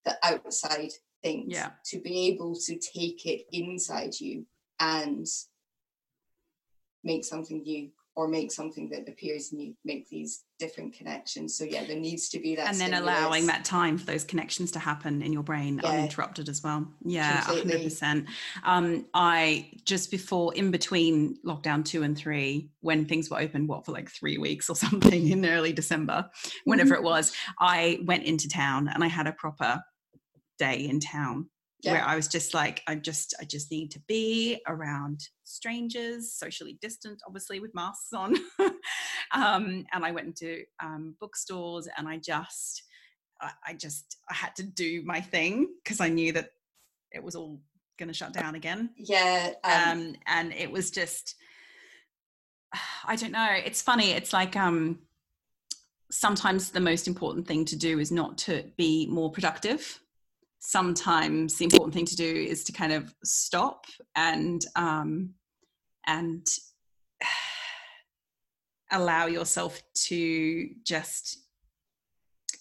the 0.03 0.17
outside 0.23 0.91
things 1.25 1.51
yeah. 1.51 1.71
to 1.83 1.99
be 1.99 2.27
able 2.27 2.55
to 2.55 2.77
take 2.77 3.25
it 3.25 3.41
inside 3.51 4.13
you 4.19 4.45
and 4.79 5.25
make 7.03 7.25
something 7.25 7.63
new 7.63 7.89
or 8.15 8.29
make 8.29 8.49
something 8.49 8.89
that 8.89 9.09
appears 9.09 9.51
new 9.51 9.75
make 9.83 10.07
these 10.09 10.43
different 10.59 10.93
connections 10.93 11.57
so 11.57 11.65
yeah 11.65 11.83
there 11.85 11.99
needs 11.99 12.29
to 12.29 12.39
be 12.39 12.55
that 12.55 12.69
and 12.69 12.79
then 12.79 12.93
stimulus. 12.93 13.19
allowing 13.19 13.47
that 13.47 13.65
time 13.65 13.97
for 13.97 14.05
those 14.05 14.23
connections 14.23 14.71
to 14.71 14.79
happen 14.79 15.21
in 15.21 15.33
your 15.33 15.43
brain 15.43 15.81
yeah. 15.83 15.89
uninterrupted 15.89 16.47
as 16.47 16.63
well 16.63 16.88
yeah 17.03 17.41
Completely. 17.41 17.88
100% 17.88 18.27
um 18.63 19.05
i 19.13 19.69
just 19.83 20.11
before 20.11 20.53
in 20.53 20.71
between 20.71 21.38
lockdown 21.45 21.83
two 21.83 22.03
and 22.03 22.17
three 22.17 22.69
when 22.79 23.05
things 23.05 23.29
were 23.29 23.39
open 23.39 23.67
what 23.67 23.85
for 23.85 23.91
like 23.91 24.09
three 24.09 24.38
weeks 24.38 24.69
or 24.69 24.75
something 24.85 25.27
in 25.27 25.45
early 25.45 25.73
december 25.73 26.29
whenever 26.63 26.95
mm-hmm. 26.95 27.05
it 27.05 27.09
was 27.09 27.33
i 27.59 27.99
went 28.05 28.23
into 28.23 28.47
town 28.47 28.88
and 28.88 29.03
i 29.03 29.07
had 29.07 29.27
a 29.27 29.33
proper 29.33 29.81
day 30.58 30.88
in 30.88 31.00
town 31.00 31.50
yeah. 31.86 31.94
where 31.94 32.04
I 32.04 32.15
was 32.15 32.28
just 32.28 32.54
like, 32.54 32.82
I 32.88 32.96
just, 32.96 33.34
I 33.39 33.46
just 33.46 33.72
need 33.72 33.91
to 33.91 34.00
be 34.08 34.62
around 34.68 35.22
strangers, 35.44 36.34
socially 36.34 36.78
distant, 36.82 37.22
obviously 37.28 37.60
with 37.60 37.76
masks 37.76 38.13
on. 38.13 38.36
um, 39.32 39.86
and 39.94 40.04
I 40.06 40.12
went 40.12 40.28
into 40.28 40.63
um, 40.84 41.15
bookstores 41.20 41.88
and 41.98 42.08
I 42.08 42.18
just, 42.18 42.84
I, 43.41 43.51
I 43.68 43.74
just, 43.74 44.18
I 44.30 44.34
had 44.34 44.56
to 44.56 44.64
do 44.64 45.03
my 45.06 45.22
thing 45.22 45.68
because 45.84 46.01
I 46.01 46.10
knew 46.10 46.32
that 46.34 46.49
it 47.12 47.24
was 47.24 47.36
all 47.36 47.62
going 47.97 48.08
to 48.08 48.14
shut 48.14 48.34
down 48.34 48.56
again. 48.56 48.89
Yeah. 48.97 49.51
Um, 49.64 49.74
um, 49.74 50.16
and 50.28 50.53
it 50.53 50.72
was 50.72 50.91
just, 50.91 51.36
I 53.06 53.16
don't 53.16 53.32
know. 53.32 53.49
It's 53.66 53.82
funny. 53.82 54.12
It's 54.12 54.34
like, 54.34 54.56
um, 54.56 54.99
sometimes 56.12 56.72
the 56.72 56.80
most 56.80 57.08
important 57.08 57.47
thing 57.47 57.66
to 57.66 57.76
do 57.76 57.99
is 57.99 58.12
not 58.12 58.38
to 58.38 58.64
be 58.78 59.08
more 59.08 59.32
productive 59.32 59.99
sometimes 60.66 61.55
the 61.55 61.66
important 61.66 61.93
thing 61.93 62.05
to 62.05 62.16
do 62.16 62.26
is 62.26 62.63
to 62.63 62.72
kind 62.72 62.91
of 62.91 63.13
stop 63.24 63.86
and 64.16 64.66
um, 64.76 65.30
and 66.07 66.45
allow 68.91 69.28
yourself 69.28 69.82
to 69.93 70.70
just 70.84 71.39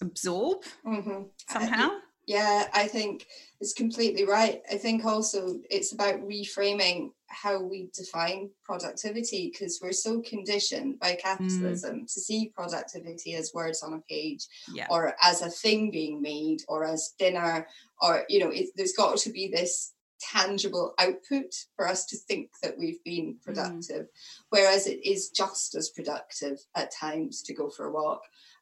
absorb 0.01 0.63
mm-hmm. 0.85 1.23
somehow. 1.49 1.89
Yeah, 2.27 2.67
I 2.73 2.87
think 2.87 3.27
it's 3.65 3.73
completely 3.73 4.25
right. 4.25 4.61
I 4.71 4.75
think 4.77 5.05
also 5.05 5.55
it's 5.71 5.91
about 5.91 6.21
reframing 6.21 7.09
how 7.29 7.59
we 7.59 7.89
define 7.95 8.51
productivity 8.63 9.49
because 9.51 9.79
we're 9.81 9.91
so 9.91 10.21
conditioned 10.21 10.99
by 10.99 11.13
mm. 11.13 11.19
capitalism 11.19 12.01
mm. 12.01 12.13
to 12.13 12.21
see 12.21 12.51
productivity 12.55 13.33
as 13.33 13.55
words 13.55 13.81
on 13.81 13.93
a 13.93 14.01
page 14.07 14.45
yeah. 14.71 14.85
or 14.91 15.15
as 15.19 15.41
a 15.41 15.49
thing 15.49 15.89
being 15.89 16.21
made 16.21 16.59
or 16.67 16.83
as 16.83 17.15
dinner 17.17 17.67
or 18.03 18.23
you 18.29 18.39
know 18.39 18.51
it, 18.51 18.67
there's 18.75 18.93
got 18.93 19.17
to 19.17 19.31
be 19.31 19.47
this 19.47 19.93
tangible 20.21 20.93
output 20.99 21.51
for 21.75 21.87
us 21.87 22.05
to 22.05 22.17
think 22.17 22.51
that 22.61 22.77
we've 22.77 23.03
been 23.03 23.33
mm. 23.33 23.41
productive 23.41 24.03
mm. 24.03 24.09
whereas 24.49 24.85
it 24.85 25.03
is 25.03 25.31
just 25.31 25.73
as 25.73 25.89
productive 25.89 26.59
at 26.75 26.93
times 26.93 27.41
to 27.41 27.51
go 27.55 27.67
for 27.67 27.87
a 27.87 27.91
walk 27.91 28.21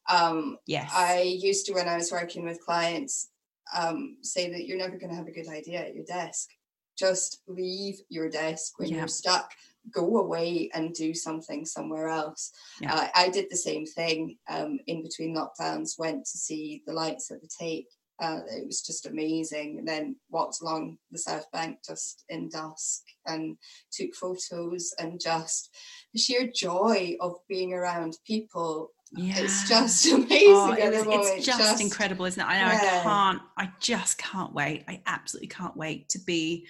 um, 0.09 0.57
yes. 0.65 0.91
I 0.93 1.21
used 1.21 1.65
to, 1.67 1.73
when 1.73 1.87
I 1.87 1.95
was 1.95 2.11
working 2.11 2.43
with 2.43 2.63
clients, 2.63 3.29
um, 3.73 4.17
say 4.21 4.51
that 4.51 4.65
you're 4.65 4.77
never 4.77 4.97
going 4.97 5.09
to 5.09 5.15
have 5.15 5.27
a 5.27 5.31
good 5.31 5.47
idea 5.47 5.79
at 5.79 5.95
your 5.95 6.05
desk. 6.05 6.49
Just 6.97 7.41
leave 7.47 7.95
your 8.09 8.29
desk 8.29 8.77
when 8.77 8.89
yeah. 8.89 8.97
you're 8.97 9.07
stuck. 9.07 9.51
Go 9.91 10.17
away 10.17 10.69
and 10.73 10.93
do 10.93 11.13
something 11.13 11.65
somewhere 11.65 12.07
else. 12.07 12.51
Yeah. 12.79 12.93
Uh, 12.93 13.07
I 13.15 13.29
did 13.29 13.47
the 13.49 13.57
same 13.57 13.85
thing 13.85 14.37
um, 14.49 14.79
in 14.87 15.03
between 15.03 15.35
lockdowns. 15.35 15.99
Went 15.99 16.25
to 16.25 16.37
see 16.37 16.83
the 16.85 16.93
lights 16.93 17.31
at 17.31 17.41
the 17.41 17.49
Tate. 17.59 17.87
Uh, 18.21 18.39
it 18.47 18.65
was 18.65 18.81
just 18.81 19.07
amazing. 19.07 19.79
And 19.79 19.87
then 19.87 20.15
walked 20.29 20.61
along 20.61 20.97
the 21.11 21.17
South 21.17 21.51
Bank 21.51 21.79
just 21.85 22.23
in 22.29 22.47
dusk 22.49 23.01
and 23.25 23.57
took 23.91 24.13
photos 24.13 24.93
and 24.99 25.19
just 25.19 25.75
the 26.13 26.19
sheer 26.19 26.49
joy 26.53 27.17
of 27.19 27.35
being 27.49 27.73
around 27.73 28.17
people 28.25 28.91
yeah. 29.15 29.33
it's 29.37 29.67
just 29.67 30.05
amazing. 30.07 30.47
oh, 30.49 30.73
it 30.73 31.05
was, 31.05 31.29
it's 31.29 31.45
just, 31.45 31.59
just, 31.59 31.81
incredible 31.81 32.25
isn't 32.25 32.41
it? 32.41 32.45
I 32.45 32.59
know 32.59 32.71
yeah. 32.71 32.99
i 32.99 33.03
can't 33.03 33.41
i 33.57 33.71
just 33.79 34.17
can't 34.17 34.53
wait. 34.53 34.85
I 34.87 35.01
absolutely 35.05 35.49
can't 35.49 35.75
wait 35.75 36.09
to 36.09 36.19
be 36.19 36.67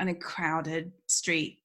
on 0.00 0.08
a 0.08 0.14
crowded 0.14 0.92
street 1.08 1.58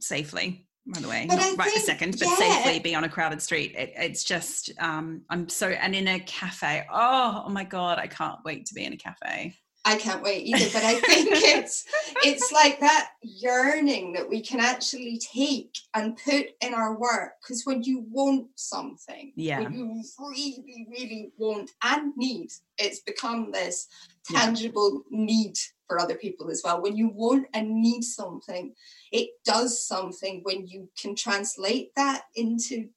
safely 0.00 0.66
by 0.86 1.00
the 1.00 1.08
way. 1.08 1.26
But 1.26 1.36
not 1.36 1.44
I 1.44 1.54
right 1.54 1.70
think, 1.70 1.82
a 1.82 1.86
second 1.86 2.18
but 2.18 2.28
yeah. 2.28 2.36
safely 2.36 2.78
be 2.78 2.94
on 2.94 3.04
a 3.04 3.08
crowded 3.08 3.40
street. 3.40 3.74
It, 3.76 3.92
it's 3.96 4.24
just 4.24 4.70
um 4.78 5.22
i'm 5.30 5.48
so 5.48 5.68
and 5.68 5.94
in 5.94 6.08
a 6.08 6.20
cafe. 6.20 6.86
Oh, 6.92 7.44
oh 7.46 7.50
my 7.50 7.64
god 7.64 7.98
i 7.98 8.06
can't 8.06 8.38
wait 8.44 8.66
to 8.66 8.74
be 8.74 8.84
in 8.84 8.92
a 8.92 8.96
cafe 8.96 9.54
I 9.84 9.96
can't 9.96 10.22
wait 10.22 10.46
either. 10.46 10.70
But 10.72 10.82
I 10.82 10.94
think 11.00 11.28
it's 11.32 11.84
it's 12.24 12.50
like 12.52 12.80
that 12.80 13.10
yearning 13.22 14.14
that 14.14 14.28
we 14.28 14.40
can 14.40 14.60
actually 14.60 15.18
take 15.18 15.76
and 15.94 16.16
put 16.16 16.46
in 16.60 16.74
our 16.74 16.98
work. 16.98 17.32
Because 17.42 17.64
when 17.64 17.82
you 17.82 18.04
want 18.10 18.46
something, 18.54 19.32
yeah, 19.36 19.60
when 19.60 19.72
you 19.74 20.02
really, 20.18 20.86
really 20.90 21.32
want 21.36 21.70
and 21.82 22.12
need, 22.16 22.50
it's 22.78 23.00
become 23.00 23.52
this 23.52 23.88
tangible 24.30 25.02
yeah. 25.10 25.24
need 25.24 25.54
for 25.86 26.00
other 26.00 26.14
people 26.14 26.50
as 26.50 26.62
well. 26.64 26.80
When 26.80 26.96
you 26.96 27.08
want 27.08 27.46
and 27.52 27.82
need 27.82 28.02
something, 28.02 28.74
it 29.12 29.30
does 29.44 29.86
something 29.86 30.40
when 30.44 30.66
you 30.66 30.88
can 31.00 31.14
translate 31.14 31.94
that 31.96 32.22
into 32.34 32.88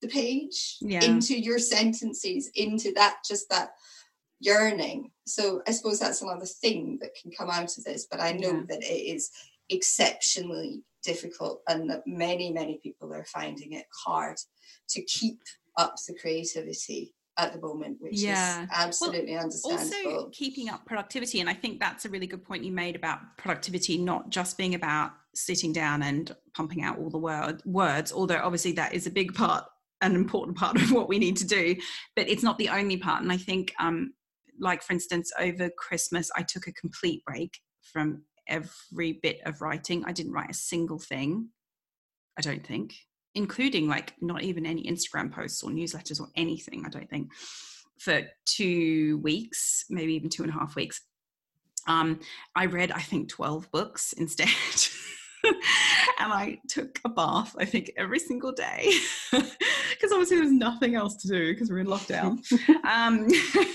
the 0.00 0.08
page, 0.08 0.78
yeah. 0.80 1.04
into 1.04 1.38
your 1.38 1.58
sentences, 1.58 2.50
into 2.54 2.92
that 2.94 3.18
just 3.26 3.50
that 3.50 3.72
yearning. 4.40 5.10
So 5.26 5.62
I 5.66 5.70
suppose 5.70 6.00
that's 6.00 6.22
another 6.22 6.46
thing 6.46 6.98
that 7.00 7.14
can 7.14 7.30
come 7.30 7.50
out 7.50 7.76
of 7.76 7.84
this. 7.84 8.06
But 8.10 8.20
I 8.20 8.32
know 8.32 8.52
yeah. 8.52 8.62
that 8.68 8.82
it 8.82 9.14
is 9.14 9.30
exceptionally 9.68 10.82
difficult 11.02 11.62
and 11.68 11.88
that 11.90 12.06
many, 12.06 12.50
many 12.52 12.80
people 12.82 13.12
are 13.14 13.24
finding 13.24 13.72
it 13.72 13.86
hard 14.04 14.36
to 14.90 15.02
keep 15.02 15.40
up 15.76 15.94
the 16.06 16.14
creativity 16.14 17.14
at 17.38 17.52
the 17.52 17.60
moment, 17.60 17.96
which 18.00 18.20
yeah. 18.20 18.64
is 18.64 18.68
absolutely 18.72 19.32
well, 19.32 19.44
understandable. 19.44 20.14
Also, 20.16 20.30
keeping 20.30 20.68
up 20.68 20.84
productivity, 20.84 21.40
and 21.40 21.48
I 21.48 21.54
think 21.54 21.80
that's 21.80 22.04
a 22.04 22.08
really 22.08 22.26
good 22.26 22.44
point 22.44 22.64
you 22.64 22.72
made 22.72 22.96
about 22.96 23.20
productivity 23.38 23.96
not 23.96 24.30
just 24.30 24.58
being 24.58 24.74
about 24.74 25.12
sitting 25.34 25.72
down 25.72 26.02
and 26.02 26.34
pumping 26.54 26.82
out 26.82 26.98
all 26.98 27.08
the 27.08 27.18
word, 27.18 27.62
words, 27.64 28.12
although 28.12 28.40
obviously 28.42 28.72
that 28.72 28.92
is 28.92 29.06
a 29.06 29.10
big 29.10 29.32
part, 29.34 29.64
an 30.02 30.14
important 30.14 30.56
part 30.56 30.76
of 30.76 30.92
what 30.92 31.08
we 31.08 31.18
need 31.18 31.36
to 31.36 31.46
do, 31.46 31.76
but 32.16 32.28
it's 32.28 32.42
not 32.42 32.58
the 32.58 32.68
only 32.68 32.96
part. 32.96 33.22
And 33.22 33.32
I 33.32 33.36
think 33.36 33.72
um, 33.78 34.12
like 34.60 34.82
for 34.82 34.92
instance 34.92 35.32
over 35.38 35.70
christmas 35.78 36.30
i 36.36 36.42
took 36.42 36.66
a 36.66 36.72
complete 36.72 37.24
break 37.24 37.58
from 37.82 38.22
every 38.48 39.20
bit 39.22 39.38
of 39.46 39.60
writing. 39.60 40.04
I 40.04 40.12
didn't 40.12 40.32
write 40.32 40.50
a 40.50 40.54
single 40.54 40.98
thing 40.98 41.48
i 42.38 42.40
don't 42.40 42.66
think 42.66 42.94
including 43.34 43.88
like 43.88 44.14
not 44.20 44.42
even 44.42 44.66
any 44.66 44.84
instagram 44.84 45.32
posts 45.32 45.62
or 45.62 45.70
newsletters 45.70 46.20
or 46.20 46.28
anything 46.36 46.84
i 46.84 46.88
don't 46.88 47.08
think 47.08 47.30
for 47.98 48.22
two 48.44 49.18
weeks 49.22 49.84
maybe 49.90 50.14
even 50.14 50.30
two 50.30 50.42
and 50.42 50.50
a 50.50 50.54
half 50.54 50.74
weeks. 50.74 51.00
Um, 51.86 52.20
i 52.54 52.66
read 52.66 52.92
i 52.92 53.00
think 53.00 53.28
12 53.28 53.70
books 53.70 54.12
instead. 54.18 54.48
And 56.18 56.32
I 56.32 56.58
took 56.68 57.00
a 57.04 57.08
bath, 57.08 57.56
I 57.58 57.64
think, 57.64 57.92
every 57.96 58.18
single 58.18 58.52
day 58.52 58.92
because 60.00 60.12
obviously 60.12 60.38
there's 60.38 60.52
nothing 60.52 60.94
else 60.94 61.16
to 61.16 61.28
do 61.28 61.52
because 61.52 61.70
we're 61.70 61.80
in 61.80 61.86
lockdown. 61.86 62.38
um, 62.84 63.28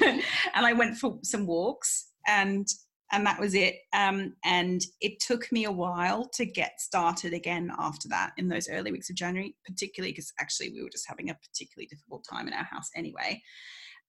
and 0.55 0.65
I 0.65 0.73
went 0.73 0.97
for 0.97 1.19
some 1.23 1.45
walks 1.45 2.11
and 2.28 2.67
and 3.11 3.23
that 3.26 3.39
was 3.39 3.53
it. 3.53 3.76
Um, 3.93 4.34
and 4.43 4.82
it 4.99 5.19
took 5.19 5.51
me 5.51 5.65
a 5.65 5.71
while 5.71 6.28
to 6.34 6.45
get 6.45 6.82
started 6.82 7.34
again 7.34 7.71
after 7.78 8.07
that 8.09 8.32
in 8.38 8.47
those 8.47 8.67
early 8.67 8.91
weeks 8.91 9.11
of 9.11 9.15
January, 9.15 9.55
particularly 9.63 10.11
because 10.11 10.34
actually 10.39 10.71
we 10.71 10.82
were 10.82 10.89
just 10.89 11.07
having 11.07 11.30
a 11.30 11.36
particularly 11.36 11.86
difficult 11.86 12.26
time 12.28 12.47
in 12.47 12.53
our 12.53 12.63
house 12.63 12.89
anyway. 12.95 13.41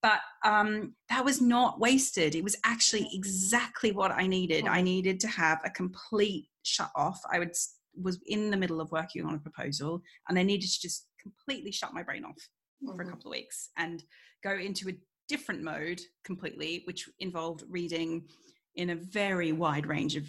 But 0.02 0.20
um, 0.44 0.94
that 1.10 1.24
was 1.24 1.42
not 1.42 1.78
wasted. 1.78 2.34
It 2.34 2.42
was 2.42 2.56
actually 2.64 3.08
exactly 3.12 3.92
what 3.92 4.12
I 4.12 4.26
needed. 4.26 4.66
I 4.66 4.80
needed 4.80 5.20
to 5.20 5.28
have 5.28 5.60
a 5.64 5.70
complete 5.70 6.48
shut 6.62 6.90
off. 6.96 7.20
I 7.30 7.38
would 7.38 7.54
was 8.01 8.20
in 8.26 8.51
the 8.51 8.57
middle 8.57 8.80
of 8.80 8.90
working 8.90 9.24
on 9.24 9.34
a 9.34 9.38
proposal 9.38 10.03
and 10.28 10.38
I 10.38 10.42
needed 10.42 10.68
to 10.70 10.80
just 10.80 11.07
completely 11.20 11.72
shut 11.72 11.94
my 11.94 12.03
brain 12.03 12.24
off 12.24 12.36
mm-hmm. 12.36 12.94
for 12.94 13.03
a 13.03 13.05
mm-hmm. 13.05 13.14
couple 13.14 13.30
of 13.30 13.36
weeks 13.36 13.70
and 13.76 14.03
go 14.42 14.53
into 14.53 14.88
a 14.88 14.94
different 15.28 15.62
mode 15.62 16.01
completely, 16.24 16.82
which 16.84 17.09
involved 17.18 17.64
reading 17.68 18.24
in 18.76 18.90
a 18.90 18.97
very 18.97 19.53
wide 19.53 19.86
range 19.86 20.16
of 20.16 20.24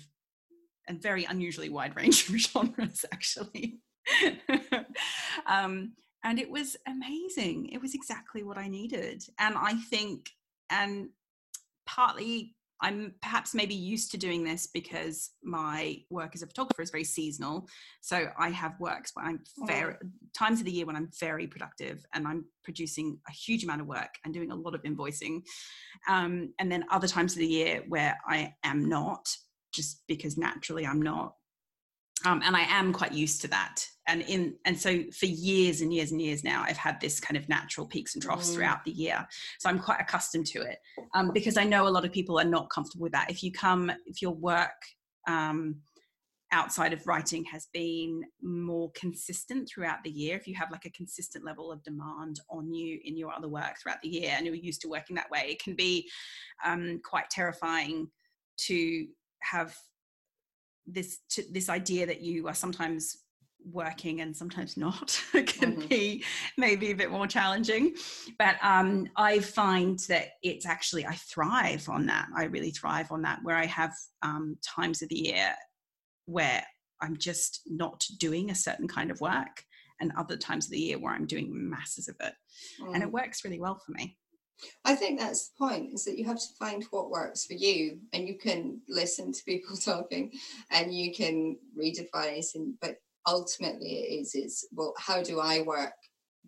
and 0.88 1.02
very 1.02 1.26
unusually 1.26 1.70
wide 1.70 1.96
range 1.98 2.30
of 2.30 2.36
genres 2.36 3.06
actually. 3.12 3.80
um, 5.48 5.94
and 6.24 6.40
it 6.40 6.50
was 6.50 6.76
amazing. 6.88 7.70
It 7.70 7.82
was 7.82 7.94
exactly 7.94 8.44
what 8.44 8.58
I 8.58 8.68
needed. 8.68 9.24
And 9.40 9.56
I 9.58 9.76
think, 9.90 10.30
and 10.70 11.10
partly 11.86 12.56
I'm 12.82 13.14
perhaps 13.22 13.56
maybe 13.56 13.74
used 13.74 14.12
to 14.12 14.18
doing 14.18 14.44
this 14.44 14.68
because 14.72 15.32
my 15.44 15.98
work 16.10 16.32
as 16.36 16.42
a 16.42 16.48
photographer 16.48 16.82
is 16.82 16.92
very 16.92 17.04
seasonal. 17.04 17.68
So 18.02 18.28
I 18.38 18.50
have 18.50 18.80
works 18.80 19.12
where 19.14 19.26
I'm 19.26 19.40
very 19.66 19.96
oh. 19.96 20.08
times 20.38 20.60
of 20.60 20.66
the 20.66 20.72
year 20.72 20.86
when 20.86 20.96
I'm 20.96 21.10
very 21.20 21.48
productive 21.48 22.06
and 22.14 22.28
I'm 22.28 22.46
producing 22.64 23.20
a 23.28 23.32
huge 23.32 23.64
amount 23.64 23.82
of 23.82 23.88
work 23.88 24.14
and 24.24 24.34
doing 24.34 24.52
a 24.52 24.56
lot 24.56 24.76
of 24.76 24.84
invoicing. 24.84 25.42
Um, 26.08 26.54
and 26.60 26.72
then 26.72 26.86
other 26.92 27.08
times 27.08 27.34
of 27.34 27.40
the 27.40 27.48
year 27.48 27.84
where 27.88 28.18
I 28.28 28.54
am 28.64 28.88
not, 28.88 29.28
just 29.74 30.04
because 30.08 30.38
naturally 30.38 30.86
I'm 30.86 31.02
not. 31.02 31.34
Um, 32.28 32.42
and 32.44 32.58
I 32.58 32.64
am 32.64 32.92
quite 32.92 33.14
used 33.14 33.42
to 33.42 33.48
that. 33.50 33.88
And 34.06 34.22
in 34.24 34.56
and 34.66 34.78
so 34.78 35.04
for 35.18 35.28
years 35.28 35.80
and 35.82 35.94
years 35.94 36.12
and 36.12 36.22
years 36.22 36.44
now 36.44 36.64
i've 36.66 36.78
had 36.78 37.00
this 37.02 37.20
kind 37.20 37.36
of 37.36 37.48
natural 37.50 37.86
peaks 37.86 38.16
and 38.16 38.24
troughs 38.24 38.50
mm. 38.50 38.56
throughout 38.56 38.84
the 38.86 38.92
year. 38.92 39.26
So 39.60 39.70
i'm 39.70 39.80
quite 39.80 40.02
accustomed 40.02 40.46
to 40.48 40.62
it 40.62 40.80
um, 41.14 41.32
because 41.34 41.58
i 41.58 41.64
know 41.64 41.88
a 41.88 41.90
lot 41.90 42.06
of 42.06 42.12
people 42.12 42.40
are 42.40 42.46
not 42.46 42.70
comfortable 42.70 43.04
with 43.04 43.14
that. 43.14 43.30
If 43.30 43.44
you 43.44 43.52
come 43.52 43.92
if 44.06 44.22
your 44.22 44.34
work 44.34 44.80
um, 45.28 45.78
outside 46.54 46.94
of 46.94 47.06
writing 47.06 47.44
has 47.46 47.68
been 47.74 48.24
more 48.42 48.92
consistent 48.96 49.70
throughout 49.70 50.02
the 50.04 50.10
year 50.10 50.38
if 50.38 50.48
you 50.48 50.56
have 50.56 50.72
like 50.72 50.86
a 50.86 50.92
consistent 50.92 51.44
level 51.44 51.72
of 51.72 51.84
demand 51.84 52.40
on 52.50 52.74
you 52.74 53.00
in 53.04 53.18
your 53.18 53.32
other 53.34 53.50
work 53.50 53.76
throughout 53.82 54.02
the 54.02 54.10
year 54.10 54.32
and 54.36 54.46
you're 54.46 54.56
used 54.56 54.82
to 54.82 54.88
working 54.88 55.16
that 55.18 55.30
way 55.30 55.48
it 55.50 55.62
can 55.62 55.76
be 55.76 56.10
um, 56.66 57.02
quite 57.04 57.30
terrifying 57.30 58.08
to 58.58 59.06
have 59.42 59.76
this 60.88 61.20
to, 61.30 61.44
this 61.52 61.70
idea 61.70 62.06
that 62.06 62.22
you 62.22 62.48
are 62.48 62.54
sometimes 62.54 63.18
working 63.72 64.22
and 64.22 64.36
sometimes 64.36 64.78
not 64.78 65.22
can 65.32 65.76
mm-hmm. 65.76 65.88
be 65.88 66.24
maybe 66.58 66.92
a 66.92 66.96
bit 66.96 67.12
more 67.12 67.28
challenging 67.28 67.94
but 68.40 68.56
um, 68.62 69.08
i 69.18 69.40
find 69.40 70.00
that 70.08 70.30
it's 70.42 70.66
actually 70.66 71.06
i 71.06 71.14
thrive 71.14 71.88
on 71.90 72.06
that 72.06 72.28
i 72.36 72.46
really 72.46 72.72
thrive 72.72 73.12
on 73.12 73.22
that 73.22 73.40
where 73.44 73.58
i 73.58 73.66
have 73.66 73.92
um, 74.22 74.58
times 74.64 75.02
of 75.02 75.10
the 75.10 75.20
year 75.20 75.54
where 76.26 76.64
i'm 77.02 77.18
just 77.18 77.62
not 77.66 78.04
doing 78.20 78.52
a 78.52 78.56
certain 78.56 78.88
kind 78.88 79.12
of 79.12 79.20
work 79.20 79.64
and 80.00 80.12
other 80.18 80.38
times 80.38 80.66
of 80.66 80.72
the 80.72 80.80
year 80.80 80.98
where 80.98 81.14
i'm 81.14 81.26
doing 81.26 81.50
masses 81.52 82.08
of 82.08 82.16
it 82.22 82.34
mm. 82.82 82.94
and 82.94 83.04
it 83.04 83.10
mm. 83.10 83.14
works 83.14 83.44
really 83.44 83.60
well 83.60 83.80
for 83.86 83.92
me 83.94 84.16
I 84.86 84.96
think 84.96 85.20
that's 85.20 85.50
the 85.50 85.58
point 85.58 85.94
is 85.94 86.06
that 86.06 86.18
you 86.18 86.26
have 86.26 86.40
to 86.40 86.54
find 86.60 86.84
what 86.92 87.10
works 87.10 87.46
for 87.46 87.54
you 87.54 88.00
and 88.14 88.28
you 88.28 88.38
can 88.38 88.82
listen 88.90 89.32
to 89.32 89.44
people 89.44 89.76
talking 89.92 90.32
and 90.72 90.94
you 90.94 91.14
can 91.14 91.58
read 91.76 92.00
advice 92.00 92.56
and 92.56 92.74
but 92.82 92.98
ultimately 93.28 93.90
it 93.90 94.22
is 94.22 94.36
is 94.36 94.68
well 94.72 94.94
how 94.98 95.22
do 95.22 95.40
i 95.42 95.62
work 95.62 95.94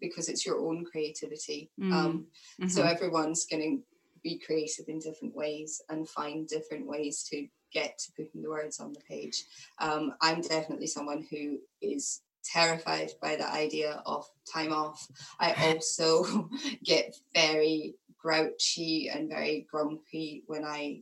because 0.02 0.30
it's 0.30 0.46
your 0.46 0.60
own 0.60 0.86
creativity. 0.86 1.70
Mm. 1.80 1.92
Um, 1.94 2.28
Mhm. 2.60 2.70
so 2.70 2.84
everyone's 2.84 3.46
going 3.46 3.62
to 3.80 3.84
be 4.24 4.38
creative 4.40 4.88
in 4.90 5.00
different 5.00 5.36
ways 5.36 5.82
and 5.90 6.08
find 6.10 6.48
different 6.48 6.86
ways 6.88 7.24
to 7.24 7.48
get 7.72 7.98
to 8.00 8.12
putting 8.14 8.42
the 8.42 8.50
words 8.50 8.80
on 8.80 8.94
the 8.94 9.00
page. 9.02 9.46
Um, 9.80 10.16
I'm 10.22 10.42
definitely 10.42 10.88
someone 10.88 11.26
who 11.30 11.60
is 11.82 12.22
terrified 12.52 13.12
by 13.22 13.36
the 13.36 13.52
idea 13.52 14.02
of 14.06 14.26
time 14.52 14.74
off. 14.74 15.08
I 15.40 15.54
also 15.74 16.50
get 16.84 17.16
very 17.34 17.96
grouchy 18.18 19.10
and 19.10 19.30
very 19.30 19.68
grumpy 19.72 20.44
when 20.48 20.66
I 20.66 21.02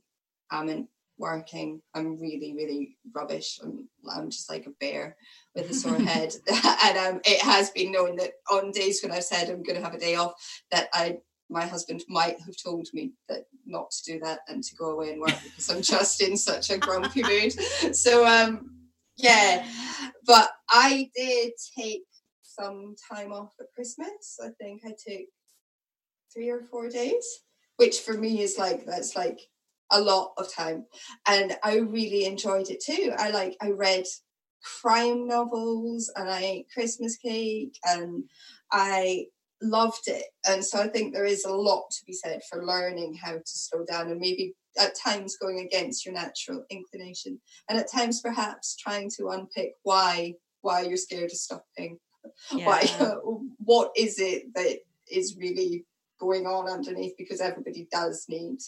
am 0.52 0.70
in 0.70 0.88
working. 1.18 1.82
I'm 1.96 2.20
really, 2.20 2.54
really 2.54 2.98
rubbish. 3.14 3.60
I'm, 3.64 3.88
I'm 4.10 4.30
just 4.30 4.50
like 4.50 4.68
a 4.68 4.72
bear 4.80 5.16
with 5.56 5.70
a 5.70 5.74
sore 5.74 5.98
head. 6.00 6.36
and 6.84 6.98
um, 6.98 7.22
it 7.26 7.42
has 7.42 7.72
been 7.72 7.92
known 7.92 8.16
that 8.18 8.34
on 8.52 8.72
days 8.72 9.02
when 9.02 9.12
I've 9.12 9.24
said 9.24 9.50
I'm 9.50 9.64
going 9.64 9.78
to 9.78 9.84
have 9.84 9.96
a 9.96 10.00
day 10.00 10.16
off, 10.16 10.34
that 10.72 10.90
I 10.94 11.18
my 11.50 11.66
husband 11.66 12.04
might 12.10 12.38
have 12.42 12.58
told 12.62 12.90
me 12.94 13.14
that 13.30 13.46
not 13.66 13.90
to 13.90 14.04
do 14.04 14.20
that 14.20 14.40
and 14.50 14.62
to 14.62 14.76
go 14.76 14.92
away 14.92 15.14
and 15.14 15.22
work 15.22 15.42
because 15.42 15.70
I'm 15.70 15.82
just 15.82 16.22
in 16.22 16.36
such 16.36 16.70
a 16.70 16.78
grumpy 16.78 17.24
mood. 17.24 17.96
So 17.96 18.28
um 18.28 18.77
yeah, 19.18 19.68
but 20.26 20.50
I 20.70 21.10
did 21.16 21.54
take 21.78 22.04
some 22.44 22.96
time 23.12 23.32
off 23.34 23.54
at 23.60 23.68
Christmas. 23.76 24.40
I 24.44 24.50
think 24.60 24.82
I 24.86 24.90
took 24.90 25.26
three 26.34 26.50
or 26.50 26.62
four 26.62 26.90
days, 26.90 27.26
which 27.78 28.00
for 28.00 28.14
me 28.14 28.42
is 28.42 28.58
like 28.58 28.86
that's 28.86 29.16
like 29.16 29.40
a 29.92 30.02
lot 30.02 30.34
of 30.38 30.54
time, 30.54 30.86
and 31.28 31.58
I 31.64 31.78
really 31.78 32.26
enjoyed 32.26 32.70
it 32.70 32.82
too. 32.84 33.14
I 33.18 33.30
like 33.32 33.56
I 33.62 33.72
read 33.72 34.06
crime 34.82 35.28
novels 35.28 36.12
and 36.16 36.30
I 36.30 36.42
ate 36.42 36.68
Christmas 36.74 37.16
cake 37.18 37.78
and 37.84 38.24
I 38.72 39.28
loved 39.62 40.08
it. 40.08 40.26
And 40.48 40.64
so 40.64 40.80
I 40.80 40.88
think 40.88 41.14
there 41.14 41.26
is 41.26 41.46
a 41.46 41.54
lot 41.54 41.90
to 41.92 42.06
be 42.06 42.14
said 42.14 42.42
for 42.50 42.66
learning 42.66 43.16
how 43.22 43.34
to 43.34 43.42
slow 43.46 43.86
down 43.86 44.10
and 44.10 44.20
maybe 44.20 44.54
at 44.80 44.96
times 44.96 45.38
going 45.38 45.60
against 45.60 46.06
your 46.06 46.14
natural 46.14 46.64
inclination 46.70 47.40
and 47.70 47.80
at 47.80 47.92
times 47.92 48.22
perhaps 48.22 48.76
trying 48.76 49.10
to 49.18 49.30
unpick 49.30 49.74
why 49.84 50.34
why 50.62 50.82
you're 50.82 50.98
scared 50.98 51.32
of 51.32 51.38
stopping. 51.38 52.00
Why 52.52 52.82
what 53.64 53.92
is 53.96 54.20
it 54.20 54.54
that 54.54 54.80
is 55.10 55.38
really 55.40 55.86
going 56.20 56.46
on 56.46 56.68
underneath? 56.68 57.14
Because 57.18 57.40
everybody 57.40 57.88
does 57.90 58.26
need 58.28 58.60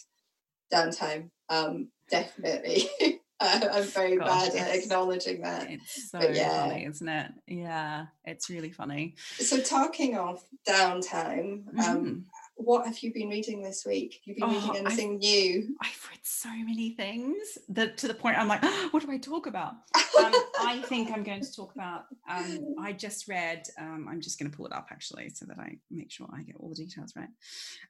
downtime 0.72 1.28
um 1.50 1.88
definitely 2.10 2.88
i'm 3.72 3.84
very 3.84 4.18
bad 4.18 4.54
at 4.54 4.74
acknowledging 4.74 5.40
that 5.42 5.70
It's 5.70 6.10
so 6.10 6.20
yeah. 6.20 6.68
funny, 6.68 6.84
isn't 6.84 7.08
it? 7.08 7.32
Yeah, 7.46 8.06
it's 8.24 8.50
really 8.50 8.70
funny. 8.70 9.14
so 9.38 9.60
talking 9.60 10.16
of 10.16 10.42
downtime 10.68 11.66
um 11.78 12.04
Mhm. 12.04 12.24
what 12.56 12.86
have 12.86 12.98
you 13.02 13.12
been 13.12 13.28
reading 13.30 13.62
this 13.62 13.84
week 13.86 14.14
have 14.14 14.22
you 14.26 14.34
been 14.34 14.44
Oh, 14.44 14.48
reading 14.52 14.70
I've- 14.70 14.78
anything 14.80 15.18
new 15.18 15.76
I've 15.80 16.08
read 16.10 16.18
so 16.22 16.50
many 16.50 16.90
things 16.94 17.56
that 17.70 17.96
to 17.98 18.08
the 18.08 18.14
point 18.14 18.38
I'm 18.38 18.48
like, 18.48 18.62
what 18.92 19.02
do 19.04 19.10
I 19.10 19.16
talk 19.18 19.46
about? 19.46 19.72
Um, 20.18 20.32
I 20.60 20.82
think 20.86 21.10
I'm 21.10 21.22
going 21.22 21.40
to 21.40 21.52
talk 21.52 21.74
about. 21.74 22.04
Um, 22.28 22.74
I 22.78 22.92
just 22.92 23.26
read. 23.28 23.62
Um, 23.78 24.06
I'm 24.10 24.20
just 24.20 24.38
going 24.38 24.50
to 24.50 24.56
pull 24.56 24.66
it 24.66 24.72
up 24.72 24.88
actually, 24.90 25.30
so 25.30 25.46
that 25.46 25.58
I 25.58 25.78
make 25.90 26.10
sure 26.10 26.28
I 26.32 26.42
get 26.42 26.56
all 26.56 26.68
the 26.68 26.74
details 26.74 27.14
right. 27.16 27.28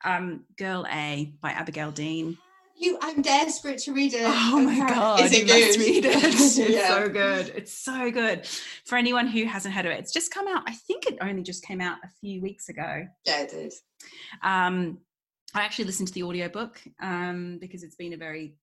Um, 0.04 0.44
Girl 0.56 0.86
A 0.92 1.32
by 1.40 1.50
Abigail 1.50 1.90
Dean. 1.90 2.38
You 2.80 2.98
i'm 3.02 3.22
desperate 3.22 3.78
to 3.78 3.92
read 3.92 4.12
it 4.14 4.22
Oh 4.24 4.60
my 4.60 4.78
god, 4.88 5.20
is 5.20 5.32
it 5.32 5.40
you 5.42 5.46
good 5.46 5.66
must 5.66 5.78
read 5.78 6.04
it. 6.04 6.24
It's 6.24 6.58
yeah. 6.58 6.88
so 6.88 7.08
good. 7.08 7.52
It's 7.54 7.72
so 7.72 8.10
good. 8.10 8.46
For 8.84 8.96
anyone 8.96 9.26
who 9.26 9.44
hasn't 9.44 9.74
heard 9.74 9.86
of 9.86 9.92
it, 9.92 9.98
it's 10.00 10.12
just 10.12 10.32
come 10.32 10.48
out. 10.48 10.62
I 10.66 10.72
think 10.72 11.06
it 11.06 11.18
only 11.20 11.42
just 11.42 11.62
came 11.64 11.80
out 11.80 11.98
a 12.04 12.08
few 12.20 12.40
weeks 12.40 12.68
ago. 12.68 13.06
yeah 13.26 13.40
it 13.42 13.50
did 13.50 13.72
Um, 14.42 14.98
I 15.54 15.62
actually 15.62 15.86
listened 15.86 16.08
to 16.08 16.14
the 16.14 16.22
audiobook 16.22 16.80
um, 17.02 17.58
because 17.60 17.82
it's 17.82 17.96
been 17.96 18.12
a 18.12 18.16
very 18.16 18.54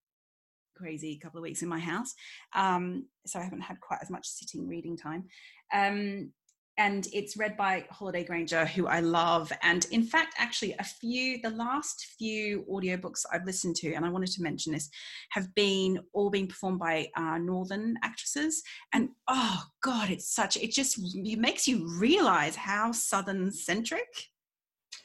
crazy 0.76 1.18
couple 1.18 1.38
of 1.39 1.43
weeks 1.43 1.61
in 1.61 1.70
my 1.70 1.80
house. 1.80 2.13
Um, 2.55 3.07
so 3.26 3.39
I 3.39 3.43
haven't 3.43 3.61
had 3.61 3.80
quite 3.82 3.99
as 4.01 4.09
much 4.09 4.28
sitting 4.28 4.68
reading 4.68 4.95
time. 4.97 5.26
Um, 5.74 6.32
and 6.78 7.08
it's 7.12 7.38
read 7.38 7.58
by 7.58 7.86
Holliday 7.90 8.24
Grainger, 8.24 8.66
who 8.66 8.88
I 8.88 9.00
love. 9.00 9.52
And 9.64 9.86
in 9.92 10.04
fact, 10.04 10.36
actually, 10.38 10.76
a 10.78 10.84
few, 10.84 11.40
the 11.42 11.50
last 11.50 12.06
few 12.18 12.66
audiobooks 12.70 13.26
I've 13.32 13.46
listened 13.46 13.76
to, 13.78 13.94
and 13.94 14.06
I 14.06 14.10
wanted 14.10 14.32
to 14.34 14.44
mention 14.44 14.74
this, 14.74 14.90
have 15.32 15.54
been 15.56 16.00
all 16.14 16.30
being 16.30 16.48
performed 16.48 16.80
by 16.80 17.08
uh, 17.16 17.40
Northern 17.40 17.96
actresses. 18.04 18.62
And 18.94 19.10
oh 19.28 19.64
God, 19.82 20.10
it's 20.12 20.34
such, 20.34 20.56
it 20.58 20.72
just 20.72 21.00
it 21.16 21.40
makes 21.40 21.68
you 21.68 21.88
realize 21.98 22.56
how 22.56 22.92
Southern 22.92 23.52
centric 23.52 24.08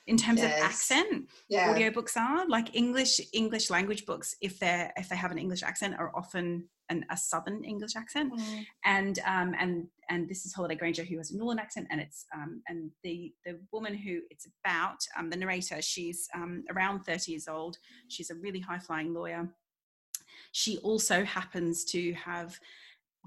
in 0.06 0.16
terms 0.16 0.40
Yes. 0.40 0.58
of 0.58 0.64
accent 0.64 1.28
yeah 1.48 1.72
audiobooks 1.72 2.16
are 2.16 2.48
like 2.48 2.74
english 2.74 3.20
english 3.32 3.70
language 3.70 4.04
books 4.04 4.34
if 4.40 4.58
they're 4.58 4.92
if 4.96 5.08
they 5.08 5.14
have 5.16 5.30
an 5.30 5.38
english 5.38 5.62
accent 5.62 5.94
are 5.96 6.10
often 6.16 6.68
an, 6.92 7.04
a 7.10 7.16
southern 7.16 7.64
english 7.72 7.94
accent. 8.02 8.32
Mm. 8.32 8.66
and 8.84 9.18
um 9.34 9.50
and 9.62 9.72
and 10.12 10.28
this 10.28 10.44
is 10.46 10.52
Holliday 10.52 10.78
Grainger 10.80 11.04
who 11.04 11.16
has 11.18 11.30
a 11.30 11.36
northern 11.36 11.58
accent 11.58 11.86
and 11.90 12.00
it's 12.00 12.20
um 12.34 12.62
and 12.68 12.90
the 13.04 13.32
the 13.46 13.54
woman 13.72 13.94
who 13.94 14.14
it's 14.32 14.46
about 14.60 15.00
um 15.16 15.30
the 15.30 15.36
narrator 15.36 15.80
she's 15.80 16.28
um 16.34 16.64
around 16.72 16.96
30 17.04 17.32
years 17.32 17.48
old. 17.48 17.78
She's 18.08 18.30
a 18.30 18.34
really 18.44 18.60
high 18.60 18.78
flying 18.78 19.12
lawyer. 19.14 19.48
She 20.52 20.78
also 20.78 21.24
happens 21.24 21.84
to 21.86 22.12
have 22.12 22.58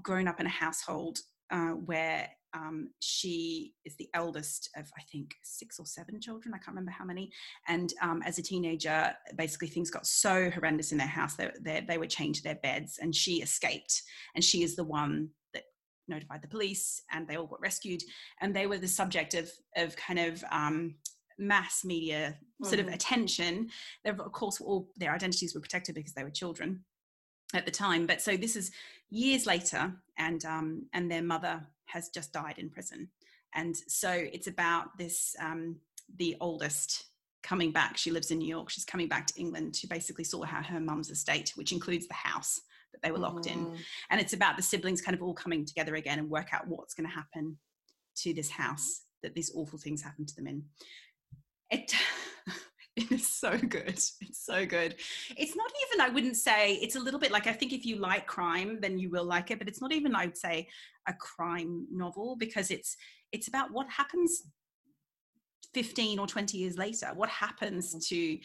grown 0.02 0.28
up 0.28 0.40
in 0.40 0.46
a 0.46 0.50
household 0.64 1.18
uh, 1.50 1.74
where 1.90 2.28
um, 2.56 2.90
she 3.00 3.74
is 3.84 3.96
the 3.96 4.08
eldest 4.14 4.70
of 4.76 4.90
I 4.96 5.02
think 5.12 5.34
six 5.42 5.78
or 5.78 5.86
seven 5.86 6.20
children. 6.20 6.54
I 6.54 6.58
can't 6.58 6.74
remember 6.76 6.90
how 6.90 7.04
many. 7.04 7.30
And 7.68 7.92
um, 8.00 8.22
as 8.24 8.38
a 8.38 8.42
teenager, 8.42 9.14
basically 9.36 9.68
things 9.68 9.90
got 9.90 10.06
so 10.06 10.50
horrendous 10.50 10.92
in 10.92 10.98
their 10.98 11.06
house 11.06 11.34
that 11.36 11.62
they, 11.62 11.84
they 11.86 11.98
were 11.98 12.06
chained 12.06 12.36
to 12.36 12.42
their 12.42 12.60
beds, 12.68 12.98
and 13.00 13.14
she 13.14 13.42
escaped. 13.42 14.02
And 14.34 14.42
she 14.42 14.62
is 14.62 14.76
the 14.76 14.84
one 14.84 15.30
that 15.54 15.64
notified 16.08 16.42
the 16.42 16.48
police, 16.48 17.02
and 17.12 17.26
they 17.26 17.36
all 17.36 17.46
got 17.46 17.60
rescued. 17.60 18.02
And 18.40 18.54
they 18.54 18.66
were 18.66 18.78
the 18.78 18.88
subject 18.88 19.34
of 19.34 19.50
of 19.76 19.96
kind 19.96 20.18
of 20.18 20.42
um, 20.50 20.96
mass 21.38 21.84
media 21.84 22.38
sort 22.62 22.80
of 22.80 22.86
Mhm. 22.86 22.94
attention. 22.94 23.70
They, 24.02 24.10
of 24.10 24.32
course, 24.32 24.60
all 24.60 24.88
their 24.96 25.12
identities 25.14 25.54
were 25.54 25.60
protected 25.60 25.94
because 25.94 26.14
they 26.14 26.24
were 26.24 26.30
children 26.30 26.84
at 27.54 27.66
the 27.66 27.70
time. 27.70 28.06
But 28.06 28.22
so 28.22 28.36
this 28.36 28.56
is 28.56 28.70
years 29.10 29.46
later, 29.46 29.94
and 30.16 30.44
um, 30.44 30.86
and 30.92 31.10
their 31.10 31.22
mother 31.22 31.66
has 31.86 32.08
just 32.08 32.32
died 32.32 32.56
in 32.58 32.70
prison, 32.70 33.08
and 33.54 33.76
so 33.76 34.10
it's 34.10 34.46
about 34.46 34.96
this 34.98 35.34
um, 35.40 35.76
the 36.18 36.36
oldest 36.40 37.06
coming 37.42 37.70
back. 37.70 37.96
She 37.96 38.10
lives 38.10 38.30
in 38.30 38.38
New 38.38 38.48
York. 38.48 38.70
She's 38.70 38.84
coming 38.84 39.08
back 39.08 39.26
to 39.28 39.40
England 39.40 39.74
to 39.74 39.86
basically 39.86 40.24
sort 40.24 40.52
out 40.52 40.66
her 40.66 40.80
mum's 40.80 41.10
estate, 41.10 41.52
which 41.54 41.72
includes 41.72 42.08
the 42.08 42.14
house 42.14 42.60
that 42.92 43.02
they 43.02 43.12
were 43.12 43.18
locked 43.18 43.46
in. 43.46 43.66
Mm. 43.66 43.76
And 44.10 44.20
it's 44.20 44.32
about 44.32 44.56
the 44.56 44.62
siblings 44.62 45.00
kind 45.00 45.14
of 45.14 45.22
all 45.22 45.34
coming 45.34 45.64
together 45.64 45.94
again 45.94 46.18
and 46.18 46.28
work 46.28 46.48
out 46.52 46.66
what's 46.66 46.94
going 46.94 47.08
to 47.08 47.14
happen 47.14 47.56
to 48.16 48.34
this 48.34 48.50
house 48.50 49.02
that 49.22 49.34
these 49.34 49.52
awful 49.54 49.78
things 49.78 50.02
happen 50.02 50.26
to 50.26 50.34
them 50.34 50.46
in. 50.48 50.64
It 51.70 51.94
it 53.10 53.12
is 53.12 53.28
so 53.28 53.58
good. 53.58 53.88
It's 53.88 54.44
so 54.44 54.64
good. 54.64 54.94
It's 55.36 55.54
not 55.54 55.70
even, 55.92 56.00
I 56.00 56.08
wouldn't 56.08 56.36
say, 56.36 56.74
it's 56.76 56.96
a 56.96 57.00
little 57.00 57.20
bit 57.20 57.30
like, 57.30 57.46
I 57.46 57.52
think 57.52 57.72
if 57.74 57.84
you 57.84 57.96
like 57.96 58.26
crime, 58.26 58.78
then 58.80 58.98
you 58.98 59.10
will 59.10 59.24
like 59.24 59.50
it, 59.50 59.58
but 59.58 59.68
it's 59.68 59.82
not 59.82 59.92
even, 59.92 60.14
I 60.14 60.24
would 60.24 60.36
say, 60.38 60.68
a 61.06 61.12
crime 61.12 61.86
novel 61.92 62.36
because 62.36 62.70
it's 62.70 62.96
it's 63.32 63.48
about 63.48 63.70
what 63.70 63.88
happens 63.90 64.44
15 65.74 66.18
or 66.18 66.26
20 66.26 66.56
years 66.56 66.78
later. 66.78 67.10
What 67.14 67.28
happens 67.28 67.94
mm. 67.94 68.08
to 68.08 68.38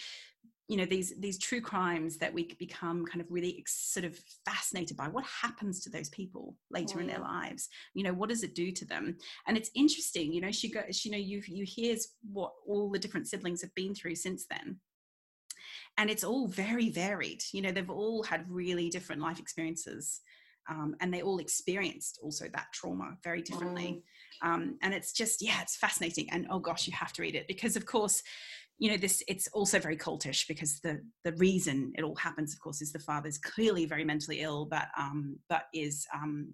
you 0.71 0.77
know 0.77 0.85
these 0.85 1.13
these 1.19 1.37
true 1.37 1.59
crimes 1.59 2.15
that 2.19 2.33
we 2.33 2.55
become 2.57 3.05
kind 3.05 3.19
of 3.19 3.29
really 3.29 3.57
ex- 3.59 3.91
sort 3.91 4.05
of 4.05 4.17
fascinated 4.45 4.95
by. 4.95 5.09
What 5.09 5.25
happens 5.25 5.81
to 5.81 5.89
those 5.89 6.07
people 6.07 6.55
later 6.69 7.01
in 7.01 7.07
their 7.07 7.19
Mm. 7.19 7.23
lives? 7.33 7.67
You 7.93 8.03
know 8.05 8.13
what 8.13 8.29
does 8.29 8.41
it 8.43 8.55
do 8.55 8.71
to 8.71 8.85
them? 8.85 9.17
And 9.45 9.57
it's 9.57 9.69
interesting 9.75 10.31
you 10.31 10.39
know 10.39 10.53
she 10.59 10.71
goes 10.71 11.03
you 11.03 11.11
know 11.11 11.17
you 11.17 11.41
you 11.45 11.65
hears 11.65 12.07
what 12.31 12.53
all 12.65 12.89
the 12.89 12.99
different 12.99 13.27
siblings 13.27 13.61
have 13.61 13.75
been 13.75 13.93
through 13.93 14.15
since 14.15 14.45
then. 14.45 14.79
And 15.97 16.09
it's 16.09 16.23
all 16.23 16.47
very 16.47 16.89
varied. 16.89 17.43
You 17.51 17.61
know 17.63 17.73
they've 17.73 17.89
all 17.89 18.23
had 18.23 18.49
really 18.49 18.89
different 18.89 19.21
life 19.21 19.39
experiences 19.39 20.21
um, 20.69 20.95
and 21.01 21.13
they 21.13 21.21
all 21.21 21.39
experienced 21.39 22.19
also 22.23 22.45
that 22.53 22.67
trauma 22.71 23.17
very 23.23 23.41
differently. 23.41 24.03
Um, 24.41 24.77
and 24.81 24.93
it's 24.93 25.11
just 25.11 25.41
yeah 25.41 25.61
it's 25.61 25.75
fascinating. 25.75 26.29
And 26.31 26.47
oh 26.49 26.59
gosh 26.59 26.87
you 26.87 26.93
have 26.93 27.11
to 27.13 27.21
read 27.21 27.35
it 27.35 27.47
because 27.47 27.75
of 27.75 27.85
course 27.85 28.23
you 28.81 28.89
know 28.89 28.97
this 28.97 29.21
it's 29.27 29.47
also 29.49 29.77
very 29.77 29.95
cultish 29.95 30.47
because 30.47 30.79
the 30.79 30.99
the 31.23 31.33
reason 31.33 31.93
it 31.95 32.03
all 32.03 32.15
happens 32.15 32.51
of 32.51 32.59
course 32.59 32.81
is 32.81 32.91
the 32.91 32.97
father's 32.97 33.37
clearly 33.37 33.85
very 33.85 34.03
mentally 34.03 34.41
ill 34.41 34.65
but 34.65 34.87
um 34.97 35.37
but 35.49 35.65
is 35.71 36.07
um 36.15 36.51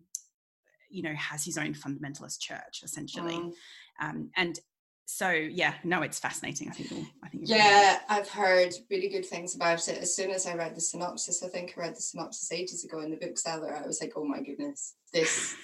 you 0.89 1.01
know 1.01 1.13
has 1.15 1.45
his 1.45 1.57
own 1.57 1.73
fundamentalist 1.73 2.39
church 2.39 2.82
essentially 2.84 3.38
Mm. 3.38 3.53
um 4.01 4.30
and 4.36 4.59
so 5.05 5.30
yeah 5.30 5.75
no 5.86 6.01
it's 6.01 6.19
fascinating 6.19 6.67
i 6.69 6.73
think 6.73 6.91
you'll, 6.91 7.07
i 7.23 7.30
think 7.30 7.43
really 7.43 7.59
Yeah, 7.59 7.99
I've 8.09 8.28
heard 8.30 8.73
really 8.91 9.07
good 9.07 9.25
things 9.25 9.55
about 9.55 9.88
it. 9.88 9.97
As 9.99 10.13
soon 10.13 10.32
as 10.32 10.45
I 10.45 10.53
read 10.55 10.75
the 10.75 10.82
synopsis, 10.82 11.41
I 11.43 11.47
think 11.47 11.75
I 11.78 11.82
read 11.84 11.95
the 11.95 12.01
synopsis 12.01 12.51
ages 12.51 12.84
ago 12.84 12.99
in 12.99 13.11
the 13.11 13.15
bookseller. 13.15 13.73
I 13.73 13.88
was 13.88 14.01
like, 14.01 14.13
"Oh 14.17 14.25
my 14.25 14.41
goodness, 14.41 14.95
this 15.13 15.55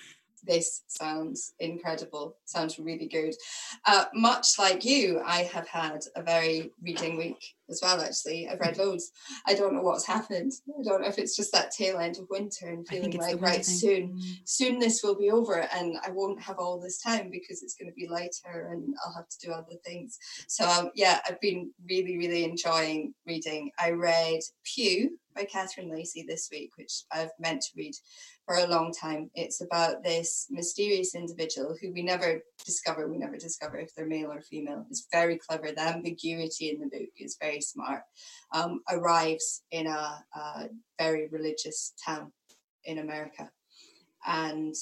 this 0.46 0.84
sounds 0.88 1.54
incredible. 1.60 2.36
Sounds 2.46 2.80
really 2.80 3.08
good. 3.08 3.34
Uh, 3.86 4.06
much 4.14 4.60
like 4.60 4.84
you, 4.84 5.22
I 5.26 5.44
have 5.44 5.68
had 5.68 6.02
a 6.16 6.22
very 6.22 6.72
reading 6.82 7.18
week 7.18 7.44
as 7.70 7.80
well, 7.82 8.02
actually. 8.02 8.48
I've 8.48 8.60
read 8.60 8.78
loads. 8.78 9.12
I 9.48 9.54
don't 9.54 9.74
know 9.74 9.82
what's 9.82 10.06
happened. 10.06 10.52
I 10.68 10.84
don't 10.84 11.02
know 11.02 11.08
if 11.08 11.18
it's 11.18 11.36
just 11.36 11.52
that 11.54 11.72
tail 11.72 11.98
end 11.98 12.18
of 12.18 12.28
winter 12.30 12.68
and 12.68 12.88
feeling 12.88 13.18
like, 13.18 13.42
right, 13.42 13.66
thing. 13.66 13.76
soon, 13.76 14.10
mm. 14.10 14.22
soon 14.46 14.80
this 14.80 15.02
will 15.04 15.18
be 15.18 15.32
over 15.32 15.68
and 15.74 15.98
I 16.06 16.12
won't 16.12 16.42
have 16.42 16.60
all 16.60 16.80
this 16.80 17.02
time 17.02 17.30
because 17.32 17.64
it's 17.64 17.76
going 17.76 17.90
to 17.90 17.96
be 17.96 18.08
lighter 18.08 18.70
and 18.72 18.94
I'll 19.06 19.14
have 19.14 19.30
to 19.30 19.46
do 19.46 19.52
other 19.52 19.76
things. 19.86 20.18
So, 20.48 20.68
um, 20.68 20.92
yeah, 20.96 21.20
I've 21.28 21.42
been 21.42 21.72
really, 21.90 22.18
really 22.18 22.44
enjoying 22.44 23.14
reading. 23.26 23.72
I 23.80 23.92
read 23.92 24.40
Pew 24.64 25.18
by 25.36 25.46
catherine 25.46 25.90
Lacey 25.90 26.26
this 26.28 26.50
week, 26.52 26.72
which 26.76 27.04
I've 27.12 27.32
meant 27.40 27.62
to 27.62 27.70
read 27.76 27.94
for 28.46 28.56
a 28.56 28.68
long 28.68 28.92
time. 28.92 29.30
It's 29.36 29.62
about 29.62 30.04
this 30.04 30.48
mysterious 30.50 31.16
individual 31.16 31.76
who 31.82 31.94
we 31.94 32.04
never 32.04 32.42
discover, 32.66 33.08
we 33.08 33.18
never 33.18 33.38
discover 33.38 33.78
if 33.78 33.96
they're 33.96 34.06
male 34.06 34.32
or 34.32 34.42
female. 34.42 34.86
It's 34.90 35.08
very 35.12 35.38
clever. 35.38 35.72
The 35.72 35.82
ambiguity 35.82 36.70
in 36.72 36.80
the 36.80 36.88
book 36.88 37.10
is 37.18 37.38
very 37.40 37.62
smart. 37.62 38.02
Um, 38.54 38.82
arrives 38.90 39.64
in 39.72 39.88
a, 39.88 40.24
a 40.36 40.70
very 41.00 41.28
religious 41.30 41.94
town 42.06 42.32
in 42.84 43.00
America. 43.00 43.50
And 44.26 44.76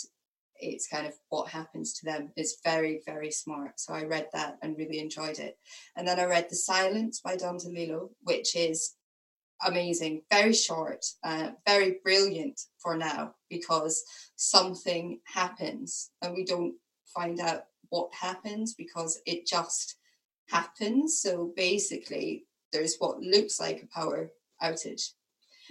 it's 0.62 0.88
kind 0.88 1.08
of 1.08 1.14
what 1.30 1.50
happens 1.50 1.94
to 1.94 2.06
them 2.06 2.32
is 2.38 2.60
very, 2.64 3.02
very 3.06 3.32
smart. 3.32 3.80
So 3.80 3.94
I 3.94 4.04
read 4.04 4.28
that 4.34 4.58
and 4.62 4.78
really 4.78 5.00
enjoyed 5.00 5.40
it. 5.40 5.58
And 5.98 6.08
then 6.08 6.20
I 6.20 6.26
read 6.26 6.48
The 6.50 6.56
Silence 6.56 7.20
by 7.20 7.36
Don 7.36 7.58
DeLillo, 7.58 8.10
which 8.24 8.56
is 8.56 8.96
amazing, 9.66 10.22
very 10.32 10.54
short, 10.54 11.06
uh, 11.24 11.52
very 11.68 11.98
brilliant 12.04 12.62
for 12.80 12.96
now 12.96 13.36
because 13.50 14.04
something 14.36 15.20
happens 15.26 16.12
and 16.22 16.34
we 16.34 16.44
don't 16.44 16.76
find 17.14 17.40
out 17.40 17.66
what 17.90 18.14
happens 18.14 18.74
because 18.74 19.22
it 19.26 19.46
just 19.46 19.98
happens. 20.50 21.22
So 21.22 21.54
basically, 21.56 22.46
there's 22.72 22.98
what 22.98 23.22
looks 23.22 23.60
like 23.60 23.84
a 23.84 23.88
power 23.88 24.32
outage, 24.64 25.10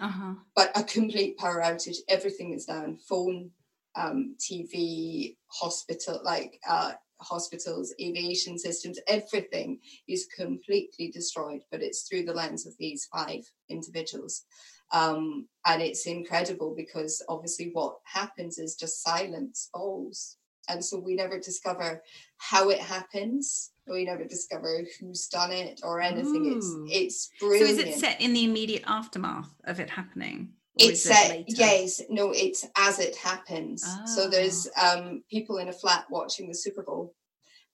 uh-huh. 0.00 0.34
but 0.54 0.70
a 0.76 0.82
complete 0.84 1.38
power 1.38 1.60
outage. 1.62 1.98
Everything 2.08 2.52
is 2.52 2.66
down 2.66 2.98
phone, 3.08 3.50
um, 3.96 4.36
TV, 4.38 5.36
hospital, 5.48 6.20
like 6.24 6.60
uh, 6.68 6.92
hospitals, 7.20 7.94
aviation 8.00 8.58
systems, 8.58 8.98
everything 9.06 9.78
is 10.08 10.26
completely 10.34 11.10
destroyed, 11.10 11.62
but 11.70 11.82
it's 11.82 12.02
through 12.02 12.24
the 12.24 12.34
lens 12.34 12.66
of 12.66 12.76
these 12.78 13.08
five 13.12 13.42
individuals. 13.68 14.44
Um, 14.92 15.46
and 15.66 15.80
it's 15.82 16.06
incredible 16.06 16.74
because 16.76 17.22
obviously 17.28 17.70
what 17.72 17.96
happens 18.04 18.58
is 18.58 18.74
just 18.74 19.02
silence 19.02 19.68
falls. 19.72 20.36
And 20.68 20.84
so 20.84 20.98
we 20.98 21.14
never 21.14 21.38
discover 21.38 22.02
how 22.38 22.70
it 22.70 22.80
happens. 22.80 23.70
We 23.86 24.04
never 24.04 24.24
discover 24.24 24.84
who's 24.98 25.26
done 25.26 25.52
it 25.52 25.80
or 25.82 26.00
anything. 26.00 26.46
Ooh. 26.46 26.56
It's 26.56 26.76
it's 26.86 27.30
brilliant. 27.40 27.66
So 27.66 27.72
is 27.72 27.78
it 27.78 27.98
set 27.98 28.20
in 28.20 28.32
the 28.32 28.44
immediate 28.44 28.84
aftermath 28.86 29.52
of 29.64 29.80
it 29.80 29.90
happening? 29.90 30.52
It's 30.78 31.10
uh, 31.10 31.42
yes 31.46 32.00
no 32.08 32.32
it's 32.32 32.66
as 32.76 32.98
it 32.98 33.16
happens. 33.16 33.84
Oh. 33.86 34.02
so 34.06 34.28
there's 34.28 34.68
ah. 34.76 34.98
um, 34.98 35.22
people 35.30 35.58
in 35.58 35.68
a 35.68 35.72
flat 35.72 36.04
watching 36.10 36.48
the 36.48 36.54
super 36.54 36.82
bowl 36.82 37.14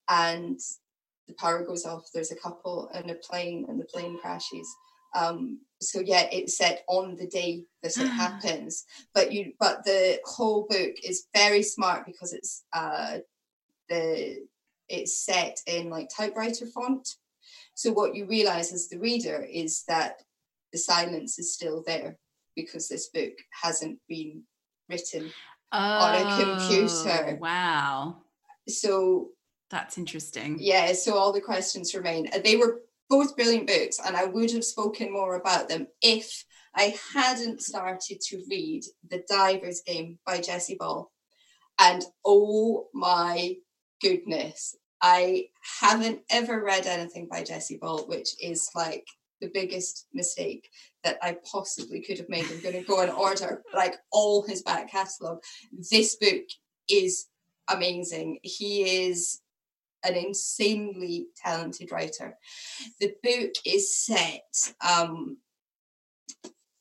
and 0.08 0.58
the 1.28 1.34
power 1.34 1.64
goes 1.64 1.84
off. 1.84 2.08
There's 2.14 2.30
a 2.30 2.36
couple 2.36 2.88
and 2.94 3.10
a 3.10 3.14
plane 3.16 3.66
and 3.68 3.80
the 3.80 3.84
plane 3.84 4.18
crashes. 4.20 4.68
Um, 5.14 5.60
so 5.80 6.00
yeah 6.00 6.26
it's 6.32 6.56
set 6.56 6.84
on 6.88 7.16
the 7.16 7.26
day 7.26 7.64
that 7.82 7.96
it 7.96 8.08
happens. 8.08 8.84
But 9.14 9.32
you 9.32 9.52
but 9.58 9.84
the 9.84 10.18
whole 10.24 10.66
book 10.68 10.94
is 11.04 11.26
very 11.34 11.62
smart 11.62 12.06
because 12.06 12.32
it's 12.32 12.64
uh 12.72 13.18
the 13.88 14.46
it's 14.88 15.18
set 15.18 15.58
in 15.66 15.90
like 15.90 16.08
typewriter 16.16 16.66
font. 16.66 17.08
So 17.74 17.92
what 17.92 18.14
you 18.14 18.26
realize 18.26 18.72
as 18.72 18.88
the 18.88 18.98
reader 18.98 19.46
is 19.50 19.84
that 19.86 20.22
the 20.72 20.78
silence 20.78 21.38
is 21.38 21.52
still 21.52 21.82
there 21.86 22.18
because 22.56 22.88
this 22.88 23.08
book 23.08 23.34
hasn't 23.62 23.98
been 24.08 24.42
written 24.88 25.30
oh, 25.72 25.78
on 25.78 26.14
a 26.14 26.44
computer. 26.44 27.28
Oh, 27.28 27.38
wow. 27.40 28.16
So 28.68 29.28
that's 29.70 29.98
interesting. 29.98 30.56
Yeah, 30.58 30.92
so 30.92 31.16
all 31.16 31.32
the 31.32 31.40
questions 31.40 31.94
remain. 31.94 32.28
They 32.42 32.56
were 32.56 32.80
both 33.08 33.36
brilliant 33.36 33.66
books, 33.68 34.00
and 34.04 34.16
I 34.16 34.24
would 34.24 34.50
have 34.52 34.64
spoken 34.64 35.12
more 35.12 35.36
about 35.36 35.68
them 35.68 35.86
if 36.02 36.44
I 36.74 36.94
hadn't 37.14 37.62
started 37.62 38.20
to 38.20 38.42
read 38.50 38.84
The 39.08 39.22
Diver's 39.28 39.82
Game 39.86 40.18
by 40.26 40.40
Jesse 40.40 40.76
Ball. 40.78 41.10
And 41.78 42.04
oh 42.24 42.88
my 42.92 43.56
goodness, 44.02 44.76
I 45.00 45.46
haven't 45.80 46.20
ever 46.30 46.62
read 46.62 46.86
anything 46.86 47.28
by 47.30 47.42
Jesse 47.42 47.78
Ball, 47.78 48.06
which 48.06 48.30
is 48.42 48.70
like 48.74 49.06
the 49.40 49.50
biggest 49.52 50.06
mistake 50.12 50.68
that 51.04 51.18
I 51.22 51.36
possibly 51.50 52.00
could 52.00 52.18
have 52.18 52.28
made. 52.28 52.46
I'm 52.50 52.60
going 52.60 52.74
to 52.74 52.82
go 52.82 53.00
and 53.00 53.10
order 53.10 53.62
like 53.74 53.96
all 54.10 54.42
his 54.42 54.62
back 54.62 54.90
catalogue. 54.90 55.42
This 55.90 56.16
book 56.16 56.44
is 56.88 57.26
amazing. 57.68 58.38
He 58.42 59.06
is 59.06 59.40
an 60.04 60.14
insanely 60.14 61.26
talented 61.36 61.90
writer. 61.90 62.38
The 63.00 63.14
book 63.22 63.52
is 63.64 63.96
set 63.96 64.72
um, 64.86 65.38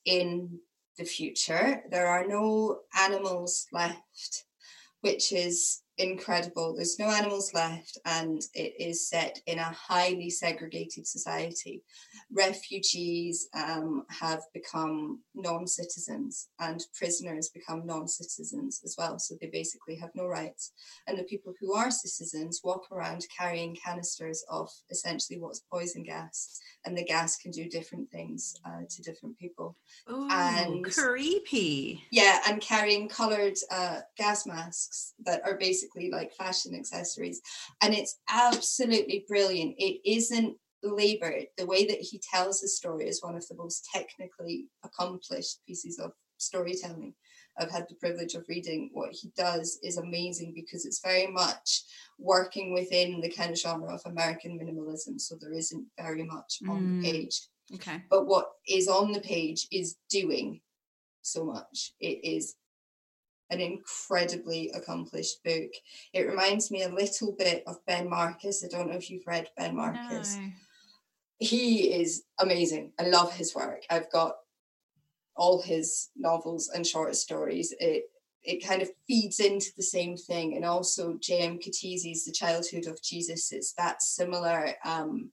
in 0.05 0.59
the 0.97 1.05
future. 1.05 1.83
There 1.89 2.07
are 2.07 2.25
no 2.27 2.79
animals 2.97 3.67
left, 3.71 4.45
which 5.01 5.31
is 5.31 5.81
incredible. 5.97 6.75
There's 6.75 6.99
no 6.99 7.09
animals 7.09 7.53
left, 7.53 7.97
and 8.05 8.41
it 8.53 8.73
is 8.79 9.07
set 9.07 9.41
in 9.45 9.59
a 9.59 9.63
highly 9.63 10.29
segregated 10.29 11.07
society. 11.07 11.83
Refugees 12.31 13.47
um, 13.53 14.05
have 14.09 14.41
become 14.53 15.19
non 15.33 15.67
citizens, 15.67 16.49
and 16.59 16.85
prisoners 16.93 17.49
become 17.49 17.85
non 17.85 18.07
citizens 18.07 18.81
as 18.83 18.95
well. 18.97 19.19
So 19.19 19.35
they 19.39 19.47
basically 19.47 19.95
have 19.95 20.11
no 20.15 20.27
rights. 20.27 20.73
And 21.07 21.17
the 21.17 21.23
people 21.23 21.53
who 21.59 21.73
are 21.73 21.91
citizens 21.91 22.61
walk 22.63 22.91
around 22.91 23.25
carrying 23.35 23.75
canisters 23.75 24.43
of 24.49 24.69
essentially 24.89 25.39
what's 25.39 25.63
poison 25.71 26.03
gas, 26.03 26.59
and 26.85 26.97
the 26.97 27.05
gas 27.05 27.37
can 27.37 27.51
do 27.51 27.69
different 27.69 28.11
things 28.11 28.59
uh, 28.65 28.81
to 28.89 29.01
different 29.01 29.37
people. 29.39 29.77
Ooh, 30.09 30.27
and 30.29 30.85
creepy. 30.85 32.03
Yeah, 32.11 32.39
and 32.47 32.61
carrying 32.61 33.07
coloured 33.07 33.57
uh, 33.71 34.01
gas 34.17 34.45
masks 34.45 35.13
that 35.23 35.41
are 35.45 35.57
basically 35.57 35.84
basically 35.85 36.11
like 36.11 36.33
fashion 36.33 36.75
accessories. 36.75 37.41
And 37.81 37.93
it's 37.93 38.17
absolutely 38.29 39.25
brilliant. 39.27 39.75
It 39.77 40.01
isn't 40.05 40.57
labored. 40.83 41.47
The 41.57 41.65
way 41.65 41.85
that 41.85 41.99
he 41.99 42.21
tells 42.33 42.61
the 42.61 42.67
story 42.67 43.07
is 43.07 43.23
one 43.23 43.35
of 43.35 43.47
the 43.47 43.55
most 43.55 43.87
technically 43.93 44.67
accomplished 44.83 45.59
pieces 45.67 45.99
of 45.99 46.11
storytelling. 46.37 47.13
I've 47.57 47.71
had 47.71 47.85
the 47.87 47.95
privilege 47.95 48.35
of 48.35 48.45
reading. 48.49 48.89
What 48.93 49.13
he 49.13 49.31
does 49.37 49.79
is 49.81 49.97
amazing 49.97 50.53
because 50.53 50.85
it's 50.85 50.99
very 51.01 51.27
much 51.27 51.83
working 52.19 52.73
within 52.73 53.21
the 53.21 53.31
kind 53.31 53.51
of 53.51 53.57
genre 53.57 53.93
of 53.93 54.01
American 54.05 54.59
minimalism. 54.59 55.19
So 55.19 55.37
there 55.39 55.53
isn't 55.53 55.85
very 55.97 56.23
much 56.23 56.59
on 56.67 56.81
mm. 56.81 57.01
the 57.01 57.11
page. 57.11 57.47
Okay. 57.73 58.03
But 58.09 58.27
what 58.27 58.47
is 58.67 58.87
on 58.87 59.13
the 59.13 59.21
page 59.21 59.67
is 59.71 59.95
doing 60.09 60.59
so 61.21 61.45
much. 61.45 61.93
It 61.99 62.19
is 62.23 62.55
an 63.49 63.61
incredibly 63.61 64.71
accomplished 64.71 65.43
book. 65.43 65.71
It 66.13 66.27
reminds 66.27 66.71
me 66.71 66.83
a 66.83 66.93
little 66.93 67.33
bit 67.37 67.63
of 67.67 67.85
Ben 67.85 68.09
Marcus. 68.09 68.63
I 68.63 68.67
don't 68.67 68.89
know 68.89 68.97
if 68.97 69.09
you've 69.09 69.27
read 69.27 69.49
Ben 69.57 69.75
Marcus. 69.75 70.35
No. 70.35 70.49
He 71.39 71.93
is 71.93 72.23
amazing. 72.39 72.91
I 72.99 73.03
love 73.03 73.33
his 73.33 73.53
work. 73.53 73.83
I've 73.89 74.11
got 74.11 74.35
all 75.35 75.61
his 75.61 76.09
novels 76.15 76.69
and 76.73 76.87
short 76.87 77.15
stories. 77.15 77.73
It 77.79 78.05
it 78.45 78.65
kind 78.65 78.83
of 78.83 78.89
feeds 79.07 79.39
into 79.39 79.71
the 79.75 79.83
same 79.83 80.15
thing. 80.15 80.55
And 80.55 80.63
also 80.63 81.17
J.M. 81.19 81.57
Coetzee's 81.57 82.25
The 82.25 82.31
Childhood 82.31 82.85
of 82.85 83.01
Jesus. 83.01 83.51
It's 83.51 83.73
that 83.73 84.03
similar 84.03 84.69
um, 84.85 85.31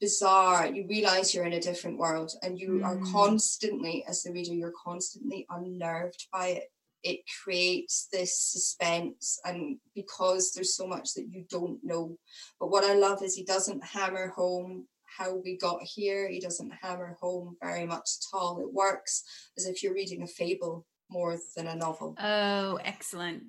bizarre 0.00 0.66
you 0.66 0.86
realize 0.88 1.34
you're 1.34 1.44
in 1.44 1.52
a 1.52 1.60
different 1.60 1.98
world 1.98 2.32
and 2.42 2.58
you 2.58 2.80
mm. 2.82 2.84
are 2.84 2.98
constantly 3.12 4.04
as 4.08 4.22
the 4.22 4.32
reader 4.32 4.54
you're 4.54 4.72
constantly 4.84 5.46
unnerved 5.50 6.26
by 6.32 6.48
it. 6.48 6.72
It 7.02 7.20
creates 7.42 8.08
this 8.12 8.38
suspense 8.38 9.40
and 9.44 9.78
because 9.94 10.52
there's 10.52 10.76
so 10.76 10.86
much 10.86 11.14
that 11.14 11.28
you 11.30 11.44
don't 11.48 11.78
know. 11.82 12.18
But 12.58 12.70
what 12.70 12.84
i 12.84 12.94
love 12.94 13.22
is 13.22 13.34
he 13.34 13.44
doesn't 13.44 13.84
hammer 13.84 14.28
home 14.28 14.86
how 15.18 15.36
we 15.36 15.56
got 15.56 15.82
here. 15.82 16.28
He 16.28 16.40
doesn't 16.40 16.72
hammer 16.82 17.16
home 17.20 17.56
very 17.62 17.86
much 17.86 18.08
at 18.18 18.36
all. 18.36 18.60
It 18.60 18.72
works 18.72 19.24
as 19.56 19.66
if 19.66 19.82
you're 19.82 19.94
reading 19.94 20.22
a 20.22 20.26
fable 20.26 20.86
more 21.10 21.36
than 21.56 21.66
a 21.66 21.74
novel. 21.74 22.16
Oh 22.20 22.78
excellent. 22.84 23.44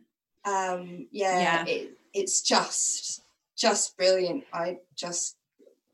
Um 0.46 1.08
yeah, 1.12 1.40
yeah. 1.40 1.66
It, 1.66 1.98
it's 2.14 2.42
just 2.42 3.22
just 3.58 3.96
brilliant. 3.98 4.44
I 4.52 4.78
just 4.96 5.36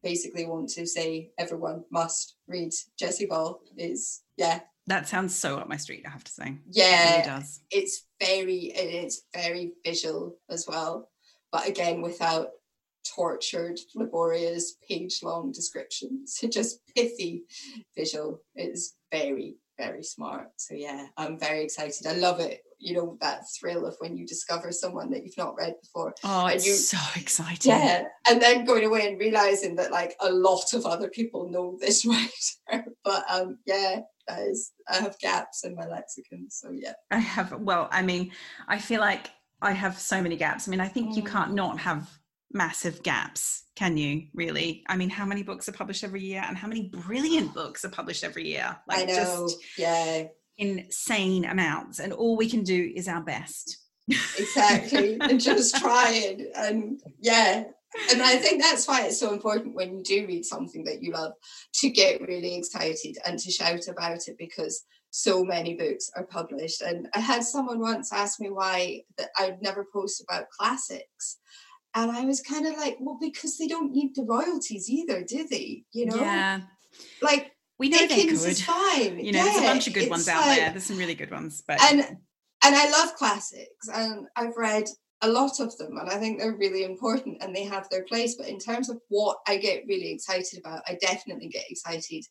basically 0.07 0.45
want 0.45 0.69
to 0.69 0.87
say 0.87 1.31
everyone 1.37 1.83
must 1.91 2.35
read 2.47 2.71
Jesse 2.97 3.25
Ball 3.25 3.59
is 3.77 4.21
yeah. 4.37 4.61
That 4.87 5.07
sounds 5.07 5.35
so 5.35 5.57
up 5.57 5.67
my 5.67 5.75
street, 5.75 6.05
I 6.07 6.09
have 6.11 6.23
to 6.23 6.31
say. 6.31 6.55
Yeah, 6.71 6.85
it 6.85 7.11
really 7.11 7.39
does. 7.39 7.59
It's 7.69 8.05
very 8.21 8.71
it's 8.73 9.23
very 9.33 9.73
visual 9.85 10.37
as 10.49 10.65
well, 10.67 11.09
but 11.51 11.67
again 11.67 12.01
without 12.01 12.51
tortured, 13.15 13.79
laborious, 13.95 14.75
page-long 14.87 15.51
descriptions. 15.51 16.39
Just 16.51 16.81
pithy 16.95 17.43
visual. 17.95 18.41
It's 18.55 18.95
very, 19.11 19.55
very 19.77 20.03
smart. 20.03 20.49
So 20.57 20.73
yeah, 20.75 21.07
I'm 21.17 21.39
very 21.39 21.63
excited. 21.63 22.05
I 22.05 22.13
love 22.13 22.39
it. 22.39 22.61
You 22.79 22.93
know 22.95 23.17
that 23.21 23.43
thrill 23.59 23.85
of 23.85 23.95
when 23.99 24.15
you 24.15 24.25
discover 24.25 24.71
someone 24.71 25.09
that 25.11 25.23
you've 25.23 25.37
not 25.37 25.55
read 25.57 25.75
before. 25.81 26.13
Oh, 26.23 26.47
it's 26.47 26.65
you, 26.65 26.73
so 26.73 26.97
exciting. 27.19 27.71
Yeah, 27.71 28.05
and 28.29 28.41
then 28.41 28.65
going 28.65 28.85
away 28.85 29.07
and 29.07 29.19
realizing 29.19 29.75
that 29.77 29.91
like 29.91 30.15
a 30.21 30.31
lot 30.31 30.73
of 30.73 30.85
other 30.85 31.09
people 31.09 31.49
know 31.49 31.77
this 31.79 32.05
writer. 32.71 32.85
but 33.03 33.23
um, 33.29 33.57
yeah, 33.65 34.01
that 34.27 34.41
is. 34.41 34.71
I 34.89 34.97
have 34.97 35.17
gaps 35.19 35.63
in 35.63 35.75
my 35.75 35.87
lexicon. 35.87 36.47
So 36.49 36.71
yeah, 36.71 36.93
I 37.11 37.19
have. 37.19 37.51
Well, 37.59 37.89
I 37.91 38.01
mean, 38.01 38.31
I 38.67 38.79
feel 38.79 39.01
like 39.01 39.31
I 39.61 39.71
have 39.71 39.97
so 39.99 40.21
many 40.21 40.35
gaps. 40.35 40.67
I 40.67 40.71
mean, 40.71 40.81
I 40.81 40.87
think 40.87 41.15
you 41.15 41.23
can't 41.23 41.51
mm. 41.51 41.55
not 41.55 41.79
have 41.79 42.09
massive 42.51 43.03
gaps 43.03 43.63
can 43.75 43.97
you 43.97 44.23
really 44.33 44.83
i 44.87 44.95
mean 44.95 45.09
how 45.09 45.25
many 45.25 45.43
books 45.43 45.67
are 45.67 45.73
published 45.73 46.03
every 46.03 46.21
year 46.21 46.43
and 46.47 46.57
how 46.57 46.67
many 46.67 46.87
brilliant 46.87 47.53
books 47.53 47.83
are 47.83 47.89
published 47.89 48.23
every 48.23 48.47
year 48.47 48.75
like 48.87 48.99
I 48.99 49.03
know. 49.03 49.15
just 49.15 49.57
yeah 49.77 50.23
insane 50.57 51.45
amounts 51.45 51.99
and 51.99 52.13
all 52.13 52.35
we 52.35 52.49
can 52.49 52.63
do 52.63 52.91
is 52.95 53.07
our 53.07 53.21
best 53.21 53.77
exactly 54.37 55.17
and 55.21 55.39
just 55.39 55.75
try 55.77 56.11
it 56.11 56.49
and 56.55 57.01
yeah 57.19 57.63
and 58.11 58.21
i 58.21 58.35
think 58.35 58.61
that's 58.61 58.87
why 58.87 59.05
it's 59.05 59.19
so 59.19 59.31
important 59.31 59.75
when 59.75 59.97
you 59.97 60.03
do 60.03 60.25
read 60.27 60.45
something 60.45 60.83
that 60.83 61.01
you 61.01 61.11
love 61.11 61.33
to 61.73 61.89
get 61.89 62.21
really 62.21 62.55
excited 62.55 63.17
and 63.25 63.37
to 63.37 63.51
shout 63.51 63.87
about 63.87 64.27
it 64.27 64.35
because 64.37 64.83
so 65.09 65.43
many 65.43 65.75
books 65.75 66.09
are 66.15 66.25
published 66.25 66.81
and 66.81 67.07
i 67.13 67.19
had 67.19 67.43
someone 67.43 67.79
once 67.79 68.11
ask 68.11 68.39
me 68.39 68.49
why 68.49 69.01
that 69.17 69.29
i'd 69.39 69.61
never 69.61 69.85
post 69.93 70.23
about 70.27 70.49
classics 70.49 71.37
and 71.97 72.11
I 72.11 72.25
was 72.25 72.41
kind 72.41 72.67
of 72.67 72.77
like, 72.77 72.97
well, 72.99 73.17
because 73.19 73.57
they 73.57 73.67
don't 73.67 73.91
need 73.91 74.15
the 74.15 74.23
royalties 74.23 74.87
either, 74.87 75.23
do 75.23 75.47
they? 75.49 75.83
You 75.93 76.05
know? 76.05 76.17
Yeah. 76.17 76.61
Like 77.23 77.53
we 77.79 77.89
know 77.89 77.99
Dickens 77.99 78.43
they 78.43 78.49
could. 78.49 78.51
is 78.51 78.63
fine. 78.63 79.19
You 79.19 79.31
know, 79.31 79.39
yeah, 79.39 79.43
there's 79.45 79.57
a 79.57 79.67
bunch 79.67 79.87
of 79.87 79.93
good 79.93 80.09
ones 80.09 80.27
out 80.27 80.45
like, 80.45 80.57
there. 80.57 80.69
There's 80.71 80.85
some 80.85 80.97
really 80.97 81.15
good 81.15 81.31
ones, 81.31 81.63
but 81.67 81.81
and 81.81 82.01
and 82.01 82.75
I 82.75 82.89
love 82.89 83.15
classics, 83.15 83.87
and 83.93 84.27
I've 84.35 84.57
read 84.57 84.85
a 85.21 85.29
lot 85.29 85.59
of 85.59 85.75
them, 85.77 85.97
and 85.97 86.09
I 86.09 86.17
think 86.17 86.39
they're 86.39 86.55
really 86.55 86.83
important 86.83 87.37
and 87.41 87.55
they 87.55 87.63
have 87.63 87.89
their 87.89 88.03
place. 88.03 88.35
But 88.35 88.49
in 88.49 88.59
terms 88.59 88.89
of 88.89 88.99
what 89.09 89.37
I 89.47 89.57
get 89.57 89.85
really 89.87 90.11
excited 90.11 90.59
about, 90.59 90.83
I 90.87 90.97
definitely 91.01 91.49
get 91.49 91.69
excited 91.69 92.25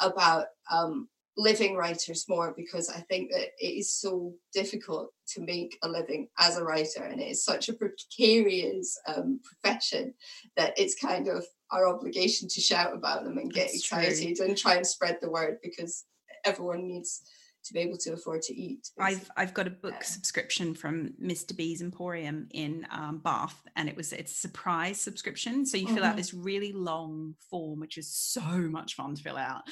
about 0.00 0.46
um, 0.70 1.08
living 1.38 1.76
writers 1.76 2.26
more 2.28 2.52
because 2.56 2.90
I 2.90 3.00
think 3.02 3.30
that 3.30 3.48
it 3.58 3.78
is 3.78 3.94
so 3.94 4.34
difficult 4.52 5.12
to 5.28 5.40
make 5.40 5.78
a 5.82 5.88
living 5.88 6.28
as 6.38 6.56
a 6.56 6.64
writer 6.64 7.04
and 7.04 7.20
it 7.20 7.30
is 7.30 7.44
such 7.44 7.68
a 7.68 7.74
precarious 7.74 8.98
um, 9.06 9.40
profession 9.44 10.14
that 10.56 10.78
it's 10.78 10.96
kind 10.96 11.28
of 11.28 11.44
our 11.70 11.88
obligation 11.88 12.48
to 12.48 12.60
shout 12.60 12.94
about 12.94 13.24
them 13.24 13.38
and 13.38 13.52
get 13.52 13.66
That's 13.66 13.78
excited 13.78 14.36
true. 14.36 14.46
and 14.46 14.56
try 14.56 14.76
and 14.76 14.86
spread 14.86 15.18
the 15.20 15.30
word 15.30 15.58
because 15.62 16.04
everyone 16.44 16.86
needs 16.86 17.22
to 17.64 17.74
be 17.74 17.80
able 17.80 17.98
to 17.98 18.12
afford 18.12 18.42
to 18.42 18.54
eat. 18.54 18.90
I've 18.98 19.30
I've 19.36 19.52
got 19.52 19.66
a 19.66 19.70
book 19.70 20.02
subscription 20.02 20.74
from 20.74 21.12
Mr. 21.22 21.54
B's 21.54 21.82
Emporium 21.82 22.48
in 22.52 22.86
um, 22.90 23.18
Bath, 23.18 23.60
and 23.76 23.88
it 23.88 23.96
was 23.96 24.12
it's 24.12 24.32
a 24.32 24.36
surprise 24.36 25.00
subscription. 25.00 25.66
So 25.66 25.76
you 25.76 25.86
fill 25.86 25.96
mm-hmm. 25.96 26.04
out 26.04 26.16
this 26.16 26.32
really 26.32 26.72
long 26.72 27.34
form, 27.50 27.80
which 27.80 27.98
is 27.98 28.12
so 28.12 28.40
much 28.40 28.94
fun 28.94 29.14
to 29.14 29.22
fill 29.22 29.36
out 29.36 29.62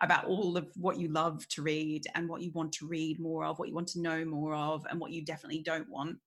about 0.00 0.24
all 0.24 0.56
of 0.56 0.68
what 0.76 0.98
you 0.98 1.08
love 1.08 1.46
to 1.50 1.62
read 1.62 2.06
and 2.14 2.28
what 2.28 2.42
you 2.42 2.50
want 2.52 2.72
to 2.74 2.86
read 2.86 3.20
more 3.20 3.44
of, 3.44 3.58
what 3.58 3.68
you 3.68 3.74
want 3.74 3.88
to 3.88 4.00
know 4.00 4.24
more 4.24 4.54
of, 4.54 4.84
and 4.90 4.98
what 4.98 5.12
you 5.12 5.24
definitely 5.24 5.62
don't 5.62 5.88
want 5.88 6.18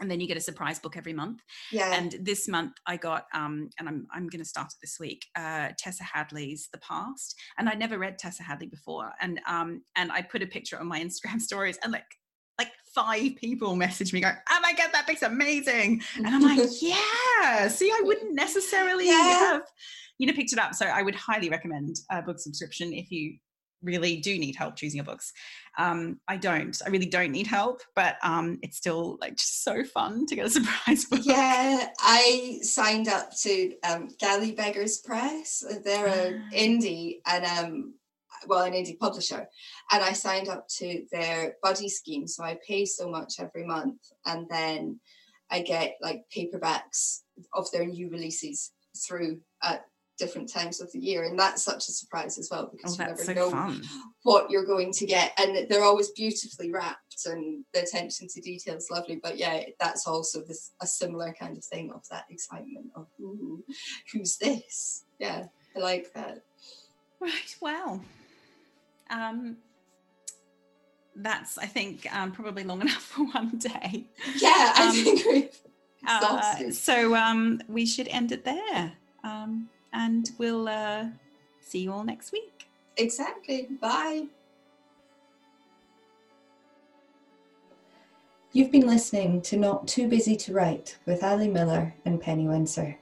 and 0.00 0.10
then 0.10 0.20
you 0.20 0.26
get 0.26 0.36
a 0.36 0.40
surprise 0.40 0.78
book 0.78 0.96
every 0.96 1.12
month. 1.12 1.40
Yeah. 1.70 1.94
And 1.94 2.16
this 2.20 2.48
month 2.48 2.72
I 2.86 2.96
got, 2.96 3.26
um, 3.32 3.70
and 3.78 3.88
I'm 3.88 4.06
I'm 4.12 4.28
going 4.28 4.42
to 4.42 4.48
start 4.48 4.68
it 4.68 4.78
this 4.80 4.98
week. 4.98 5.26
Uh, 5.36 5.68
Tessa 5.78 6.04
Hadley's 6.04 6.68
The 6.72 6.78
Past, 6.78 7.38
and 7.58 7.68
I'd 7.68 7.78
never 7.78 7.98
read 7.98 8.18
Tessa 8.18 8.42
Hadley 8.42 8.66
before, 8.66 9.12
and 9.20 9.40
um, 9.46 9.82
and 9.96 10.10
I 10.10 10.22
put 10.22 10.42
a 10.42 10.46
picture 10.46 10.78
on 10.78 10.86
my 10.86 11.00
Instagram 11.04 11.40
stories, 11.40 11.78
and 11.82 11.92
like 11.92 12.04
like 12.58 12.70
five 12.94 13.36
people 13.36 13.76
messaged 13.76 14.12
me 14.12 14.20
going, 14.20 14.36
"Oh 14.50 14.60
my 14.62 14.72
god, 14.72 14.90
that 14.92 15.06
book's 15.06 15.22
amazing!" 15.22 16.02
And 16.16 16.26
I'm 16.26 16.42
like, 16.42 16.68
"Yeah." 16.80 17.68
See, 17.68 17.90
I 17.90 18.00
wouldn't 18.04 18.34
necessarily 18.34 19.06
yeah. 19.06 19.22
have 19.22 19.62
you 20.18 20.26
know 20.26 20.32
picked 20.32 20.52
it 20.52 20.58
up, 20.58 20.74
so 20.74 20.86
I 20.86 21.02
would 21.02 21.14
highly 21.14 21.50
recommend 21.50 21.96
a 22.10 22.22
book 22.22 22.40
subscription 22.40 22.92
if 22.92 23.10
you 23.10 23.36
really 23.84 24.16
do 24.16 24.38
need 24.38 24.56
help 24.56 24.76
choosing 24.76 24.98
your 24.98 25.04
books. 25.04 25.32
Um, 25.78 26.20
I 26.28 26.36
don't. 26.36 26.76
I 26.84 26.90
really 26.90 27.06
don't 27.06 27.32
need 27.32 27.46
help, 27.46 27.82
but 27.94 28.16
um, 28.22 28.58
it's 28.62 28.76
still 28.76 29.18
like 29.20 29.36
just 29.36 29.62
so 29.62 29.84
fun 29.84 30.26
to 30.26 30.36
get 30.36 30.46
a 30.46 30.50
surprise 30.58 31.04
book. 31.04 31.20
Yeah, 31.22 31.88
I 32.00 32.58
signed 32.62 33.08
up 33.08 33.30
to 33.42 33.74
um, 33.88 34.08
Galley 34.18 34.52
Beggars 34.52 34.98
Press. 34.98 35.62
They're 35.84 36.06
an 36.06 36.44
indie 36.54 37.18
and 37.26 37.44
um, 37.44 37.94
well, 38.46 38.64
an 38.64 38.72
indie 38.72 38.98
publisher, 38.98 39.46
and 39.90 40.02
I 40.02 40.12
signed 40.12 40.48
up 40.48 40.66
to 40.78 41.04
their 41.12 41.56
buddy 41.62 41.88
scheme. 41.88 42.26
So 42.26 42.44
I 42.44 42.58
pay 42.66 42.84
so 42.84 43.08
much 43.08 43.34
every 43.38 43.66
month, 43.66 44.00
and 44.26 44.46
then 44.48 45.00
I 45.50 45.62
get 45.62 45.96
like 46.00 46.24
paperbacks 46.34 47.20
of 47.52 47.70
their 47.70 47.86
new 47.86 48.10
releases 48.10 48.72
through 49.06 49.40
at 49.62 49.84
different 50.18 50.50
times 50.50 50.80
of 50.80 50.90
the 50.92 50.98
year 50.98 51.24
and 51.24 51.38
that's 51.38 51.64
such 51.64 51.88
a 51.88 51.92
surprise 51.92 52.38
as 52.38 52.48
well 52.50 52.68
because 52.70 52.98
oh, 52.98 53.02
you 53.02 53.08
never 53.08 53.22
so 53.22 53.32
know 53.32 53.50
fun. 53.50 53.82
what 54.22 54.50
you're 54.50 54.64
going 54.64 54.92
to 54.92 55.06
get 55.06 55.32
and 55.38 55.68
they're 55.68 55.82
always 55.82 56.10
beautifully 56.10 56.70
wrapped 56.70 57.26
and 57.26 57.64
the 57.72 57.82
attention 57.82 58.28
to 58.28 58.40
detail 58.40 58.76
is 58.76 58.88
lovely 58.90 59.18
but 59.22 59.36
yeah 59.36 59.62
that's 59.80 60.06
also 60.06 60.40
this 60.42 60.72
a 60.82 60.86
similar 60.86 61.34
kind 61.38 61.56
of 61.56 61.64
thing 61.64 61.90
of 61.92 62.02
that 62.10 62.24
excitement 62.30 62.86
of 62.94 63.06
who's 64.12 64.36
this? 64.36 65.04
Yeah 65.18 65.46
i 65.76 65.80
like 65.80 66.12
that. 66.14 66.42
Right 67.20 67.56
well 67.60 68.00
um 69.10 69.56
that's 71.16 71.58
i 71.58 71.66
think 71.66 72.12
um, 72.14 72.32
probably 72.32 72.64
long 72.64 72.80
enough 72.82 73.02
for 73.02 73.24
one 73.24 73.58
day. 73.58 74.06
Yeah 74.36 74.72
i 74.76 74.86
um, 74.88 75.04
think 75.04 75.26
we've 75.26 75.60
uh, 76.06 76.70
so 76.70 77.14
um, 77.14 77.60
we 77.68 77.86
should 77.86 78.08
end 78.08 78.32
it 78.32 78.44
there. 78.44 78.92
Um, 79.22 79.68
and 79.94 80.30
we'll 80.38 80.68
uh, 80.68 81.06
see 81.60 81.78
you 81.78 81.92
all 81.92 82.04
next 82.04 82.32
week. 82.32 82.68
Exactly. 82.96 83.68
Bye. 83.80 84.26
You've 88.52 88.70
been 88.70 88.86
listening 88.86 89.40
to 89.42 89.56
Not 89.56 89.88
Too 89.88 90.06
Busy 90.06 90.36
to 90.36 90.52
Write 90.52 90.98
with 91.06 91.24
Ali 91.24 91.48
Millar 91.48 91.94
and 92.04 92.20
Penny 92.20 92.44
Wincer. 92.44 92.96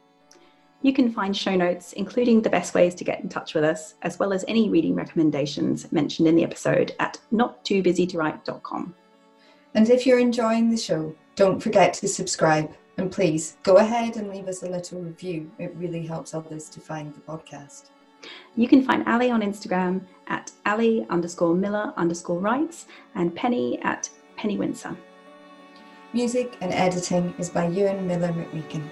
You 0.80 0.92
can 0.92 1.12
find 1.12 1.36
show 1.36 1.54
notes, 1.54 1.92
including 1.92 2.42
the 2.42 2.50
best 2.50 2.74
ways 2.74 2.94
to 2.96 3.04
get 3.04 3.20
in 3.20 3.28
touch 3.28 3.54
with 3.54 3.62
us, 3.62 3.94
as 4.02 4.18
well 4.18 4.32
as 4.32 4.44
any 4.48 4.70
reading 4.70 4.94
recommendations 4.94 5.90
mentioned 5.92 6.26
in 6.26 6.36
the 6.36 6.42
episode 6.42 6.94
at 6.98 7.20
nottoobusytowrite.com. 7.32 8.94
And 9.74 9.90
if 9.90 10.06
you're 10.06 10.18
enjoying 10.18 10.70
the 10.70 10.76
show, 10.76 11.14
don't 11.36 11.62
forget 11.62 11.94
to 11.94 12.08
subscribe 12.08 12.74
and 12.98 13.10
please 13.10 13.56
go 13.62 13.76
ahead 13.76 14.16
and 14.16 14.28
leave 14.30 14.48
us 14.48 14.62
a 14.62 14.68
little 14.68 15.00
review. 15.00 15.50
It 15.58 15.74
really 15.76 16.06
helps 16.06 16.34
others 16.34 16.68
to 16.70 16.80
find 16.80 17.14
the 17.14 17.20
podcast. 17.20 17.90
You 18.54 18.68
can 18.68 18.84
find 18.84 19.06
Ali 19.08 19.30
on 19.30 19.42
Instagram 19.42 20.02
at 20.28 20.52
Ali 20.66 21.06
underscore 21.10 21.54
Millar 21.54 21.92
underscore 21.96 22.38
writes 22.38 22.86
and 23.14 23.34
Penny 23.34 23.80
at 23.82 24.08
Penny 24.36 24.56
Wincer. 24.56 24.96
Music 26.12 26.56
and 26.60 26.72
editing 26.72 27.34
is 27.38 27.48
by 27.48 27.66
Ewan 27.66 28.06
Miller 28.06 28.28
McMeekin. 28.28 28.88